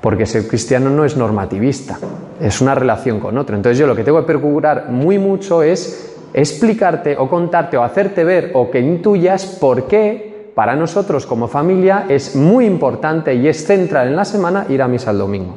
[0.00, 2.00] porque ser cristiano no es normativista,
[2.40, 3.54] es una relación con otro.
[3.54, 8.24] Entonces yo lo que tengo que procurar muy mucho es explicarte o contarte o hacerte
[8.24, 13.66] ver o que intuyas por qué para nosotros como familia es muy importante y es
[13.66, 15.54] central en la semana ir a misa el domingo.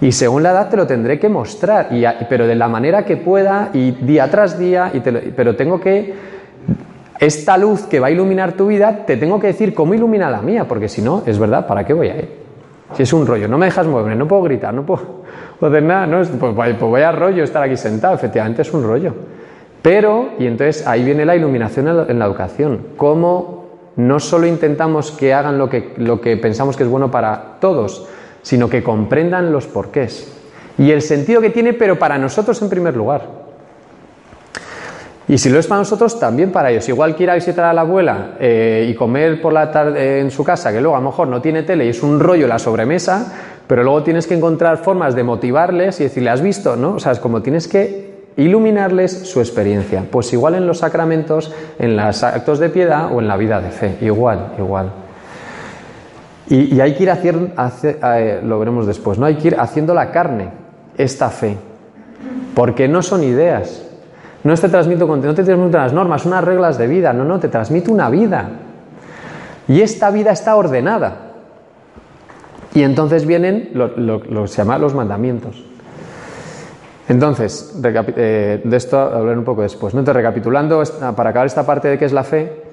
[0.00, 3.16] Y según la edad te lo tendré que mostrar, a- pero de la manera que
[3.16, 4.92] pueda y día tras día,
[5.34, 6.14] pero tengo que,
[7.18, 10.40] esta luz que va a iluminar tu vida, te tengo que decir cómo ilumina la
[10.40, 12.30] mía, porque si no, es verdad, ¿para qué voy a ir?
[12.92, 15.24] Si es un rollo, no me dejas moverme, no puedo gritar, no puedo,
[15.60, 18.84] hacer nada, no, Es- pues, vaya- pues vaya rollo estar aquí sentado, efectivamente es un
[18.84, 19.12] rollo.
[19.82, 23.65] Pero, y entonces ahí viene la iluminación en la, en la educación, cómo
[23.96, 28.06] no solo intentamos que hagan lo que, lo que pensamos que es bueno para todos,
[28.42, 30.32] sino que comprendan los porqués
[30.78, 33.46] y el sentido que tiene, pero para nosotros en primer lugar.
[35.28, 36.88] Y si lo es para nosotros, también para ellos.
[36.88, 40.30] Igual que ir a visitar a la abuela eh, y comer por la tarde en
[40.30, 42.60] su casa, que luego a lo mejor no tiene tele y es un rollo la
[42.60, 43.32] sobremesa,
[43.66, 46.76] pero luego tienes que encontrar formas de motivarles y decirle, ¿has visto?
[46.76, 46.94] ¿no?
[46.94, 50.04] O sea, es como tienes que iluminarles su experiencia.
[50.10, 53.70] Pues igual en los sacramentos, en los actos de piedad o en la vida de
[53.70, 53.96] fe.
[54.00, 54.90] Igual, igual.
[56.48, 57.52] Y, hay que ir haciendo,
[58.44, 59.26] lo veremos después, ¿no?
[59.26, 60.50] Hay que ir haciendo la carne,
[60.96, 61.56] esta fe.
[62.54, 63.82] Porque no son ideas.
[64.44, 67.12] No te transmito, no te transmito unas normas, unas reglas de vida.
[67.12, 68.48] No, no, te transmito una vida.
[69.66, 71.16] Y esta vida está ordenada.
[72.74, 75.64] Y entonces vienen lo- lo que se llama los mandamientos.
[77.08, 79.94] Entonces, eh, de esto hablaré un poco después.
[79.94, 80.00] ¿no?
[80.00, 80.82] Entonces, recapitulando,
[81.14, 82.64] para acabar esta parte de qué es la fe,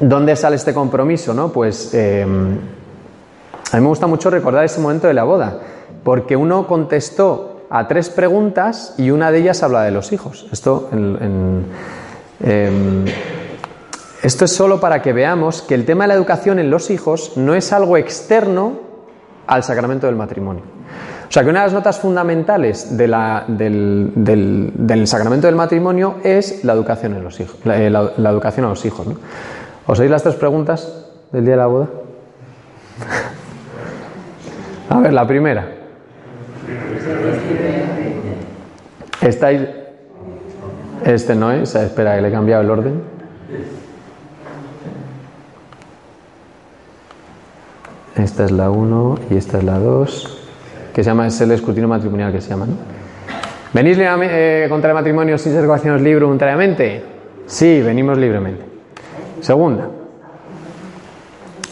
[0.00, 1.32] ¿dónde sale este compromiso?
[1.32, 1.50] No?
[1.50, 5.58] Pues eh, a mí me gusta mucho recordar ese momento de la boda,
[6.04, 10.46] porque uno contestó a tres preguntas y una de ellas habla de los hijos.
[10.52, 11.64] Esto, en,
[12.44, 13.04] em,
[14.22, 17.32] esto es solo para que veamos que el tema de la educación en los hijos
[17.36, 18.78] no es algo externo
[19.46, 20.71] al sacramento del matrimonio.
[21.32, 23.14] O sea que una de las notas fundamentales del,
[23.48, 28.66] del- del sacramento del matrimonio es la educación, en los hijos, la, eh, la- educación
[28.66, 29.06] a los hijos.
[29.06, 29.14] ¿no?
[29.86, 31.88] ¿Os oís las tres preguntas del día de la boda?
[34.90, 35.68] A ver, la primera.
[39.22, 39.62] ¿Estáis...?
[41.06, 43.02] Este no es, espera que le he cambiado el orden.
[48.16, 50.38] Esta es la 1 y esta es la 2,
[50.92, 52.74] que se llama, es el escrutinio matrimonial que se llama, ¿no?
[53.72, 57.02] ¿Venís eh, contra el matrimonio sin ser coaccionados libre voluntariamente?
[57.46, 58.64] Sí, venimos libremente.
[59.40, 59.88] Segunda.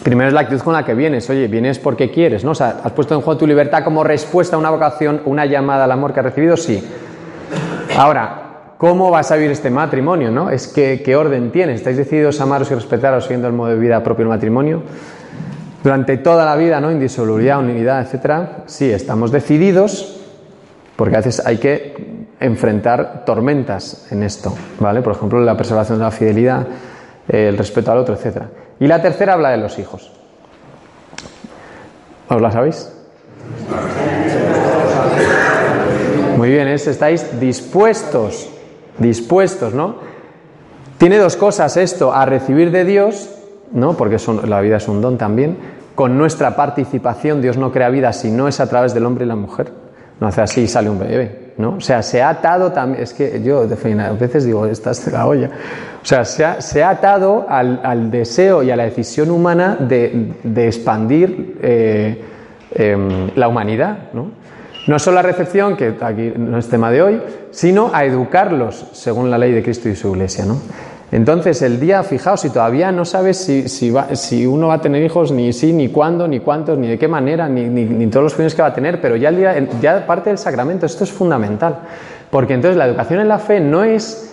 [0.02, 1.28] Primero es la actitud con la que vienes.
[1.28, 2.52] Oye, vienes porque quieres, ¿no?
[2.52, 6.14] Has puesto en juego tu libertad como respuesta a una vocación, una llamada al amor
[6.14, 6.82] que has recibido, sí.
[7.98, 10.48] Ahora, ¿cómo vas a vivir este matrimonio, no?
[10.48, 11.76] Es que, ¿qué orden tienes?
[11.76, 14.82] ¿Estáis decididos a amaros y respetaros siguiendo el modo de vida propio del matrimonio?
[15.82, 16.90] Durante toda la vida, ¿no?
[16.90, 18.64] Indisolubilidad, unidad, etcétera.
[18.66, 20.20] Sí, estamos decididos,
[20.96, 25.00] porque a veces hay que enfrentar tormentas en esto, ¿vale?
[25.02, 26.66] Por ejemplo, la preservación de la fidelidad,
[27.28, 28.48] eh, el respeto al otro, etcétera.
[28.78, 30.12] Y la tercera habla de los hijos.
[32.28, 32.92] ¿Os la sabéis?
[36.36, 38.48] Muy bien, es, estáis dispuestos,
[38.98, 39.96] dispuestos, ¿no?
[40.96, 43.30] Tiene dos cosas esto, a recibir de Dios,
[43.72, 43.94] ¿no?
[43.94, 44.16] Porque
[44.46, 45.56] la vida es un don también,
[45.94, 49.28] con nuestra participación, Dios no crea vida si no es a través del hombre y
[49.28, 49.70] la mujer.
[50.20, 51.76] No hace así y sale un bebé, ¿no?
[51.76, 55.26] O sea, se ha atado también, es que yo a veces digo, esta es la
[55.26, 55.50] olla.
[56.02, 59.76] O sea, se ha, se ha atado al, al, deseo y a la decisión humana
[59.80, 62.22] de, de expandir eh,
[62.72, 64.30] eh, la humanidad, ¿no?
[64.86, 69.30] No solo la recepción, que aquí no es tema de hoy, sino a educarlos según
[69.30, 70.56] la ley de Cristo y su iglesia, ¿no?
[71.12, 74.80] Entonces, el día, fijaos, si todavía no sabes si, si, va, si, uno va a
[74.80, 78.24] tener hijos, ni sí, ni cuándo, ni cuántos, ni de qué manera, ni, ni, todos
[78.24, 81.02] los fines que va a tener, pero ya, el día, ya parte del sacramento, esto
[81.02, 81.78] es fundamental.
[82.30, 84.28] Porque entonces la educación en la fe no es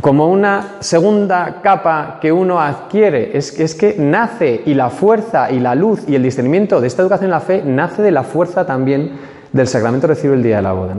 [0.00, 5.58] como una segunda capa que uno adquiere, es es que nace y la fuerza y
[5.58, 8.64] la luz y el discernimiento de esta educación en la fe nace de la fuerza
[8.64, 9.18] también
[9.52, 10.94] del sacramento recibido el día de la boda.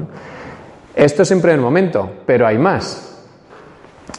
[0.93, 3.10] Esto es en primer momento, pero hay más.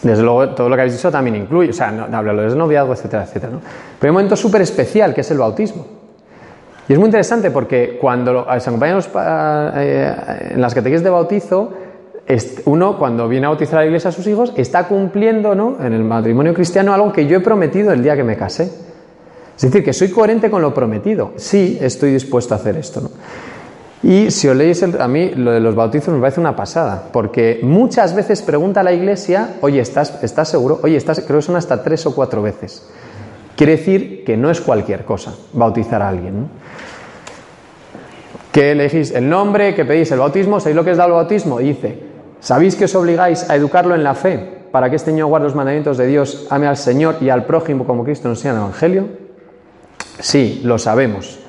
[0.02, 2.93] Desde luego, todo lo que habéis dicho también incluye, o sea, no, habla de noviazgo,
[2.93, 3.52] etcétera, etcétera.
[3.52, 3.60] ¿no?
[3.60, 3.70] Pero
[4.02, 5.86] hay un momento súper especial que es el bautismo.
[6.89, 10.14] Y es muy interesante porque cuando se acompañan los, eh,
[10.51, 11.73] en las catequías de bautizo,
[12.64, 15.77] uno cuando viene a bautizar a la iglesia a sus hijos está cumpliendo ¿no?
[15.81, 18.70] en el matrimonio cristiano algo que yo he prometido el día que me casé.
[19.55, 21.32] Es decir, que soy coherente con lo prometido.
[21.36, 23.10] Sí, estoy dispuesto a hacer esto.
[24.03, 27.61] Y si os leéis, a mí lo de los bautizos me parece una pasada, porque
[27.62, 30.81] muchas veces pregunta la iglesia, oye, ¿estás, ¿estás seguro?
[30.83, 32.89] Oye, estás, creo que son hasta tres o cuatro veces.
[33.55, 36.49] Quiere decir que no es cualquier cosa bautizar a alguien.
[38.51, 41.59] Que elegís el nombre, que pedís el bautismo, ¿sabéis lo que es dar el bautismo?
[41.61, 42.03] Dice,
[42.41, 45.55] ¿sabéis que os obligáis a educarlo en la fe para que este niño guarde los
[45.55, 48.65] mandamientos de Dios, ame al Señor y al prójimo como Cristo nos enseña en el
[48.65, 49.09] Evangelio?
[50.19, 51.41] Sí, lo sabemos.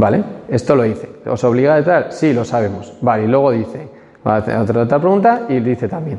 [0.00, 0.24] ¿Vale?
[0.48, 1.10] Esto lo dice.
[1.26, 2.06] ¿Os obliga a tal?
[2.08, 2.94] Sí, lo sabemos.
[3.02, 3.86] Vale, y luego dice,
[4.24, 6.18] otra, otra pregunta y dice también.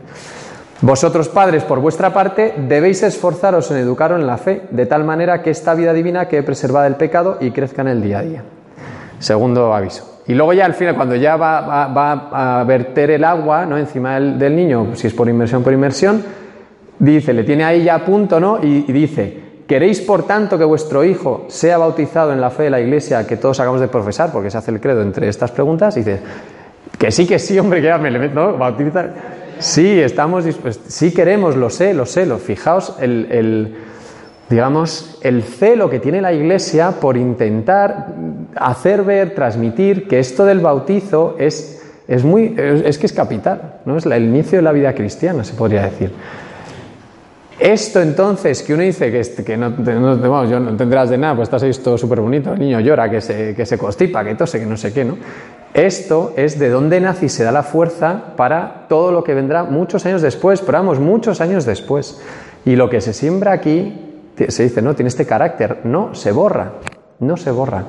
[0.81, 5.41] Vosotros padres, por vuestra parte, debéis esforzaros en educaros en la fe, de tal manera
[5.41, 8.43] que esta vida divina quede preservada del pecado y crezca en el día a día.
[9.17, 10.21] Segundo aviso.
[10.27, 13.79] Y luego ya al final, cuando ya va, a verter el agua ¿no?
[13.79, 16.23] encima del, niño, si es por inmersión, por inmersión,
[16.99, 18.59] dice, le tiene ahí ya a punto, ¿no?
[18.61, 22.81] Y dice, ¿queréis por tanto que vuestro hijo sea bautizado en la fe de la
[22.81, 24.29] iglesia que todos acabamos de profesar?
[24.29, 25.95] Porque se hace el credo entre estas preguntas.
[25.95, 26.19] Y dice,
[26.99, 28.57] que sí, que sí, hombre, que me le meto, ¿no?
[28.57, 29.13] Bautizar.
[29.59, 30.93] Sí, estamos dispuestos.
[30.93, 32.25] Sí queremos, lo sé, lo sé.
[32.25, 33.75] Lo, fijaos el, el
[34.49, 38.07] digamos, el celo que tiene la Iglesia por intentar
[38.57, 43.95] hacer ver, transmitir que esto del bautizo es, es muy, es, que es capital, ¿no?
[43.95, 46.11] Es el inicio de la vida cristiana, se podría decir.
[47.61, 51.45] Esto entonces, que uno dice que, que no, no, yo no tendrás de nada, pues
[51.45, 54.59] estás ahí todo súper bonito, el niño llora, que se, que se constipa, que tose,
[54.59, 55.15] que no sé qué, ¿no?
[55.71, 59.63] Esto es de dónde nace y se da la fuerza para todo lo que vendrá
[59.63, 62.19] muchos años después, pero vamos, muchos años después.
[62.65, 64.09] Y lo que se siembra aquí
[64.49, 66.71] se dice, no, tiene este carácter, no, se borra,
[67.19, 67.83] no se borra.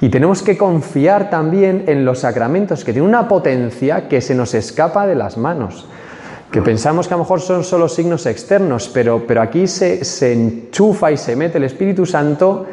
[0.00, 4.54] Y tenemos que confiar también en los sacramentos, que tienen una potencia que se nos
[4.54, 5.86] escapa de las manos,
[6.50, 10.32] que pensamos que a lo mejor son solo signos externos, pero, pero aquí se, se
[10.32, 12.66] enchufa y se mete el Espíritu Santo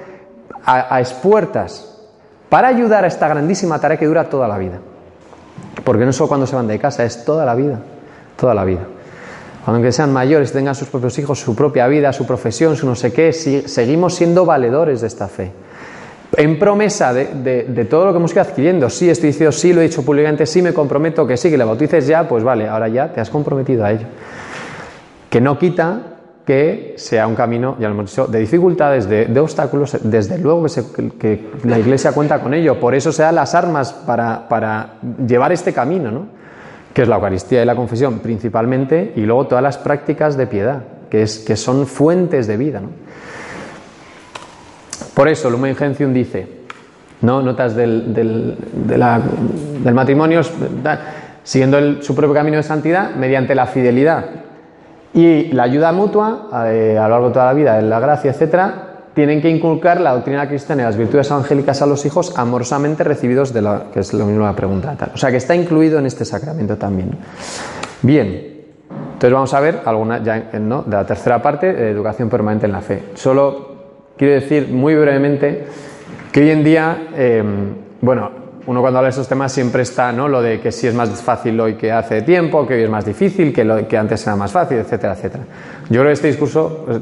[0.64, 1.99] a, a espuertas
[2.49, 4.80] para ayudar a esta grandísima tarea que dura toda la vida.
[5.84, 7.80] Porque no solo cuando se van de casa, es toda la vida,
[8.38, 8.81] toda la vida.
[9.65, 13.11] Aunque sean mayores, tengan sus propios hijos, su propia vida, su profesión, su no sé
[13.11, 15.52] qué, si, seguimos siendo valedores de esta fe.
[16.38, 18.90] En promesa de, de- de todo lo que hemos ido adquiriendo.
[18.90, 21.64] Sí, estoy diciendo, sí, lo he dicho públicamente, sí, me comprometo que sí, que le
[21.64, 24.06] bautices ya, pues vale, ahora ya te has comprometido a ello.
[25.30, 26.02] Que no quita
[26.45, 30.64] que sea un camino, ya lo hemos dicho, de dificultades, de, obstáculos, desde luego
[30.95, 34.94] que, que la Iglesia cuenta con ello, por eso se dan las armas para, para
[35.28, 36.28] llevar este camino, ¿no?
[36.94, 40.84] que es la Eucaristía y la confesión principalmente, y luego todas las prácticas de piedad,
[41.10, 42.80] que, es, que son fuentes de vida.
[42.80, 42.90] ¿no?
[45.16, 46.46] Por eso Lumen Gentium dice,
[47.22, 47.42] ¿no?
[47.42, 50.42] notas del, del, matrimonio,
[51.44, 54.26] siguiendo su propio camino de santidad, mediante la fidelidad
[55.14, 58.96] y la ayuda mutua eh, a lo largo de toda la vida, la gracia, etcétera,
[59.14, 63.54] tienen que inculcar la doctrina cristiana y las virtudes evangélicas a los hijos amorosamente recibidos
[63.54, 65.12] de la que es lo mismo la pregunta tal.
[65.14, 67.12] O sea que está incluido en este sacramento también.
[68.02, 68.56] Bien,
[69.14, 70.82] entonces vamos a ver alguna ya ¿no?
[70.82, 73.04] de la tercera parte, de educación permanente en la fe.
[73.14, 73.74] Solo
[74.18, 75.66] quiero decir muy brevemente
[76.32, 77.44] que hoy en día, eh,
[78.02, 78.32] bueno,
[78.68, 80.28] uno cuando habla de estos temas siempre está ¿no?
[80.28, 83.06] lo de que si es más fácil hoy que hace tiempo, que hoy es más
[83.06, 85.44] difícil, que, lo, que antes era más fácil, etcétera, etcétera.
[85.90, 87.00] Yo creo que este discurso pues,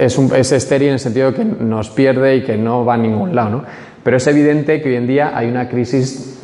[0.00, 2.94] es, un, es estéril en el sentido de que nos pierde y que no va
[2.94, 3.64] a ningún lado, ¿no?
[4.02, 6.40] Pero es evidente que hoy en día hay una crisis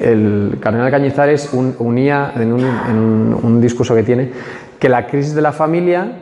[0.00, 4.30] el cardenal Cañizares un- unía en un, en un discurso que tiene
[4.78, 6.12] que la crisis de la familia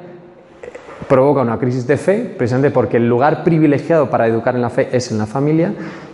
[1.09, 4.89] provoca una crisis de fe, precisamente porque el lugar privilegiado para educar en la fe
[4.93, 5.73] es en la familia,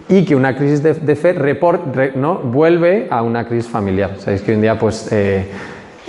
[0.08, 2.36] y que una crisis de, fe report- re- ¿no?
[2.38, 4.16] vuelve a una crisis familiar.
[4.18, 5.46] Sabéis que hoy en día, pues, eh,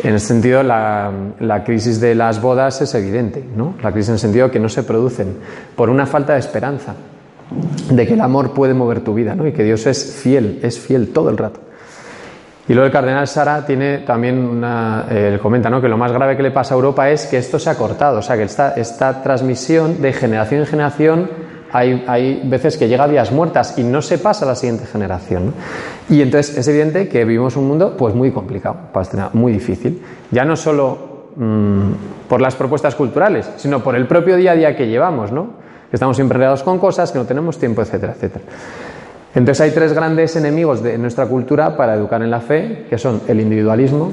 [0.04, 3.76] en ese sentido, la, la crisis de las bodas es evidente, ¿no?
[3.84, 5.36] La crisis en el sentido que no se producen
[5.76, 6.96] por una falta de esperanza,
[7.92, 9.48] de que el amor puede mover tu vida, ¿no?
[9.48, 11.60] Y que Dios es fiel, es fiel todo el rato.
[12.68, 15.82] Y luego el cardenal Sara tiene también una, eh, él comenta ¿no?
[15.82, 18.20] que lo más grave que le pasa a Europa es que esto se ha cortado,
[18.20, 21.30] o sea que esta, esta transmisión de generación en generación
[21.74, 24.86] hay, hay veces que llega a vías muertas y no se pasa a la siguiente
[24.86, 25.54] generación.
[26.08, 28.78] Y entonces es evidente que vivimos un mundo pues muy complicado,
[29.34, 30.02] muy difícil.
[30.32, 31.92] Ya no solo mm,
[32.30, 35.64] por las propuestas culturales, sino por el propio día a día que llevamos, ¿no?
[35.90, 38.46] que estamos siempre enredados con cosas, que no tenemos tiempo, etcétera, etcétera.
[39.36, 43.22] Entonces hay tres grandes enemigos de nuestra cultura para educar en la fe, que son
[43.28, 44.12] el individualismo,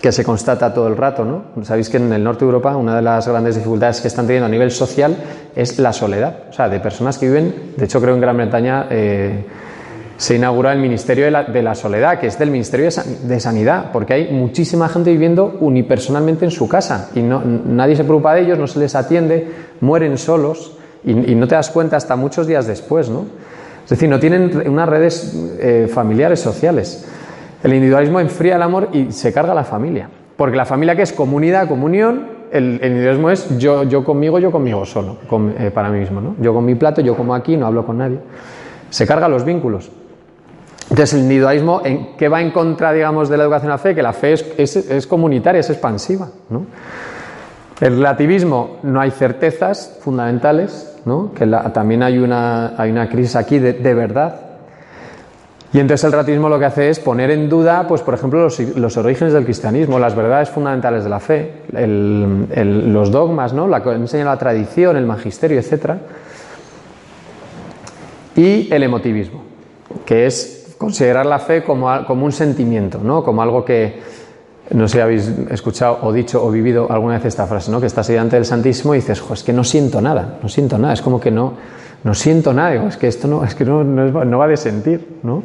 [0.00, 1.64] que se constata todo el rato, ¿no?
[1.64, 4.46] Sabéis que en el norte de Europa una de las grandes dificultades que están teniendo
[4.46, 5.14] a nivel social
[5.54, 8.86] es la soledad, o sea, de personas que viven, de hecho creo en Gran Bretaña
[8.90, 9.44] eh,
[10.16, 13.90] se inaugura el Ministerio de la, Soledad, que es del Ministerio de, San- de Sanidad,
[13.92, 18.58] porque hay muchísima gente viviendo unipersonalmente en su casa y nadie se preocupa de ellos,
[18.58, 19.48] no se les atiende,
[19.80, 23.24] mueren solos y, y no te das cuenta hasta muchos días después, ¿no?
[23.90, 27.04] Es decir, no tienen unas redes eh, familiares sociales.
[27.60, 30.08] El individualismo enfría el amor y se carga la familia.
[30.36, 34.86] Porque la familia que es comunidad, comunión, el, individualismo es yo, yo conmigo, yo conmigo
[34.86, 35.18] solo,
[35.58, 36.20] eh, para mí mismo.
[36.20, 36.36] ¿no?
[36.40, 38.20] Yo con mi plato, yo como aquí, no hablo con nadie.
[38.90, 39.90] Se carga los vínculos.
[40.82, 43.96] Entonces el individualismo, ¿en qué va en contra, digamos, de la educación a la fe?
[43.96, 46.28] Que la fe es, comunitaria, es expansiva.
[47.80, 51.32] El relativismo, no hay certezas fundamentales, ¿no?
[51.34, 54.40] que la- también hay una, hay una crisis aquí de, verdad.
[55.72, 58.58] Y entonces el relativismo lo que hace es poner en duda, pues por ejemplo, los,
[58.76, 63.68] los orígenes del cristianismo, las verdades fundamentales de la fe, los dogmas, ¿no?
[63.68, 65.92] la enseña la tradición, el magisterio, etc.
[68.36, 69.42] Y el emotivismo,
[70.04, 73.22] que es considerar la fe como, como un sentimiento, ¿no?
[73.22, 74.00] como algo que,
[74.70, 77.80] no sé si habéis escuchado o dicho o vivido alguna vez esta frase, ¿no?
[77.80, 80.48] que estás ahí delante del Santísimo y dices, "Jo, es que no siento nada, no
[80.48, 81.54] siento nada, es como que no,
[82.04, 84.56] no siento nada, Digo, es que esto no, es que no, no, no va de
[84.56, 85.18] sentir.
[85.22, 85.42] ¿no?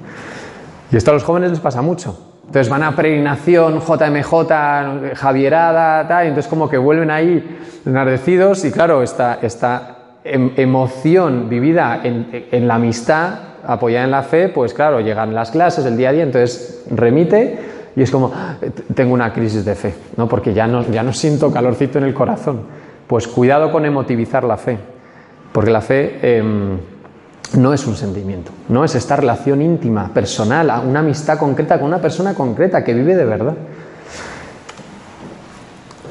[0.91, 2.31] Y esto a los jóvenes les pasa mucho.
[2.45, 8.72] Entonces van a peregrinación, JMJ, Javierada, tal, y entonces como que vuelven ahí enardecidos y
[8.72, 13.34] claro, esta, esta em- emoción vivida en, en la amistad,
[13.65, 17.74] apoyada en la fe, pues claro, llegan las clases, el día a día, entonces remite
[17.95, 18.55] y es como, "Ah,
[18.93, 20.27] tengo una crisis de fe, ¿no?
[20.27, 22.61] porque ya no, ya no siento calorcito en el corazón.
[23.07, 24.77] Pues cuidado con emotivizar la fe,
[25.51, 26.77] porque la fe em,
[27.57, 31.99] no es un sentimiento, no es esta relación íntima, personal, una amistad concreta con una
[31.99, 33.53] persona concreta que vive de verdad.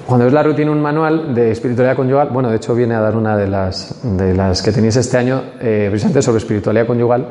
[0.07, 3.17] Cuando ves la rutina un manual de espiritualidad conyugal, bueno, de hecho viene a dar
[3.17, 7.29] una de las, de las que tenéis este año, eh, precisamente sobre espiritualidad conyugal,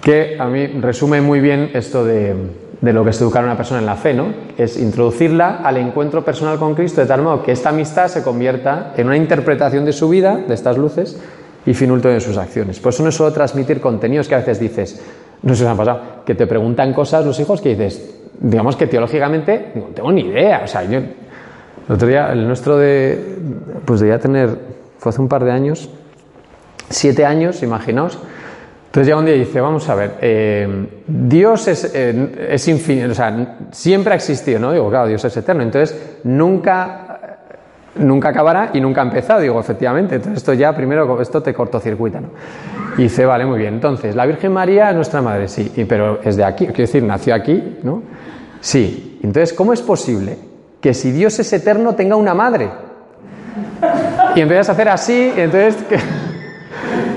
[0.00, 2.34] que a mí resume muy bien esto de,
[2.80, 4.26] de lo que es educar a una persona en la fe, ¿no?
[4.56, 8.92] Es introducirla al encuentro personal con Cristo de tal modo que esta amistad se convierta
[8.96, 11.18] en una interpretación de su vida, de estas luces,
[11.66, 12.78] y fin último de sus acciones.
[12.80, 15.02] Por eso no es solo transmitir contenidos que a veces dices,
[15.42, 18.76] no sé si os ha pasado, que te preguntan cosas los hijos que dices, digamos
[18.76, 23.38] que teológicamente no tengo ni idea, o sea, yo el otro día, el nuestro de,
[23.84, 24.50] pues debía tener,
[24.98, 25.90] fue hace un par de años,
[26.90, 28.18] Siete años, imaginaos.
[28.88, 33.14] Entonces ya un día dice, vamos a ver, eh, Dios es, eh, es infinito, o
[33.14, 34.72] sea, siempre ha existido, ¿no?
[34.72, 37.38] Digo, claro, Dios es eterno, entonces nunca,
[37.96, 42.18] nunca acabará y nunca ha empezado, digo, efectivamente, entonces esto ya primero, esto te cortocircuita,
[42.20, 42.28] ¿no?
[42.96, 46.36] Y dice, vale, muy bien, entonces, la Virgen María es nuestra madre, sí, pero es
[46.36, 48.02] de aquí, quiero decir, nació aquí, ¿no?
[48.60, 50.38] Sí, entonces, ¿cómo es posible
[50.80, 52.70] que si Dios es eterno tenga una madre?
[54.34, 55.76] Y empiezas a hacer así, entonces,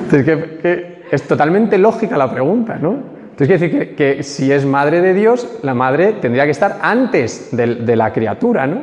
[0.03, 2.95] entonces que- que es totalmente lógica la pregunta, ¿no?
[3.31, 7.49] Entonces quiere decir que, si es madre de Dios, la madre tendría que estar antes
[7.51, 8.77] de, la criatura, ¿no?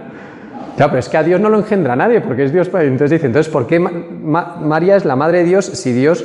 [0.77, 2.69] Claro, pero es que a Dios no lo engendra nadie, porque es Dios.
[2.69, 2.87] Padre.
[2.87, 3.91] Entonces dice, entonces, ¿por qué Ma-
[4.23, 6.25] Ma- María es la madre de Dios si Dios...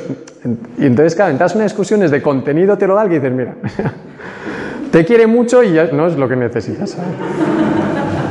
[0.78, 3.54] Y entonces, claro, entras en una discusión es de contenido teologal que dices, mira,
[4.92, 6.90] te quiere mucho y ya no es lo que necesitas.
[6.90, 7.10] ¿sabes?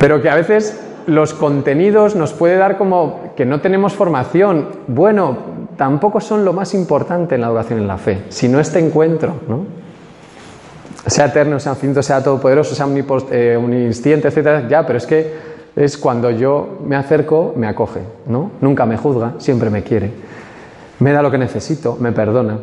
[0.00, 4.68] Pero que a veces los contenidos nos puede dar como que no tenemos formación.
[4.86, 5.36] Bueno,
[5.76, 9.66] tampoco son lo más importante en la educación en la fe, sino este encuentro, ¿no?
[11.06, 12.86] Sea eterno, sea infinito, sea todopoderoso, sea
[13.30, 15.34] eh, omnisciente, etcétera, ya, pero es que
[15.76, 18.52] es cuando yo me acerco, me acoge, ¿no?
[18.60, 20.10] Nunca me juzga, siempre me quiere.
[21.00, 22.58] Me da lo que necesito, me perdona.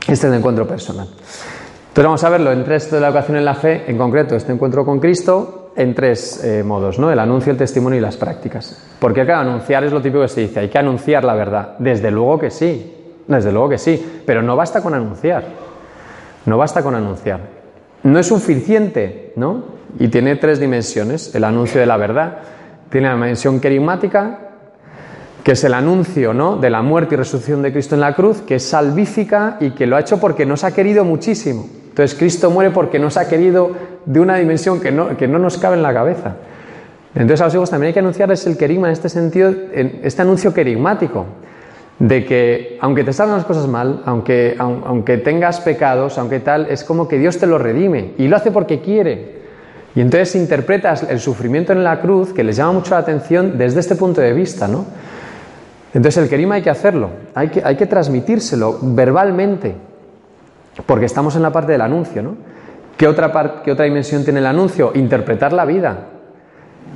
[0.00, 1.08] Este es el encuentro personal.
[1.90, 4.52] Entonces vamos a verlo en tres de la educación en la fe, en concreto este
[4.52, 7.10] encuentro con Cristo, en tres eh, modos, ¿no?
[7.10, 8.80] El anuncio, el testimonio y las prácticas.
[9.00, 11.74] Porque claro, anunciar es lo típico que se dice, hay que anunciar la verdad.
[11.80, 12.94] Desde luego que sí,
[13.26, 15.42] desde luego que sí, pero no basta con anunciar.
[16.46, 17.40] No basta con anunciar.
[18.04, 19.64] No es suficiente, ¿no?
[19.98, 21.34] Y tiene tres dimensiones.
[21.34, 22.38] El anuncio de la verdad
[22.88, 24.38] tiene la dimensión querigmática,
[25.42, 26.56] que es el anuncio ¿no?
[26.56, 29.88] de la muerte y resurrección de Cristo en la cruz, que es salvífica y que
[29.88, 31.79] lo ha hecho porque nos ha querido muchísimo.
[31.90, 33.72] Entonces Cristo muere porque nos ha querido
[34.06, 36.36] de una dimensión que no, que no nos cabe en la cabeza.
[37.14, 40.22] Entonces a los hijos también hay que anunciarles el querigma en este sentido, en este
[40.22, 41.26] anuncio querigmático,
[41.98, 46.66] de que aunque te salgan las cosas mal, aunque, aun- aunque tengas pecados, aunque tal,
[46.70, 49.40] es como que Dios te lo redime y lo hace porque quiere.
[49.96, 53.80] Y entonces interpretas el sufrimiento en la cruz, que les llama mucho la atención desde
[53.80, 54.86] este punto de vista, ¿no?
[55.92, 59.74] Entonces el querigma hay que hacerlo, hay que, hay que transmitírselo verbalmente,
[60.86, 62.36] porque estamos en la parte del anuncio, ¿no?
[62.96, 64.92] ¿Qué otra, par- qué otra dimensión tiene el anuncio?
[64.94, 66.06] Interpretar la vida.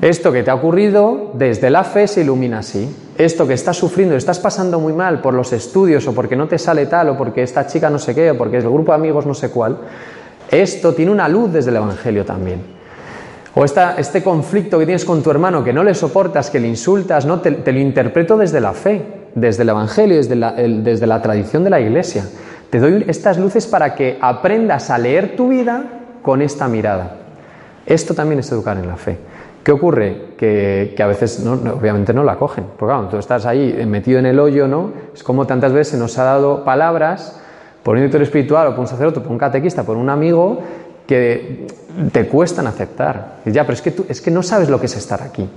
[0.02, 2.94] Esto que te ha ocurrido, desde la fe se ilumina así.
[3.16, 6.59] Esto que estás sufriendo, estás pasando muy mal por los estudios o porque no te
[6.59, 9.24] sale tal o porque esta chica no sé qué o porque el grupo de amigos
[9.24, 9.78] no sé cuál,
[10.51, 12.61] esto tiene una luz desde el Evangelio también.
[13.55, 16.66] O esta- este conflicto que tienes con tu hermano que no le soportas, que le
[16.66, 19.01] insultas, no, te, lo interpreto desde la fe,
[19.36, 20.35] desde el Evangelio, desde
[20.82, 22.24] desde la tradición de la Iglesia.
[22.74, 25.84] Te doy estas luces para que aprendas a leer tu vida
[26.22, 27.18] con esta mirada.
[27.86, 29.16] Esto también es educar en la fe.
[29.62, 30.30] ¿Qué ocurre?
[30.36, 32.64] Que, a veces no- obviamente no la cogen.
[32.76, 34.90] Porque claro, tú estás ahí eh, metido en el hoyo, ¿no?
[35.14, 37.40] Es como tantas veces nos ha dado palabras
[37.84, 40.59] por un director espiritual o por un sacerdote, por un catequista, por un amigo,
[41.06, 41.68] que
[42.10, 43.36] te cuestan aceptar.
[43.46, 45.48] Y ya, pero es que, tú, es que no sabes lo que es estar aquí.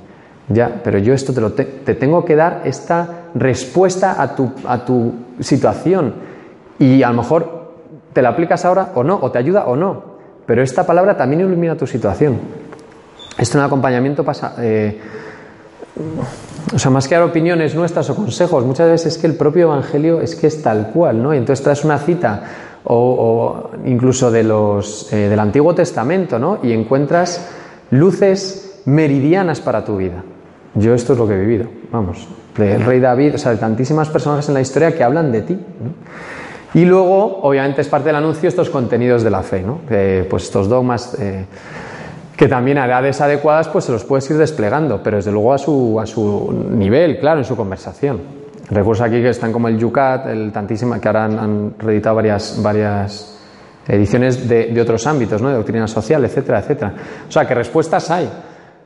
[0.49, 1.65] Ya, pero yo esto te, lo te
[1.95, 6.26] tengo que dar esta respuesta a tu, a tu situación.
[6.79, 7.71] Y a lo mejor
[8.13, 10.17] te la aplicas ahora o no, o te ayuda o no.
[10.45, 12.39] Pero esta palabra también ilumina tu situación.
[13.37, 14.55] Esto en acompañamiento pasa.
[14.59, 14.99] eh,
[16.73, 19.63] o sea, más que dar opiniones nuestras o consejos, muchas veces es que el propio
[19.67, 21.33] Evangelio es que es tal cual, ¿no?
[21.33, 22.43] Y entonces traes una cita
[22.83, 26.59] o, incluso de los, eh, del Antiguo Testamento, ¿no?
[26.63, 27.49] Y encuentras
[27.91, 30.23] luces meridianas para tu vida.
[30.75, 32.27] Yo esto es lo que he vivido, vamos,
[32.57, 35.53] del rey David, o sea, de tantísimas personas en la historia que hablan de ti.
[35.53, 35.91] ¿no?
[36.73, 39.79] Y luego, obviamente, es parte del anuncio estos contenidos de la fe, ¿no?
[40.29, 41.45] Pues estos dogmas eh,
[42.35, 45.57] que también a edades adecuadas pues se los puedes ir desplegando, pero desde luego a
[45.57, 48.21] su, a su nivel, claro, en su conversación.
[48.69, 52.61] Recursos aquí que están como el Yucat, el tantísima, que ahora han, han reeditado varias,
[52.61, 53.39] varias
[53.87, 55.49] ediciones de, de otros ámbitos, ¿no?
[55.49, 56.93] de doctrina social, etcétera, etcétera.
[57.27, 58.29] O sea, que respuestas hay.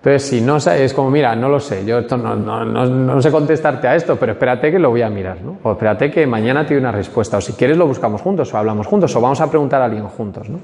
[0.04, 3.22] Entonces, si no es como, mira, no lo sé, yo esto no, no, no, no
[3.22, 5.58] sé contestarte a esto, pero espérate que lo voy a mirar, ¿no?
[5.62, 8.58] O espérate que mañana te doy una respuesta, o si quieres lo buscamos juntos, o
[8.58, 10.60] hablamos juntos, o vamos a preguntar a alguien juntos, ¿no?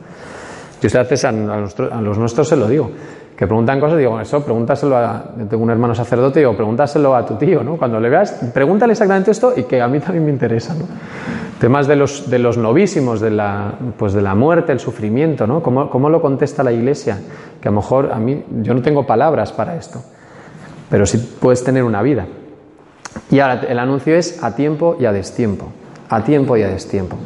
[0.82, 2.90] Yo a a, a los nuestros se lo digo,
[3.38, 7.36] que preguntan cosas, digo, eso, pregúntaselo a, tengo un hermano sacerdote, digo, pregúntaselo a tu
[7.36, 7.78] tío, ¿no?
[7.78, 10.86] Cuando le veas, pregúntale exactamente esto y que a mí también me interesa, ¿no?
[11.60, 15.62] Temas de los, de los novísimos, de la, pues de la muerte, el sufrimiento, ¿no?
[15.62, 17.20] ¿Cómo, ¿Cómo lo contesta la iglesia?
[17.62, 20.02] Que a lo mejor a mí, yo no tengo palabras para esto,
[20.90, 22.26] pero sí puedes tener una vida.
[23.30, 25.68] Y ahora el anuncio es a tiempo y a destiempo,
[26.10, 27.18] a tiempo y a destiempo.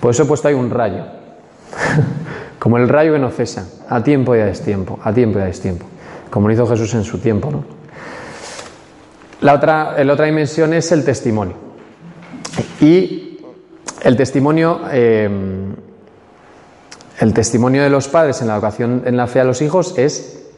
[0.00, 1.04] Por eso he puesto ahí un rayo,
[2.58, 5.46] como el rayo que no cesa, a tiempo y a destiempo, a tiempo y a
[5.46, 5.86] destiempo,
[6.30, 7.64] como lo hizo Jesús en su tiempo, ¿no?
[9.40, 11.54] La otra, la otra dimensión es el testimonio.
[12.80, 13.38] Y
[14.02, 15.28] el testimonio, eh,
[17.20, 20.50] el testimonio de los padres en la educación en la fe a los hijos es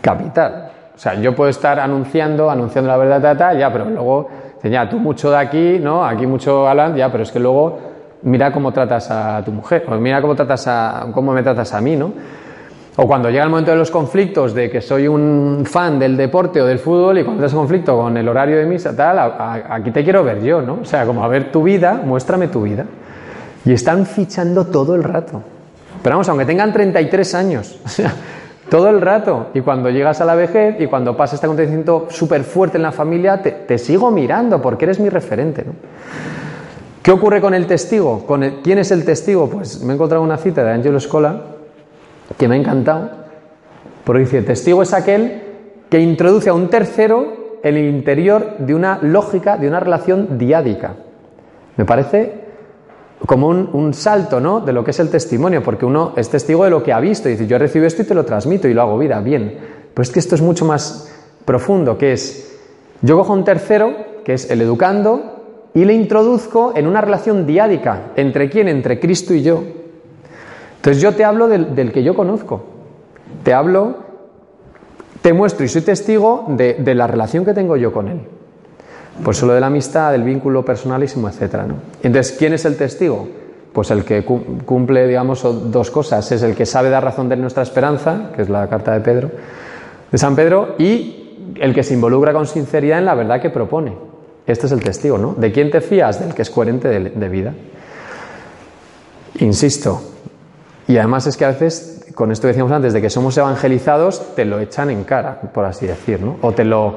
[0.00, 0.72] capital.
[0.94, 4.28] O sea, yo puedo estar anunciando, anunciando la verdad, ya, pero luego,
[4.62, 6.04] ya, tú mucho de aquí, ¿no?
[6.04, 7.91] Aquí mucho Alan, ya, pero es que luego
[8.22, 11.80] mira cómo tratas a tu mujer, o mira cómo, tratas a, cómo me tratas a
[11.80, 12.12] mí, ¿no?
[12.96, 16.60] O cuando llega el momento de los conflictos, de que soy un fan del deporte
[16.60, 20.04] o del fútbol y cuando ese conflicto con el horario de misa, tal, aquí te
[20.04, 20.80] quiero ver yo, ¿no?
[20.82, 22.84] O sea, como a ver tu vida, muéstrame tu vida.
[23.64, 25.42] Y están fichando todo el rato.
[26.02, 28.12] Pero vamos, aunque tengan 33 años, o sea,
[28.68, 29.46] todo el rato.
[29.54, 32.92] Y cuando llegas a la vejez y cuando pasa este acontecimiento súper fuerte en la
[32.92, 35.72] familia, te, te, sigo mirando porque eres mi referente, ¿no?
[37.02, 38.24] ¿Qué ocurre con el testigo?
[38.26, 39.50] ¿Con ¿Quién es el testigo?
[39.50, 41.42] Pues me he encontrado una cita de Angelo Scola
[42.38, 43.10] que me ha encantado,
[44.04, 45.42] porque dice, testigo es aquel
[45.90, 50.94] que introduce a un tercero en el interior de una lógica, de una relación diádica.
[51.76, 52.42] Me parece
[53.26, 54.60] como un, salto ¿no?
[54.60, 57.28] de lo que es el testimonio, porque uno es testigo de lo que ha visto
[57.28, 59.58] y dice, yo recibo esto y te lo transmito y lo hago vida, bien.
[59.92, 61.12] Pero es que esto es mucho más
[61.44, 62.58] profundo, que es,
[63.00, 63.92] yo cojo un tercero,
[64.24, 65.31] que es el educando,
[65.74, 68.12] y le introduzco en una relación diádica.
[68.16, 68.68] ¿Entre quién?
[68.68, 69.62] Entre Cristo y yo.
[70.76, 72.62] Entonces yo te hablo del, que yo conozco.
[73.42, 73.96] Te hablo,
[75.22, 78.20] te muestro y soy testigo de, la relación que tengo yo con él.
[79.22, 81.54] Pues solo de la amistad, del vínculo personalísimo, etc.
[81.66, 81.74] ¿no?
[82.02, 83.28] Entonces, ¿quién es el testigo?
[83.72, 86.30] Pues el que cumple, digamos, dos cosas.
[86.32, 89.30] Es el que sabe dar razón de nuestra esperanza, que es la carta de Pedro,
[90.10, 94.11] de San Pedro, y el que se involucra con sinceridad en la verdad que propone.
[94.46, 95.34] Este es el testigo, ¿no?
[95.34, 96.20] ¿De quién te fías?
[96.20, 97.54] Del que es coherente de vida.
[99.38, 100.12] Insisto,
[100.88, 104.34] y además es que a veces, con esto que decíamos antes, de que somos evangelizados,
[104.34, 106.36] te lo echan en cara, por así decir, ¿no?
[106.42, 106.96] O te lo,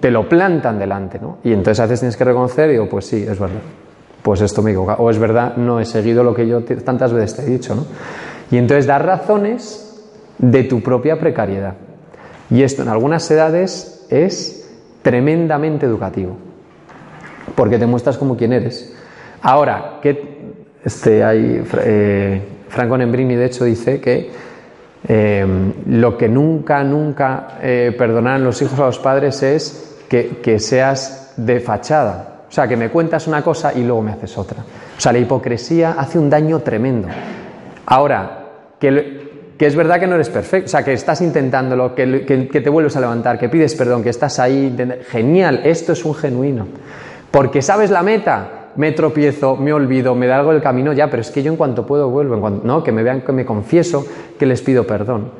[0.00, 1.38] te lo plantan delante, ¿no?
[1.44, 3.60] Y entonces a veces tienes que reconocer y digo, pues sí, es verdad.
[4.22, 4.94] Pues esto me equivoca.
[4.94, 7.84] O es verdad, no he seguido lo que yo tantas veces te he dicho, ¿no?
[8.50, 10.02] Y entonces dar razones
[10.38, 11.74] de tu propia precariedad.
[12.48, 14.68] Y esto en algunas edades es
[15.02, 16.36] tremendamente educativo.
[17.54, 18.94] Porque te muestras como quien eres.
[19.42, 20.40] Ahora, ¿qué
[20.84, 24.30] este, hay, eh, Franco Nembrini, de hecho, dice que
[25.06, 25.46] eh,
[25.86, 31.60] lo que nunca, nunca eh, perdonarán los hijos a los padres es que, seas de
[31.60, 32.44] fachada.
[32.48, 34.58] O sea, que me cuentas una cosa y luego me haces otra.
[34.60, 37.08] O sea, la hipocresía hace un daño tremendo.
[37.86, 38.46] Ahora,
[38.78, 42.60] que, que es verdad que no eres perfecto, o sea, que estás intentándolo, que, que,
[42.60, 44.76] te vuelves a levantar, que pides perdón, que estás ahí.
[45.08, 46.66] Genial, esto es un genuino.
[47.30, 51.20] Porque sabes la meta, me tropiezo, me olvido, me da algo el camino, ya, pero
[51.20, 52.82] es que yo en cuanto puedo vuelvo, en cuanto, ¿no?
[52.82, 54.04] que me vean que me confieso,
[54.38, 55.30] que les pido perdón.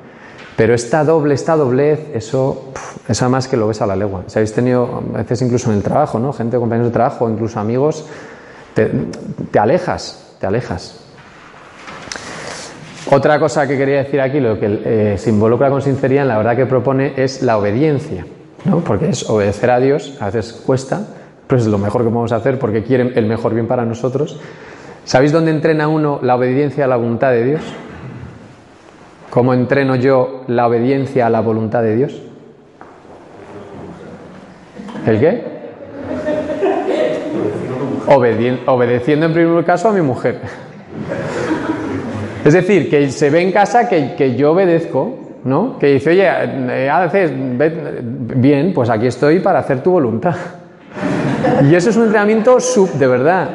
[0.57, 2.73] Pero esta doble, esta doblez, eso,
[3.09, 4.25] es más que lo ves a la legua.
[4.27, 6.35] Si habéis tenido, a veces incluso en el trabajo, ¿no?
[6.35, 8.05] Gente, compañeros de trabajo, incluso amigos,
[8.75, 8.91] te,
[9.59, 11.01] alejas, te alejas.
[13.11, 16.57] Otra cosa que quería decir aquí, lo que eh, se involucra con sinceridad, la verdad
[16.57, 18.27] que propone es la obediencia,
[18.67, 18.81] ¿no?
[18.81, 21.07] Porque es obedecer a Dios, a veces cuesta,
[21.51, 24.39] pero es lo mejor que podemos hacer porque quieren el mejor bien para nosotros.
[25.05, 27.61] ¿Sabéis dónde entrena uno la obediencia a la voluntad de Dios?
[29.31, 32.23] ¿Cómo entreno yo la obediencia a la voluntad de Dios?
[35.05, 35.61] ¿El qué?
[38.67, 40.41] obedeciendo en primer caso a mi mujer.
[42.45, 45.79] Es decir, que se ve en casa que, que yo obedezco, ¿no?
[45.81, 50.37] Que dice, oye, eh, haces bien, pues aquí estoy para hacer tu voluntad.
[51.69, 53.49] Y eso es un entrenamiento sub, de verdad,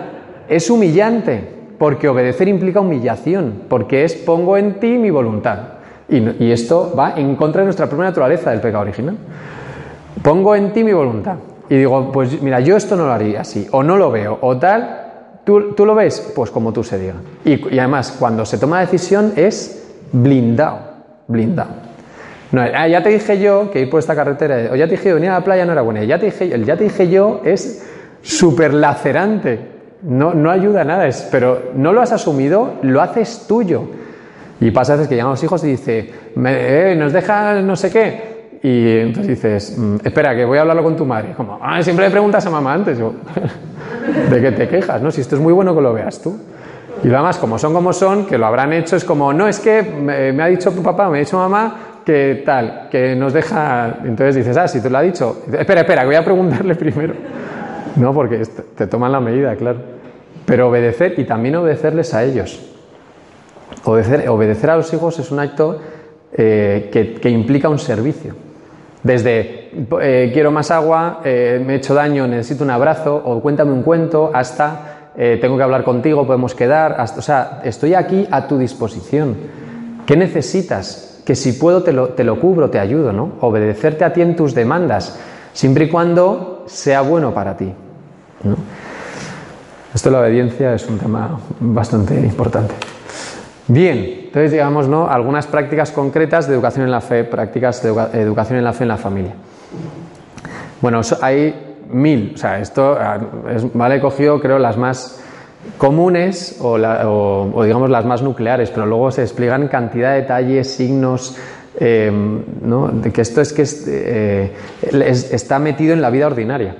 [0.47, 5.59] es humillante, porque obedecer implica humillación, porque es pongo en ti mi voluntad.
[6.07, 9.17] Y, esto va en contra de nuestra propia naturaleza del pecado original.
[10.21, 11.35] Pongo en ti mi voluntad.
[11.67, 14.57] Y digo, pues mira, yo esto no lo haría así, o no lo veo, o
[14.57, 15.01] tal.
[15.43, 16.31] ¿Tú, tú lo ves?
[16.35, 17.15] Pues como tú se diga.
[17.43, 20.79] Y, y además, cuando se toma decisión es blindado,
[21.27, 21.69] blindado.
[22.55, 25.09] No, ah, ya te dije yo que ir por esta carretera, o ya te dije
[25.09, 27.09] yo venir a la playa no era buena, ya te dije, el ya te dije
[27.09, 27.85] yo es
[28.21, 29.59] súper lacerante,
[30.03, 33.83] no, no ayuda a nada, es, pero no lo has asumido, lo haces tuyo.
[34.61, 36.13] Y pasa a veces que llegan los hijos y dice,
[36.45, 38.35] eh, nos deja no sé qué.
[38.63, 41.33] Y entonces dices, mm, espera, que voy a hablarlo con tu madre.
[41.35, 42.97] Como, ah, siempre le preguntas a mamá antes.
[44.29, 45.01] ¿De qué te quejas?
[45.01, 45.11] ¿no?
[45.11, 46.37] Si esto es muy bueno que lo veas tú.
[47.03, 49.83] Y además, como son como son, que lo habrán hecho, es como, no, es que
[49.83, 53.97] me, me ha dicho papá, me ha dicho mamá, que tal, que nos deja.
[54.05, 55.43] Entonces dices, ah, si te lo ha dicho.
[55.51, 57.15] Espera, espera, voy a preguntarle primero.
[57.95, 58.43] No, porque
[58.75, 59.79] te toman la medida, claro.
[60.45, 62.61] Pero obedecer y también obedecerles a ellos.
[63.83, 65.81] Obedecer, obedecer a los hijos es un acto
[66.33, 66.89] eh,
[67.21, 68.35] que, implica un servicio.
[69.01, 69.71] Desde
[70.01, 73.83] eh, quiero más agua, eh, me he hecho daño, necesito un abrazo, o cuéntame un
[73.83, 78.57] cuento, hasta tengo que hablar contigo, podemos quedar, hasta, o sea, estoy aquí a tu
[78.57, 79.37] disposición.
[80.05, 81.14] ¿Qué necesitas?
[81.25, 83.33] Que si puedo te lo, te lo cubro, te ayudo, ¿no?
[83.41, 85.19] Obedecerte a ti en tus demandas,
[85.53, 87.73] siempre y cuando sea bueno para ti.
[88.43, 88.55] ¿no?
[89.93, 92.75] Esto de la obediencia es un tema bastante importante.
[93.67, 95.07] Bien, entonces digamos, ¿no?
[95.09, 98.83] Algunas prácticas concretas de educación en la fe, prácticas de educa- educación en la fe
[98.83, 99.33] en la familia.
[100.81, 103.17] Bueno, hay mil, o sea, esto ah,
[103.55, 105.23] es, vale, he cogido creo las más
[105.77, 106.77] comunes o,
[107.63, 111.37] digamos las más nucleares, pero luego se explican cantidad de detalles, signos,
[111.79, 112.11] eh,
[112.61, 112.87] ¿no?
[112.89, 114.51] de que esto es que eh,
[114.81, 116.75] es- está metido en la vida ordinaria.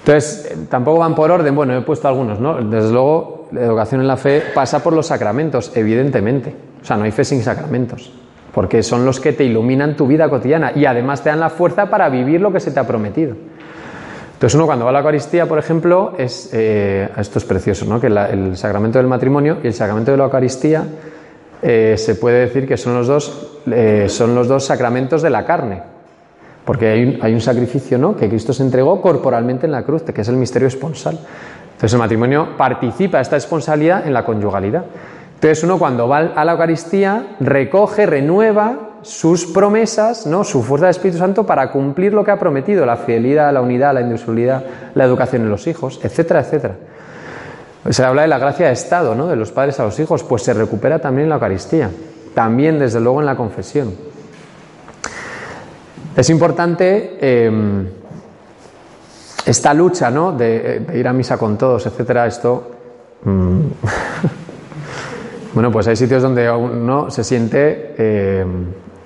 [0.00, 2.62] Entonces, tampoco van por orden, bueno, he puesto algunos, ¿no?
[2.62, 6.54] Desde luego, la educación en la fe pasa por los sacramentos, evidentemente.
[6.82, 8.12] O sea, no hay fe sin sacramentos,
[8.52, 11.88] porque son los que te iluminan tu vida cotidiana y además te dan la fuerza
[11.88, 13.34] para vivir lo que se te ha prometido.
[14.34, 18.00] Entonces, uno cuando va a la Eucaristía, por ejemplo, es, eh, esto es precioso, ¿no?
[18.00, 20.84] Que el sacramento del matrimonio y el sacramento de la Eucaristía
[21.62, 25.46] eh, se puede decir que son los dos, eh, son los dos sacramentos de la
[25.46, 25.82] carne.
[26.64, 28.16] Porque hay un, sacrificio ¿no?
[28.16, 31.18] que Cristo se entregó corporalmente en la cruz, que es el misterio esponsal.
[31.72, 34.84] Entonces el matrimonio participa esta esponsalidad en la conyugalidad.
[35.34, 40.44] Entonces uno cuando va a la Eucaristía recoge, renueva sus promesas, ¿no?
[40.44, 43.92] su fuerza del Espíritu Santo para cumplir lo que ha prometido, la fidelidad, la unidad,
[43.92, 44.64] la indisolubilidad,
[44.94, 46.74] la educación en los hijos, etcétera, etcétera.
[47.90, 49.28] Se habla de la gracia de Estado, ¿no?
[49.28, 51.90] de los padres a los hijos, pues se recupera también en la Eucaristía,
[52.34, 53.94] también desde luego en la confesión.
[56.16, 57.86] Es importante eh,
[59.44, 60.32] esta lucha ¿no?
[60.32, 62.26] de, ir a misa con todos, etcétera.
[62.26, 62.70] Esto.
[63.24, 63.60] mm,
[65.54, 68.46] bueno, pues hay sitios donde uno se siente eh,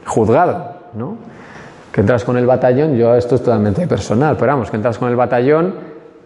[0.08, 1.16] juzgado, ¿no?
[1.92, 5.08] Que entras con el batallón, yo esto es totalmente personal, pero vamos, que entras con
[5.08, 5.74] el batallón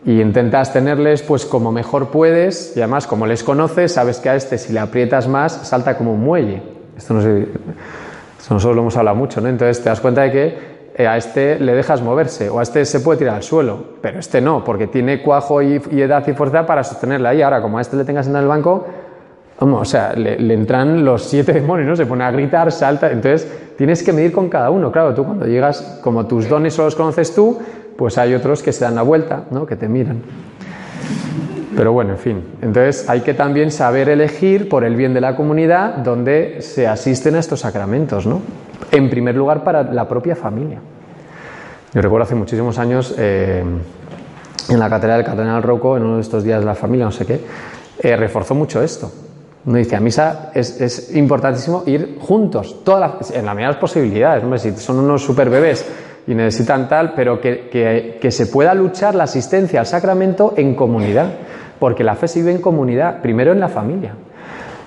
[0.05, 4.37] y intentas tenerles pues como mejor puedes y además como les conoces, sabes que a
[4.37, 6.63] este si le aprietas más salta como un muelle.
[6.97, 7.43] Esto no sé,
[8.39, 9.49] esto nosotros lo hemos hablado mucho, ¿no?
[9.49, 12.85] Entonces te das cuenta de que eh, a este le dejas moverse o a este
[12.85, 16.33] se puede tirar al suelo, pero este no, porque tiene cuajo y, y edad y
[16.33, 17.43] fuerza para sostenerle ahí.
[17.43, 18.87] Ahora, como a este le tengas en el banco,
[19.71, 21.97] o sea, le, le entran los siete demonios, ¿no?
[21.97, 23.11] Se pone a gritar, salta.
[23.11, 24.91] Entonces tienes que medir con cada uno.
[24.91, 27.59] Claro, tú cuando llegas, como tus dones solo los conoces tú,
[27.97, 29.67] pues hay otros que se dan la vuelta, ¿no?
[29.67, 30.23] Que te miran.
[31.77, 32.45] Pero bueno, en fin.
[32.61, 37.35] Entonces hay que también saber elegir por el bien de la comunidad donde se asisten
[37.37, 38.43] a estos sacramentos, ¿no?
[38.91, 40.81] En primer lugar para la propia familia.
[41.95, 43.63] Yo recuerdo hace muchísimos años eh,
[44.69, 47.13] en la catedral del Cardenal Rocco, en uno de estos días de la familia, no
[47.13, 47.41] sé qué,
[48.01, 49.11] eh, reforzó mucho esto.
[49.65, 53.73] Uno dice, a misa es, es importantísimo ir juntos, toda la- en la medida de
[53.75, 54.43] las posibilidades.
[54.43, 55.87] Hombre, si son unos super bebés
[56.27, 60.75] y necesitan tal, pero que, que- que se pueda luchar la asistencia al sacramento en
[60.75, 61.27] comunidad,
[61.79, 64.15] porque la fe se vive en comunidad, primero en la familia.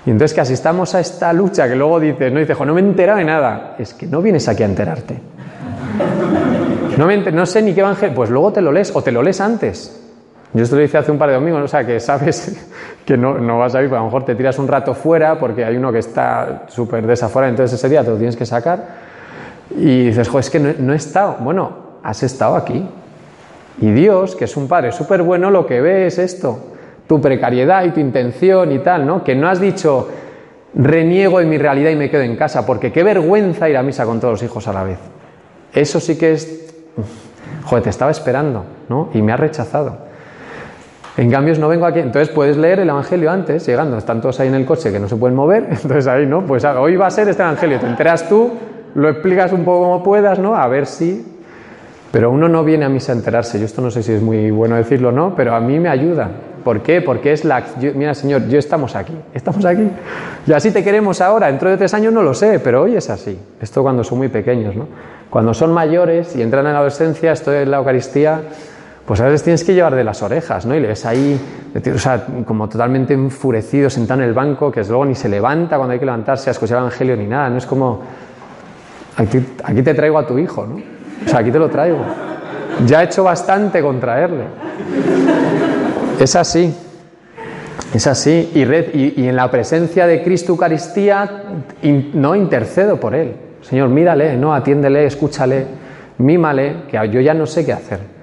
[0.04, 2.80] Y entonces que asistamos a esta lucha que luego dices, no dices, "Jo, no me
[2.80, 5.18] he enterado de nada, es que no vienes aquí a enterarte.
[6.96, 9.10] No, me enter- no sé ni qué evangelio, pues luego te lo lees o te
[9.12, 10.02] lo lees antes.
[10.52, 12.70] Yo esto lo hice hace un par de domingos, o sea, que sabes
[13.04, 15.64] que no, no vas a ir, a lo mejor te tiras un rato fuera porque
[15.64, 19.06] hay uno que está súper desafuera, entonces ese día te lo tienes que sacar
[19.70, 21.36] y dices, jo, es que no, no he estado.
[21.40, 22.88] Bueno, has estado aquí.
[23.80, 26.58] Y Dios, que es un Padre súper bueno, lo que ve es esto,
[27.06, 29.22] tu precariedad y tu intención y tal, ¿no?
[29.22, 30.08] Que no has dicho,
[30.74, 34.04] reniego en mi realidad y me quedo en casa, porque qué vergüenza ir a misa
[34.04, 34.98] con todos los hijos a la vez.
[35.74, 36.74] Eso sí que es,
[37.64, 39.10] joder, te estaba esperando, ¿no?
[39.12, 40.05] Y me has rechazado.
[41.16, 42.00] En cambio, no vengo aquí.
[42.00, 43.96] Entonces puedes leer el Evangelio antes, llegando.
[43.96, 45.64] Están todos ahí en el coche que no se pueden mover.
[45.70, 46.44] Entonces ahí, ¿no?
[46.44, 47.80] Pues hoy va a ser este Evangelio.
[47.80, 48.52] Te enteras tú,
[48.94, 50.54] lo explicas un poco como puedas, ¿no?
[50.56, 51.24] A ver si.
[52.12, 53.58] Pero uno no viene a misa a enterarse.
[53.58, 55.88] Yo esto no sé si es muy bueno decirlo o no, pero a mí me
[55.88, 56.28] ayuda.
[56.64, 57.00] ¿Por qué?
[57.00, 57.62] Porque es la.
[57.80, 59.14] yo- mira, Señor, yo estamos aquí.
[59.32, 59.88] Estamos aquí.
[60.46, 61.46] Y así te queremos ahora.
[61.46, 63.38] Dentro de tres años no lo sé, pero hoy es así.
[63.60, 64.86] Esto cuando son muy pequeños, ¿no?
[65.30, 68.40] Cuando son mayores y entran en la adolescencia, esto de la Eucaristía
[69.06, 70.74] pues a veces tienes que llevar de las orejas, ¿no?
[70.74, 71.40] Y le ves ahí,
[71.94, 75.76] o sea, como totalmente enfurecido, sentado en el banco, que desde luego ni se levanta
[75.76, 78.02] cuando hay que levantarse a escuchar el Evangelio ni nada, no es como,
[79.16, 80.76] aquí, te traigo a tu hijo, ¿no?
[81.24, 81.98] O sea, aquí te lo traigo.
[82.84, 84.44] Ya he hecho bastante con traerle.
[86.18, 86.74] Es así.
[87.94, 88.50] Es así.
[88.54, 91.44] Y, red- y- en la presencia de Cristo Eucaristía,
[92.14, 93.34] no intercedo por él.
[93.62, 95.64] Señor, mírale, no, atiéndele, escúchale,
[96.18, 98.15] mímale, que yo ya no sé qué hacer.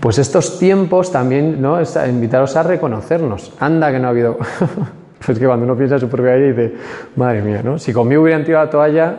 [0.00, 1.80] Pues estos tiempos también, ¿no?
[1.80, 3.52] Es a invitaros a reconocernos.
[3.58, 4.38] Anda que no ha habido.
[5.26, 6.74] pues que cuando uno piensa en su propia vida dice,
[7.16, 7.78] madre mía, ¿no?
[7.78, 9.16] Si conmigo hubieran tirado la toalla,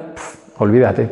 [0.57, 1.09] olvídate.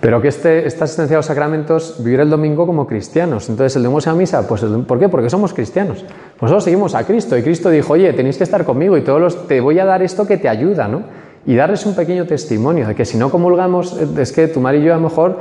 [0.00, 3.48] Pero que este, esta asistencia a los sacramentos, vivir el domingo como cristianos.
[3.48, 5.08] Entonces, el domingo a misa, pues ¿por qué?
[5.08, 6.04] Porque somos cristianos.
[6.40, 9.48] Nosotros seguimos a Cristo y Cristo dijo, oye, tenéis que estar conmigo y todos los,
[9.48, 11.02] te voy a dar esto que te ayuda, ¿no?
[11.46, 14.86] Y darles un pequeño testimonio de que si no comulgamos, es que tu marido y
[14.86, 15.40] yo a lo mejor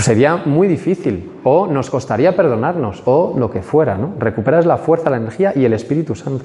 [0.00, 4.14] sería muy difícil o nos costaría perdonarnos o lo que fuera, ¿no?
[4.18, 6.44] Recuperas la fuerza, la energía y el Espíritu Santo.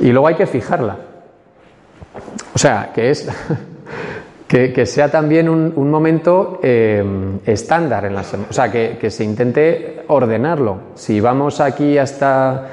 [0.00, 0.96] Y luego hay que fijarla.
[2.54, 3.28] O sea, que es
[4.48, 7.04] que, sea también un, momento eh,
[7.44, 8.48] estándar en la semana.
[8.50, 10.78] O sea, que, se intente ordenarlo.
[10.94, 12.66] Si vamos aquí hasta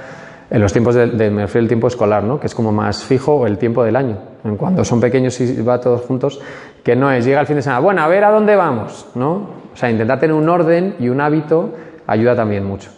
[0.56, 2.40] en los tiempos de, me refiero al tiempo escolar, ¿no?
[2.40, 4.18] que es como más fijo, el tiempo del año.
[4.45, 6.40] En cuando son pequeños y va todos juntos,
[6.82, 9.34] que no es llega el fin de semana, bueno, a ver a dónde vamos, ¿no?
[9.73, 11.72] O sea, intentar tener un orden y un hábito
[12.07, 12.90] ayuda también mucho.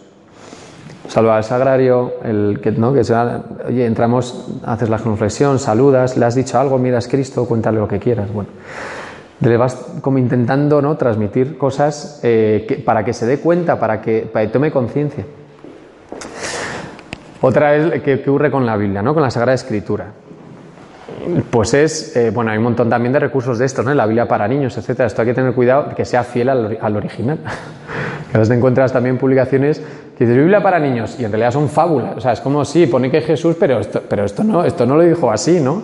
[1.08, 2.94] Salva al sagrario, el que, ¿no?
[2.94, 7.80] que sea, oye, entramos, haces la reflexión, saludas, le has dicho algo, miras Cristo, cuéntale
[7.80, 8.32] lo que quieras.
[8.32, 8.50] Bueno,
[9.40, 10.96] le vas como intentando ¿no?
[10.96, 15.24] transmitir cosas eh, para que se dé cuenta, para que, para que tome conciencia.
[17.40, 19.14] Otra es que, ocurre con la Biblia, ¿no?
[19.14, 20.06] con la Sagrada Escritura.
[21.50, 23.92] Pues es, eh, bueno, hay un montón también de recursos de estos, ¿no?
[23.92, 25.06] La Biblia para niños, etcétera.
[25.06, 27.38] Esto hay que tener cuidado que sea fiel al, al original.
[28.28, 29.82] a veces te encuentras también publicaciones
[30.16, 32.16] que dices Biblia para niños y en realidad son fábulas.
[32.16, 34.96] O sea, es como, sí, pone que Jesús, pero esto, pero esto, no, esto no
[34.96, 35.82] lo dijo así, ¿no?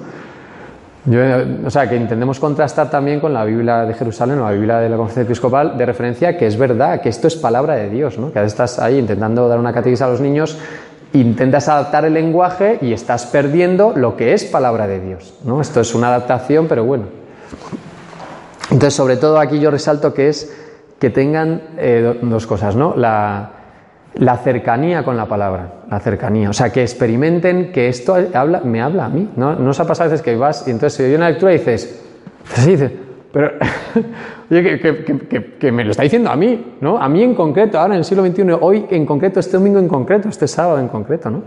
[1.66, 4.88] o sea, que intentemos contrastar también con la Biblia de Jerusalén o la Biblia de
[4.88, 8.32] la Conferencia Episcopal de referencia que es verdad, que esto es palabra de Dios, ¿no?
[8.32, 10.58] Que estás ahí intentando dar una catequesis a los niños,
[11.14, 15.60] intentas adaptar el lenguaje y estás perdiendo lo que es palabra de Dios, ¿no?
[15.60, 17.04] Esto es una adaptación, pero bueno.
[18.70, 20.52] Entonces, sobre todo aquí yo resalto que es
[20.98, 22.94] que tengan eh, dos cosas, ¿no?
[22.96, 23.50] La,
[24.42, 26.50] cercanía con la palabra, la cercanía.
[26.50, 29.30] O sea, que experimenten que esto habla, me habla a mí.
[29.36, 31.52] ¿No, no os ha pasado a veces que vas y entonces se oye una lectura
[31.52, 32.00] y dices,
[32.66, 32.90] dices
[33.34, 33.50] pero,
[34.50, 34.80] oye,
[35.58, 36.98] que, me lo está diciendo a mí, ¿no?
[36.98, 39.88] A mí en concreto, ahora en el siglo XXI, hoy en concreto, este domingo en
[39.88, 41.42] concreto, este sábado en concreto, ¿no?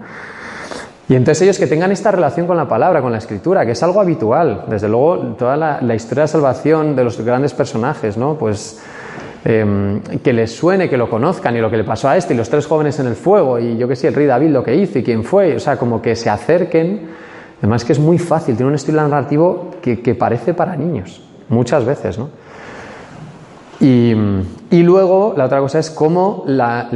[1.10, 3.84] Y entonces ellos que tengan esta relación con la palabra, con la escritura, que es
[3.84, 4.65] algo habitual.
[4.68, 8.38] Desde luego, toda la, la historia de salvación de los grandes personajes, ¿no?
[8.38, 8.82] Pues
[9.49, 12.38] Em, que les suene, que lo conozcan y lo que le pasó a este y
[12.38, 14.76] los tres jóvenes en el fuego y yo que sé, el rey David lo que
[14.76, 17.07] hizo y quién fue, o sea, como que se acerquen.
[17.60, 22.18] Además que es muy fácil, tiene un estilo narrativo que, parece para niños, muchas veces,
[22.18, 22.30] ¿no?
[23.80, 24.14] Y,
[24.72, 26.88] luego la otra cosa es cómo la,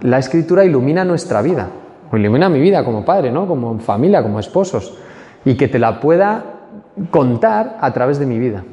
[0.00, 1.68] la, escritura ilumina nuestra vida,
[2.12, 3.46] ilumina mi vida como padre, ¿no?
[3.46, 4.94] Como familia, como esposos,
[5.44, 6.44] y que te la pueda
[7.10, 8.64] contar a través de mi vida.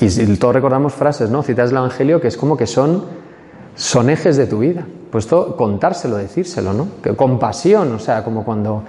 [0.00, 1.42] Y todos recordamos frases, ¿no?
[1.42, 3.04] Citas del Evangelio que es como que son,
[3.74, 4.84] son ejes de tu vida.
[5.10, 6.88] Pues contárselo, decírselo, ¿no?
[7.02, 8.82] Que, compasión, o sea, como cuando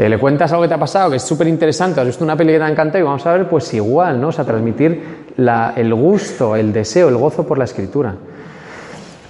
[0.00, 2.34] eh, le cuentas algo que te ha pasado, que es súper interesante, has visto una
[2.34, 4.28] peli que te ha encantado y vamos a ver, pues igual, ¿no?
[4.28, 8.14] O sea, transmitir el gusto, el deseo, el gozo por la escritura,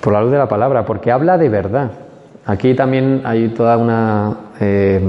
[0.00, 1.90] por la luz de la palabra, porque habla de verdad.
[2.46, 4.36] Aquí también hay toda una...
[4.60, 5.00] Eh,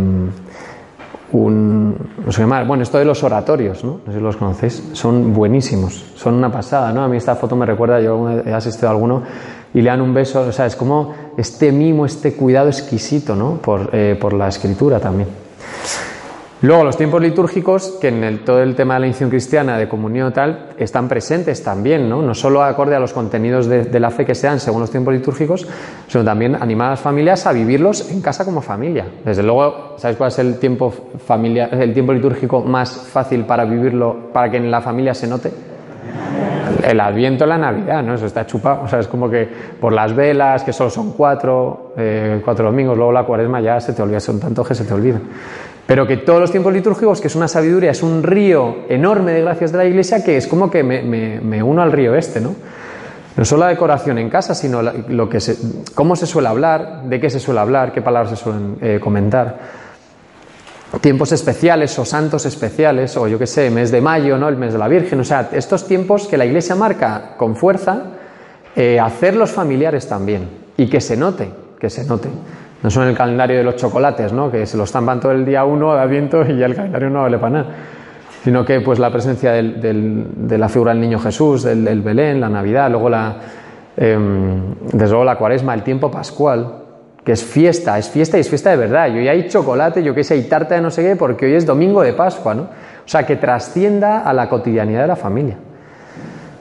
[1.34, 4.02] no sé qué bueno, esto de los oratorios, ¿no?
[4.06, 7.04] no sé si los conocéis, son buenísimos, son una pasada, ¿no?
[7.04, 9.24] A mí esta foto me recuerda, yo he asistido a alguno
[9.74, 13.60] y le dan un beso, o sea, es como este mimo, este cuidado exquisito, ¿no?
[13.62, 15.41] Por, eh, por la escritura también.
[16.64, 19.90] Luego, los tiempos litúrgicos, que en el, todo el tema de la iniciación cristiana, de
[19.90, 22.22] comunión tal, están presentes también, ¿no?
[22.22, 25.12] No solo acorde a los contenidos de, la fe que se dan según los tiempos
[25.12, 25.68] litúrgicos,
[26.08, 29.08] sino también animar a las familias a vivirlos en casa como familia.
[29.26, 30.94] Desde luego, ¿sabéis cuál es el tiempo,
[31.26, 35.52] familia, el tiempo litúrgico más fácil para vivirlo, para que en la familia se note?
[36.84, 38.16] El Adviento, la Navidad, ¿no?
[38.16, 38.84] Eso está chupado.
[38.84, 39.48] O sea, es como que
[39.80, 43.94] por las velas, que solo son cuatro, eh, cuatro domingos, luego la cuaresma ya se
[43.94, 45.22] te olvida, son tantos que se te olvidan.
[45.86, 49.42] Pero que todos los tiempos litúrgicos, que es una sabiduría, es un río enorme de
[49.42, 52.56] gracias de la Iglesia, que es como que me, uno al río este, ¿no?
[53.36, 55.58] No solo la decoración en casa, sino lo que se,
[55.96, 59.58] cómo se suele hablar, de qué se suele hablar, qué palabras se suelen eh, comentar.
[61.00, 64.50] Tiempos especiales o santos especiales, o yo qué sé, mes de mayo, ¿no?
[64.50, 65.22] El mes de la Virgen.
[65.22, 68.04] O sea, estos tiempos que la Iglesia marca con fuerza,
[68.76, 70.50] eh, hacerlos familiares también.
[70.76, 71.50] Y que se note,
[71.80, 72.30] que se note.
[72.84, 74.50] No son el calendario de los chocolates, ¿no?
[74.50, 77.22] que se lo estampan todo el día uno de Adviento y ya el calendario no
[77.22, 77.66] vale para nada.
[78.44, 82.90] Sino que pues la presencia de la figura del niño Jesús, del, Belén, la Navidad,
[82.90, 83.36] luego la,
[83.96, 86.81] em, desde luego la cuaresma, el tiempo pascual,
[87.24, 89.08] que es fiesta, es fiesta y es fiesta de verdad.
[89.10, 91.54] Y hoy hay chocolate, yo qué sé, y tarta de no sé qué, porque hoy
[91.54, 92.64] es domingo de Pascua, ¿no?
[92.64, 95.58] O sea, que trascienda a la cotidianidad de la familia.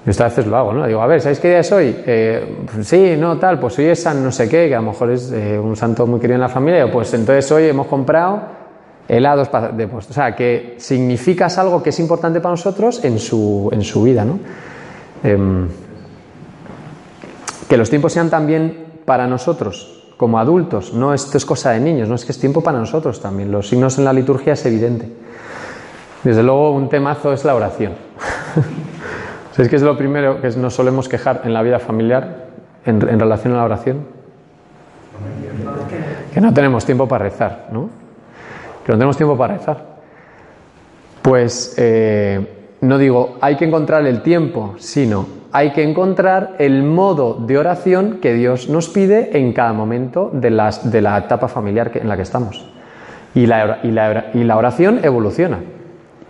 [0.05, 0.87] Yo esta veces lo hago, ¿no?
[0.87, 1.95] Digo, a ver, ¿sabéis qué día es hoy?
[2.07, 5.11] Eh, sí, no, tal, pues hoy es San no sé qué, que a lo mejor
[5.11, 8.61] es eh, un santo muy querido en la familia, pues entonces hoy hemos comprado
[9.09, 13.69] helados de pues, O sea, que significas algo que es importante para nosotros en su,
[13.73, 14.39] en su vida, ¿no?
[15.23, 15.69] Em,
[17.69, 20.93] que los tiempos sean también para nosotros, como adultos.
[20.93, 23.51] No esto es cosa de niños, no es que es tiempo para nosotros también.
[23.51, 25.11] Los signos en la liturgia es evidente.
[26.23, 27.95] Desde luego, un temazo es la oración.
[29.53, 32.49] ¿Sabéis que es lo primero que nos solemos quejar en la vida familiar
[32.85, 34.05] en, en relación a la oración?
[36.35, 37.89] Que no tenemos tiempo para rezar, ¿no?
[38.85, 39.87] Que no tenemos tiempo para rezar.
[41.23, 47.35] Pues eh, no digo hay que encontrar el tiempo, sino hay que encontrar el modo
[47.35, 51.91] de oración que Dios nos pide en cada momento de, las, de la etapa familiar
[51.95, 52.67] en la que estamos.
[53.35, 55.59] Y la, y la- y la oración evoluciona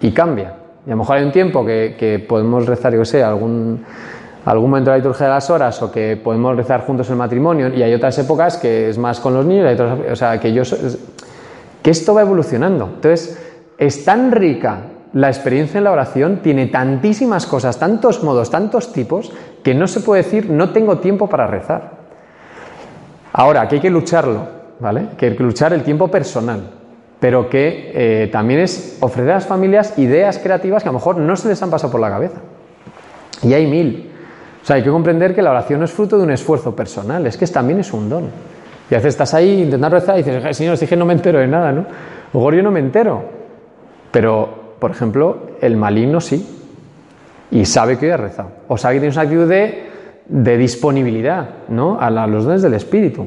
[0.01, 0.55] y cambia.
[0.87, 3.85] Y a lo mejor hay un tiempo que, que podemos rezar, yo sé, algún,
[4.47, 7.69] algún momento de la liturgia de las horas o que podemos rezar juntos el matrimonio
[7.75, 9.79] y hay otras épocas que es más con los niños,
[10.11, 10.63] o sea, que yo
[11.83, 12.87] que esto va evolucionando.
[12.95, 13.39] Entonces,
[13.79, 14.81] es tan rica
[15.13, 19.33] la experiencia en la oración, tiene tantísimas cosas, tantos modos, tantos tipos,
[19.63, 22.01] que no se puede decir no tengo tiempo para rezar.
[23.33, 24.47] Ahora, que hay que lucharlo,
[24.79, 25.09] ¿vale?
[25.17, 26.61] Que hay que luchar el tiempo personal,
[27.19, 31.17] pero que eh, también es ofrecer a las familias ideas creativas que a lo mejor
[31.17, 32.39] no se les han pasado por la cabeza.
[33.43, 34.11] Y hay mil.
[34.63, 37.27] O sea, hay que comprender que la oración no es fruto de un esfuerzo personal,
[37.27, 38.25] es que también es un don.
[38.91, 41.39] Y a veces estás ahí intentando rezar y dices, "Ay, Señor, que no me entero
[41.39, 41.87] de nada, ¿no?
[42.33, 43.23] Mejor yo no me entero.
[44.11, 46.47] Pero, por ejemplo, el maligno sí.
[47.51, 48.51] Y sabe que hoy ha rezado.
[48.69, 49.85] O sabe que tienes una actitud de,
[50.27, 51.99] de disponibilidad, ¿no?
[52.01, 53.27] A, los dones del Espíritu.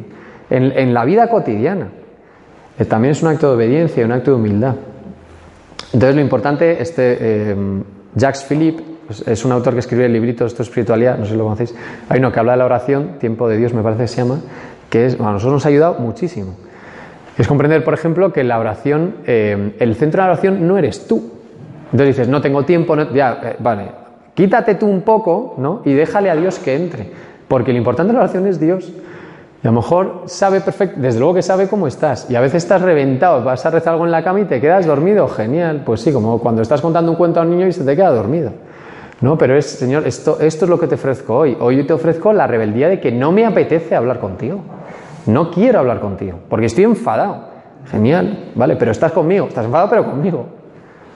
[0.49, 1.89] En, la vida cotidiana.
[2.77, 4.75] Eh, también es un acto de obediencia un acto de humildad.
[5.93, 7.55] Entonces lo importante, este eh,
[8.15, 11.31] Jacques Philippe, pues, es un autor que escribió el librito Esto es espiritualidad, no sé
[11.31, 11.75] si lo conocéis,
[12.09, 14.39] hay uno que habla de la oración, Tiempo de Dios me parece que se llama,
[14.89, 16.55] que es, a nosotros nos ha ayudado muchísimo.
[17.37, 21.07] Es comprender, por ejemplo, que la oración, eh, el centro de la oración no eres
[21.07, 21.32] tú.
[21.93, 23.85] Entonces dices, no tengo tiempo, no- ya, eh, vale,
[24.33, 25.81] quítate tú un poco, ¿no?
[25.85, 27.09] Y déjale a Dios que entre,
[27.47, 28.91] porque lo importante de la oración es Dios.
[29.63, 32.29] Y a lo mejor sabe perfecto, desde luego que sabe cómo estás.
[32.29, 34.85] Y a veces estás reventado, vas a rezar algo en la cama y te quedas
[34.85, 35.25] dormido.
[35.29, 35.83] Genial.
[35.85, 38.09] Pues sí, como cuando estás contando un cuento a un niño y se te queda
[38.09, 38.51] dormido.
[39.21, 41.55] No, pero es, Señor, esto, esto es lo que te ofrezco hoy.
[41.61, 44.59] Hoy te ofrezco la rebeldía de que no me apetece hablar contigo.
[45.27, 47.45] No quiero hablar contigo, porque estoy enfadado.
[47.89, 49.45] Genial, vale, pero estás conmigo.
[49.47, 50.45] Estás enfadado, pero conmigo.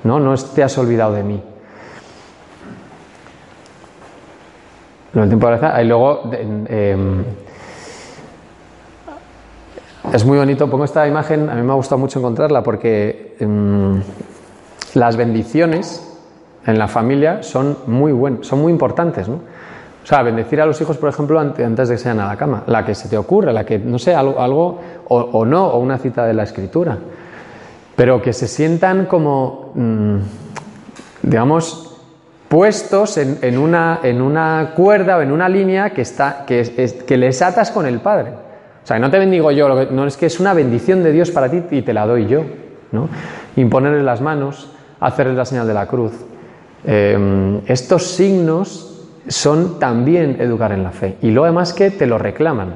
[0.07, 1.43] No, no te has olvidado de mí.
[5.13, 5.83] Lo del tiempo de rezar.
[5.83, 7.23] Y luego, em,
[10.13, 14.01] es muy bonito, pongo esta imagen, a mí me ha gustado mucho encontrarla porque em,
[14.93, 16.03] las bendiciones
[16.65, 19.35] en la familia son muy buenas, son muy importantes, ¿no?
[19.35, 22.29] O sea, bendecir a los hijos, por ejemplo, ante- antes de que se vayan a
[22.29, 24.79] la cama, la que se te ocurra, la que, no sé, algo, algo
[25.09, 26.97] o, o no, o una cita de la escritura,
[27.97, 30.17] pero que se sientan como, mm,
[31.23, 31.97] digamos,
[32.47, 37.17] puestos en, una, en una cuerda o en una línea que, está, que, es- que
[37.17, 38.31] les atas con el Padre.
[38.83, 41.29] O sea, no te bendigo yo, lo no es que es una bendición de Dios
[41.31, 42.43] para ti y te la doy yo.
[42.93, 43.09] ¿no?
[43.57, 44.71] Imponerles las manos,
[45.01, 46.13] hacerles la señal de la cruz.
[46.85, 51.17] Eh, estos signos son también educar en la fe.
[51.21, 52.75] Y luego además que te lo reclaman.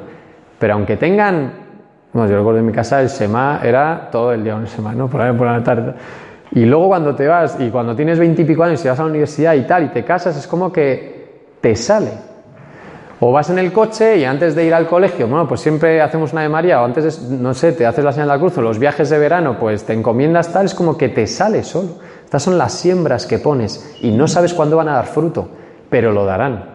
[0.60, 1.53] Pero aunque tengan,
[2.13, 5.07] yo recuerdo en mi casa el Shema era todo el día un Shema, ¿no?
[5.07, 5.93] Por ahí por la tarde.
[6.51, 9.53] Y luego cuando te vas y cuando tienes veintipico años y vas a la universidad
[9.53, 11.21] y tal y te casas, es como que
[11.61, 12.11] te sale.
[13.21, 16.33] O vas en el coche y antes de ir al colegio, bueno, pues siempre hacemos
[16.33, 18.57] una de María, o antes, de, no sé, te haces la señal de la cruz,
[18.57, 21.99] o los viajes de verano, pues te encomiendas tal, es como que te sale solo.
[22.25, 25.49] Estas son las siembras que pones y no sabes cuándo van a dar fruto,
[25.89, 26.70] pero lo darán.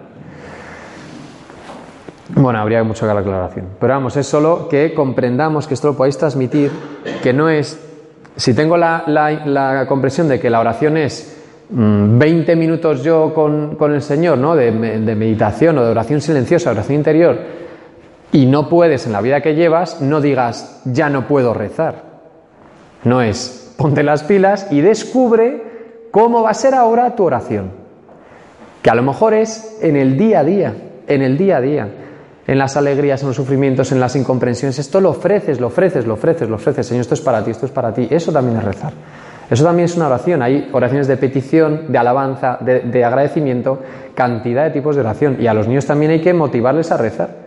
[2.35, 3.66] Bueno, habría mucho que la aclaración.
[3.78, 6.70] Pero vamos, es solo que comprendamos que esto lo podéis transmitir,
[7.23, 7.81] que no es.
[8.36, 11.36] Si tengo la, la- la comprensión de que la oración es
[11.70, 14.57] mm, 20 minutos yo con, con el Señor, ¿no?
[14.57, 17.39] De, de meditación o de oración silenciosa, oración interior,
[18.32, 22.03] y no puedes en la vida que llevas, no digas, ya no puedo rezar.
[23.05, 25.62] No es, ponte las pilas y descubre
[26.11, 27.70] cómo va a ser ahora tu oración
[28.82, 30.74] que a lo mejor es en el día a día,
[31.09, 31.89] en el día a día,
[32.47, 34.78] en las alegrías, en los sufrimientos, en las incomprensiones.
[34.78, 36.86] Esto lo ofreces, lo ofreces, lo ofreces, lo ofreces.
[36.86, 38.06] Señor, esto es para ti, esto es para ti.
[38.10, 38.93] Eso también es rezar.
[39.51, 40.43] Eso también es una oración.
[40.43, 43.81] Hay oraciones de petición, de alabanza, de, de agradecimiento,
[44.14, 45.36] cantidad de tipos de oración.
[45.40, 47.47] Y a los niños también hay que motivarles a rezar.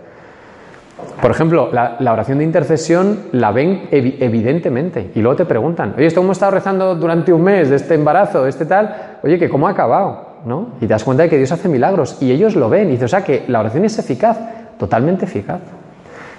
[1.22, 6.06] Por ejemplo, la, oración de intercesión la ven evi- evidentemente y luego te preguntan, oye,
[6.08, 9.18] ¿esto cómo he estado rezando durante un mes de este embarazo, de este tal?
[9.24, 10.70] Oye, que cómo ha acabado, ¿no?
[10.78, 13.06] Y te das cuenta de que Dios hace milagros y ellos lo ven y dices,
[13.06, 14.38] o sea, que la oración es eficaz,
[14.80, 15.62] totalmente eficaz.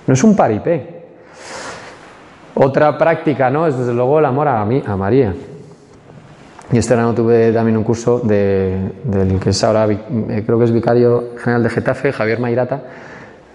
[0.06, 1.00] No es un paripé.
[2.54, 3.66] Otra práctica, ¿no?
[3.66, 5.32] Es desde luego el amor a, mí, a María.
[6.72, 10.64] Y este verano tuve también un curso de, del que es ahora, eh, creo que
[10.64, 12.82] es vicario general de Getafe, Javier Mairata,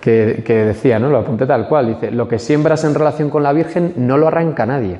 [0.01, 1.09] que, decía, ¿no?
[1.09, 4.27] lo apunté tal cual, dice, lo que siembras en relación con la Virgen no lo
[4.27, 4.99] arranca nadie.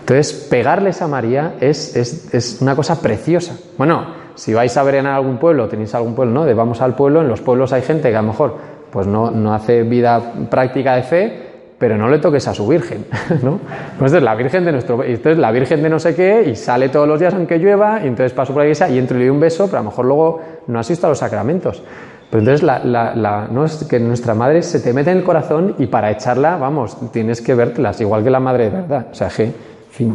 [0.00, 3.56] Entonces, pegarles a María es, una cosa preciosa.
[3.76, 6.44] Bueno, si vais a ver en algún pueblo, tenéis algún pueblo, ¿no?
[6.46, 8.56] De vamos al pueblo, en los pueblos hay gente que a lo mejor
[8.90, 11.50] pues no, no hace vida práctica de fe,
[11.80, 13.06] pero no le toques a su virgen,
[13.42, 13.58] ¿no?
[13.92, 17.08] Entonces la virgen de nuestro, entonces la virgen de no sé qué y sale todos
[17.08, 19.34] los días aunque llueva y entonces paso por la iglesia y entro y le doy
[19.34, 21.82] un beso, pero a lo mejor luego no asisto a los sacramentos.
[22.30, 25.86] Pero entonces la, no es que nuestra madre se te mete en el corazón y
[25.86, 29.06] para echarla, vamos, tienes que vértelas, igual que la madre de verdad.
[29.10, 29.50] O sea, que,
[29.90, 30.14] fin,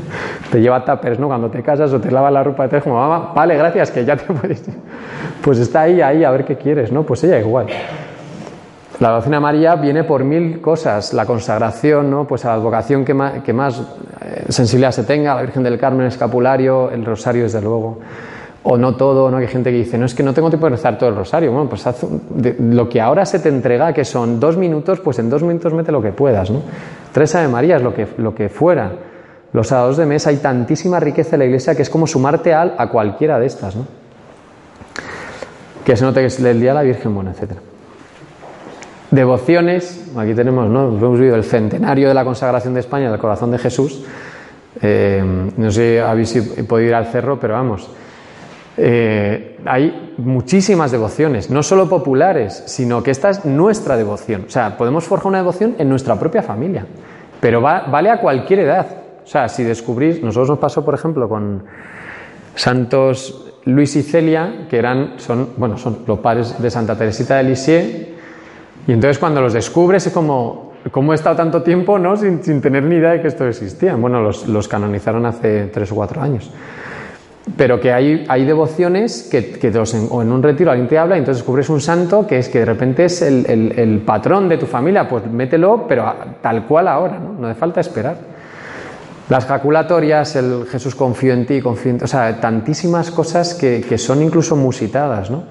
[0.50, 1.28] te lleva tapers, ¿no?
[1.28, 4.16] Cuando te casas o te lava la ropa, te como, mamá, vale, gracias, que ya
[4.16, 4.64] te puedes.
[5.40, 7.04] Pues está ahí, ahí, a ver qué quieres, ¿no?
[7.04, 7.66] Pues ella igual.
[9.00, 12.26] La a María viene por mil cosas, la consagración, ¿no?
[12.26, 13.82] pues a la advocación que más, más
[14.48, 17.98] sensibilidad se tenga, la Virgen del Carmen, el escapulario, el rosario desde luego,
[18.62, 19.38] o no todo, ¿no?
[19.38, 21.50] hay gente que dice, no es que no tengo tiempo de rezar todo el rosario,
[21.50, 22.04] bueno, pues haz
[22.60, 25.90] lo que ahora se te entrega, que son dos minutos, pues en dos minutos mete
[25.90, 26.60] lo que puedas, ¿no?
[27.12, 28.92] Tres Ave María es lo que, lo que fuera.
[29.52, 32.74] Los sábados de mes hay tantísima riqueza en la iglesia que es como sumarte al,
[32.78, 33.86] a cualquiera de estas, ¿no?
[35.84, 37.60] Que se note que es el día de la Virgen, bueno, etcétera.
[39.12, 40.88] Devociones, aquí tenemos, ¿no?
[40.88, 44.06] Hemos vivido el centenario de la consagración de España del corazón de Jesús.
[44.80, 45.22] Eh,
[45.54, 46.32] no sé si habéis
[46.66, 47.90] podido ir al cerro, pero vamos.
[48.74, 54.46] Eh, hay muchísimas devociones, no solo populares, sino que esta es nuestra devoción.
[54.46, 56.86] O sea, podemos forjar una devoción en nuestra propia familia,
[57.38, 58.86] pero va, vale a cualquier edad.
[59.22, 61.64] O sea, si descubrís, nosotros nos pasó, por ejemplo, con
[62.54, 67.42] santos Luis y Celia, que eran, son, bueno, son los padres de Santa Teresita de
[67.42, 68.11] Lisieux,
[68.86, 72.16] y entonces cuando los descubres es como, ¿cómo he estado tanto tiempo ¿no?
[72.16, 73.94] sin, sin tener ni idea de que esto existía?
[73.94, 76.50] Bueno, los, los, canonizaron hace tres o cuatro años.
[77.56, 81.16] Pero que hay, hay devociones que, que los, o en un retiro alguien te habla
[81.16, 83.46] y entonces descubres un santo que es que de repente es el,
[83.76, 87.32] el, patrón de tu familia, pues mételo, pero tal cual ahora, ¿no?
[87.32, 88.16] No hace falta esperar.
[89.28, 93.98] Las jaculatorias, el Jesús confío en ti, confío en o sea, tantísimas cosas que, que
[93.98, 95.44] son incluso musitadas, ¿no?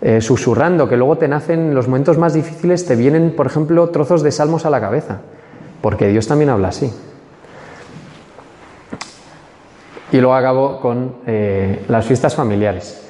[0.00, 3.88] Eh, susurrando, que luego te nacen, en los momentos más difíciles te vienen, por ejemplo,
[3.90, 5.22] trozos de salmos a la cabeza,
[5.80, 6.92] porque Dios también habla así.
[10.12, 13.04] Y luego acabo con eh, las fiestas familiares.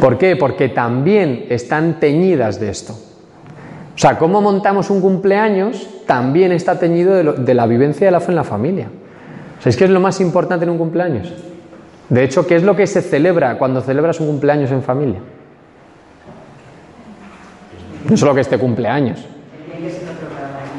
[0.00, 0.36] ¿Por qué?
[0.36, 2.92] Porque también están teñidas de esto.
[2.92, 8.32] O sea, cómo montamos un cumpleaños también está teñido de, la vivencia de la fe
[8.32, 8.88] en la familia.
[9.58, 11.32] ¿Sabéis qué es lo más importante en un cumpleaños?
[12.08, 15.20] De hecho, ¿qué es lo que se celebra cuando celebras un cumpleaños en familia?
[18.08, 19.24] No solo que este cumpleaños.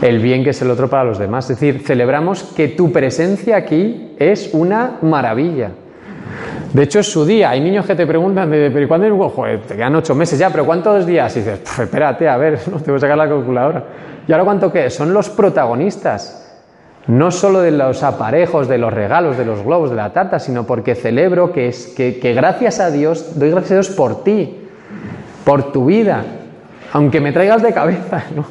[0.01, 1.49] El bien que es el otro para los demás.
[1.49, 5.71] Es decir, celebramos que tu presencia aquí es una maravilla.
[6.73, 7.49] De hecho, es su día.
[7.49, 11.05] Hay niños que te preguntan, ¿pero cuándo es Joder, te ocho meses ya, pero ¿cuántos
[11.05, 11.35] días?
[11.35, 13.83] Y dices, espérate, a ver, no te voy a sacar la calculadora.
[14.27, 14.89] ¿Y ahora cuánto qué?
[14.89, 16.45] Son los protagonistas.
[17.07, 20.65] No solo de los aparejos, de los regalos, de los globos, de la tarta, sino
[20.65, 24.67] porque celebro que, es, que, que gracias a Dios, doy gracias a Dios por ti,
[25.43, 26.23] por tu vida,
[26.93, 28.45] aunque me traigas de cabeza, ¿no?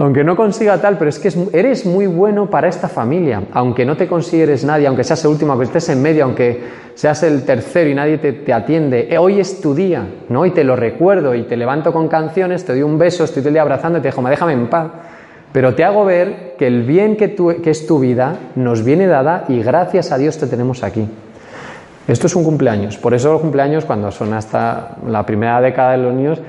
[0.00, 3.98] aunque no consiga tal, pero es que eres muy bueno para esta familia, aunque no
[3.98, 6.58] te consideres nadie, aunque seas el último, aunque estés en medio, aunque
[6.94, 10.46] seas el tercero y nadie te, atiende, eh, hoy es tu día, ¿no?
[10.46, 13.48] Y te lo recuerdo y te levanto con canciones, te doy un beso, estoy todo
[13.48, 14.86] el día abrazando y te digo, déjame en paz.
[15.52, 19.44] Pero te hago ver que el bien que, que es tu vida nos viene dada
[19.48, 21.06] y gracias a Dios te tenemos aquí.
[22.08, 22.96] Esto es un cumpleaños.
[22.96, 26.40] Por eso los cumpleaños, cuando son hasta la primera década de los niños,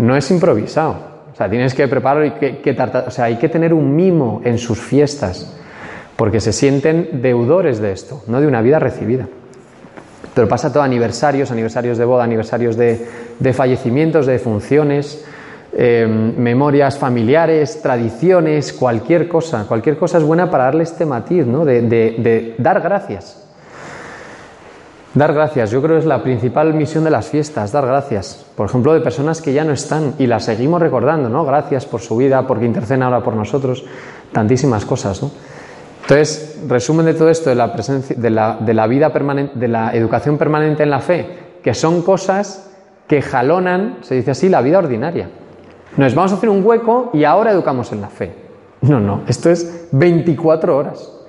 [0.00, 0.96] no es improvisado.
[1.32, 4.40] O sea, tienes que prepararlo y que, que o sea, hay que tener un mimo
[4.44, 5.56] en sus fiestas,
[6.16, 9.28] porque se sienten deudores de esto, no de una vida recibida.
[10.34, 13.06] Pero pasa todo aniversarios, aniversarios de boda, aniversarios de,
[13.38, 15.24] de fallecimientos, de defunciones,
[15.72, 19.66] eh, memorias familiares, tradiciones, cualquier cosa.
[19.66, 21.64] Cualquier cosa es buena para darle este matiz, ¿no?
[21.64, 23.49] de dar gracias.
[25.12, 28.46] Dar gracias, yo creo que es la principal misión de las fiestas, dar gracias.
[28.54, 31.44] Por ejemplo, de personas que ya no están y las seguimos recordando, ¿no?
[31.44, 33.84] Gracias por su vida, porque interceden ahora por nosotros,
[34.30, 35.32] tantísimas cosas, ¿no?
[36.02, 39.68] Entonces, resumen de todo esto, de la, presencia, de la, de la vida permanente, de
[39.68, 41.26] la educación permanente en la fe,
[41.62, 42.70] que son cosas
[43.08, 45.28] que jalonan, se dice así, la vida ordinaria.
[45.96, 48.32] Nos vamos a hacer un hueco y ahora educamos en la fe.
[48.82, 51.19] No, no, esto es 24 horas.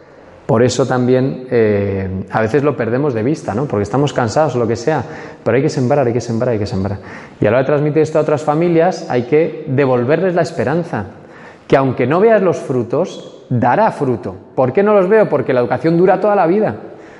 [0.52, 3.68] Por eso también eh, a veces lo perdemos de vista, ¿no?
[3.68, 5.02] porque estamos cansados o lo que sea,
[5.42, 6.98] pero hay que sembrar, hay que sembrar, hay que sembrar.
[7.40, 11.06] Y a la hora de transmitir esto a otras familias hay que devolverles la esperanza,
[11.66, 14.36] que aunque no veas los frutos, dará fruto.
[14.54, 15.30] ¿Por qué no los veo?
[15.30, 16.76] Porque la educación dura toda la vida.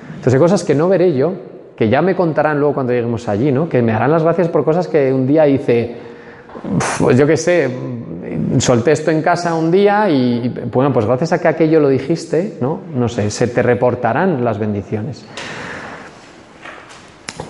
[0.08, 1.32] Entonces hay cosas que no veré yo,
[1.74, 3.66] que ya me contarán luego cuando lleguemos allí, ¿no?
[3.66, 5.96] Que me harán las gracias por cosas que un día hice,
[6.98, 7.70] pues yo qué sé,
[8.58, 12.58] solté esto en casa un día y bueno, pues gracias a que aquello lo dijiste,
[12.60, 12.80] ¿no?
[12.94, 15.24] No sé, se te reportarán las bendiciones.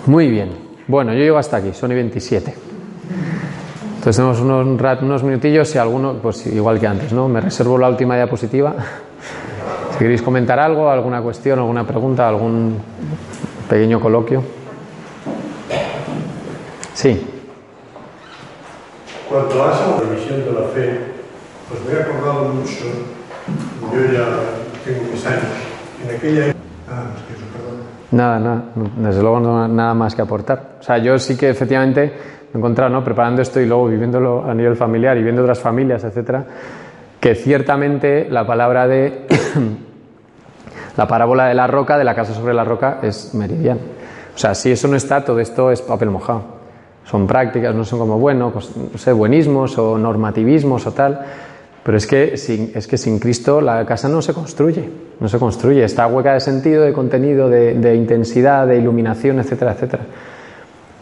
[0.05, 0.49] Muy bien.
[0.87, 2.53] Bueno, yo llego hasta aquí, son y 27.
[3.95, 7.29] Entonces tenemos unos, unos minutillos y alguno, pues igual que antes, ¿no?
[7.29, 8.75] Me reservo la última diapositiva.
[9.93, 12.77] Si queréis comentar algo, alguna cuestión, alguna pregunta, algún
[13.69, 14.43] pequeño coloquio.
[16.95, 17.32] Sí.
[19.33, 20.99] Cuando hace la revisión de la fe,
[21.67, 22.85] pues me he acordado mucho,
[23.91, 24.25] yo ya
[24.85, 25.41] tengo mis años,
[26.03, 26.53] en aquella
[26.87, 27.81] Ah, es que eso, perdón.
[28.11, 28.63] Nada, nada,
[28.95, 30.75] desde luego no nada más que aportar.
[30.79, 32.13] O sea, yo sí que efectivamente
[32.51, 33.03] me he encontrado, ¿no?
[33.03, 36.45] preparando esto y luego viviéndolo a nivel familiar y viendo otras familias, etcétera,
[37.19, 39.25] que ciertamente la palabra de
[40.95, 43.81] la parábola de la roca, de la casa sobre la roca, es meridiana.
[44.35, 46.61] O sea, si eso no está, todo esto es papel mojado.
[47.05, 51.25] Son prácticas, no son como, bueno, pues, no sé, buenismos o normativismos o tal.
[51.83, 54.89] Pero es que, sin, es que sin Cristo la casa no se construye,
[55.19, 55.83] no se construye.
[55.83, 60.03] Está hueca de sentido, de contenido, de, de intensidad, de iluminación, etcétera, etcétera.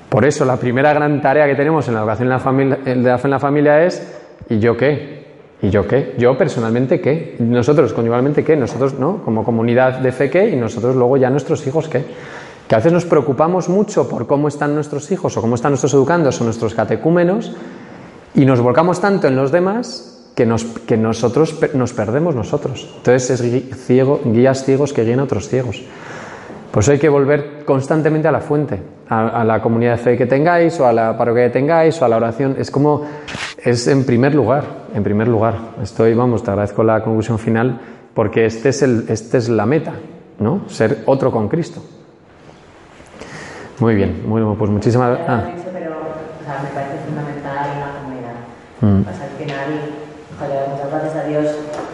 [0.10, 2.96] Por eso la primera gran tarea que tenemos en la educación en la familia, de
[2.96, 4.06] la fe en la familia es
[4.50, 5.22] ¿y yo qué?
[5.62, 6.16] ¿Y yo qué?
[6.18, 7.36] Yo personalmente qué?
[7.40, 8.58] ¿Nosotros conyugalmente qué?
[8.58, 9.24] Nosotros, ¿no?
[9.24, 10.50] Como comunidad de fe qué?
[10.50, 12.04] Y nosotros luego ya nuestros hijos qué?
[12.72, 15.94] Que a veces nos preocupamos mucho por cómo están nuestros hijos o cómo están nuestros
[15.94, 17.54] educandos o nuestros catecúmenos
[18.34, 20.66] y nos volcamos tanto en los demás que, nos,
[20.98, 22.90] nosotros nos perdemos nosotros.
[22.96, 25.84] Entonces es ciego, guías ciegos que guían a otros ciegos.
[26.72, 30.18] Por eso hay que volver constantemente a la fuente, a, a, la comunidad de fe
[30.18, 32.56] que tengáis, o a la parroquia que tengáis, o a la oración.
[32.58, 33.02] Es como,
[33.58, 34.64] es en primer lugar,
[34.96, 35.56] en primer lugar.
[35.84, 37.82] Estoy, vamos, te agradezco la conclusión final,
[38.14, 39.92] porque este es, el, este es la meta,
[40.40, 40.70] ¿no?
[40.70, 41.82] Ser otro con Cristo.
[43.82, 45.28] Muy bien, muy bien, pues muchísimas gracias.
[45.28, 45.44] Ah.
[45.74, 48.38] Pero, o sea, me parece fundamental la comunidad.
[48.80, 49.04] Mm.
[49.04, 49.70] Pues al final,
[50.38, 51.46] joder, muchas gracias a Dios,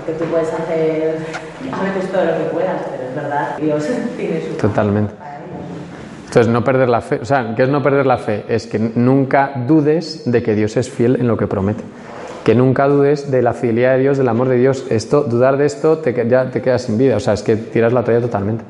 [0.05, 1.19] que tú puedes hacer,
[1.71, 3.87] no todo lo que puedas, pero es verdad, Dios
[4.17, 4.57] tiene su.
[4.57, 5.13] Totalmente.
[6.25, 7.19] Entonces, no perder la fe.
[7.21, 8.43] O sea, ¿qué es no perder la fe?
[8.49, 11.85] Es que nunca dudes de que Dios es fiel en lo que promete.
[12.43, 14.85] Que nunca dudes de la fidelidad de Dios, del amor de Dios.
[14.89, 17.15] Esto, dudar de esto, te, ya te quedas sin vida.
[17.15, 18.65] O sea, es que tiras la toalla totalmente.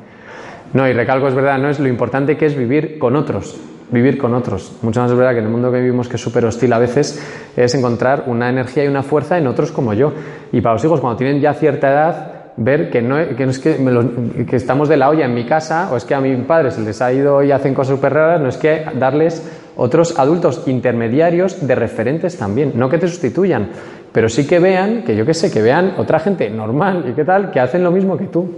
[0.74, 3.58] No, y recalco, es verdad, no es lo importante que es vivir con otros.
[3.90, 4.78] Vivir con otros.
[4.82, 6.80] Mucho más es verdad que en el mundo que vivimos, que es súper hostil a
[6.80, 7.24] veces,
[7.56, 10.12] es encontrar una energía y una fuerza en otros como yo.
[10.52, 13.78] Y para los hijos, cuando tienen ya cierta edad, ver que no, que es que,
[13.78, 14.04] lo,
[14.46, 16.82] que, estamos de la olla en mi casa o es que a mi padre se
[16.82, 21.66] les ha ido y hacen cosas súper raras, no es que darles otros adultos intermediarios
[21.66, 23.70] de referentes también, no que te sustituyan,
[24.12, 27.24] pero sí que vean, que yo qué sé, que vean otra gente normal y qué
[27.24, 28.52] tal, que hacen lo mismo que tú,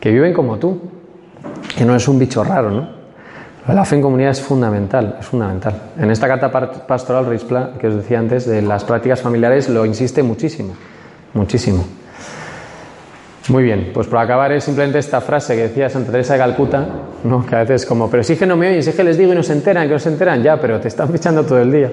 [0.00, 0.80] que viven como tú,
[1.76, 3.02] que no es un bicho raro, ¿no?
[3.68, 5.74] La fe en comunidad es fundamental, es fundamental.
[5.96, 10.22] En esta carta pastoral Reispla, que os decía antes, de las prácticas familiares, lo insiste
[10.24, 10.74] muchísimo,
[11.32, 11.84] muchísimo.
[13.48, 16.86] Muy bien, pues por acabar es simplemente esta frase que decía Santa Teresa de Calcuta,
[17.24, 17.46] ¿no?
[17.46, 19.36] que a veces como, pero si que no me oyen, si que les digo y
[19.36, 21.90] no se enteran, que no se enteran, ya, pero te están fichando todo el día.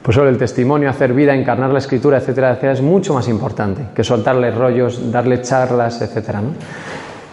[0.00, 3.86] Pues sobre el testimonio, hacer vida, encarnar la escritura, etcétera, etcétera, es mucho más importante
[3.94, 6.40] que soltarle rollos, darle charlas, etcétera.
[6.42, 6.50] ¿no?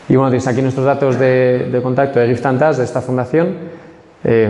[0.09, 3.55] Y bueno, tienes aquí nuestros datos de, contacto de Giftantas, de esta fundación.
[4.23, 4.49] Eh,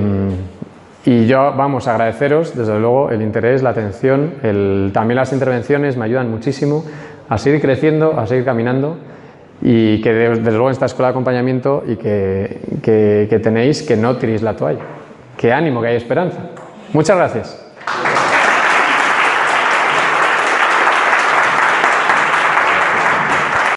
[1.06, 5.98] y yo, vamos, a agradeceros, desde luego, el interés, la atención, el, también las intervenciones
[5.98, 6.84] me ayudan muchísimo
[7.28, 8.98] a seguir creciendo, a seguir caminando
[9.64, 13.96] y que desde luego en esta escuela de acompañamiento y que, que, que tenéis que
[13.96, 14.82] no tiréis la toalla.
[15.38, 16.38] Que ánimo, que hay esperanza.
[16.94, 17.71] Muchas gracias.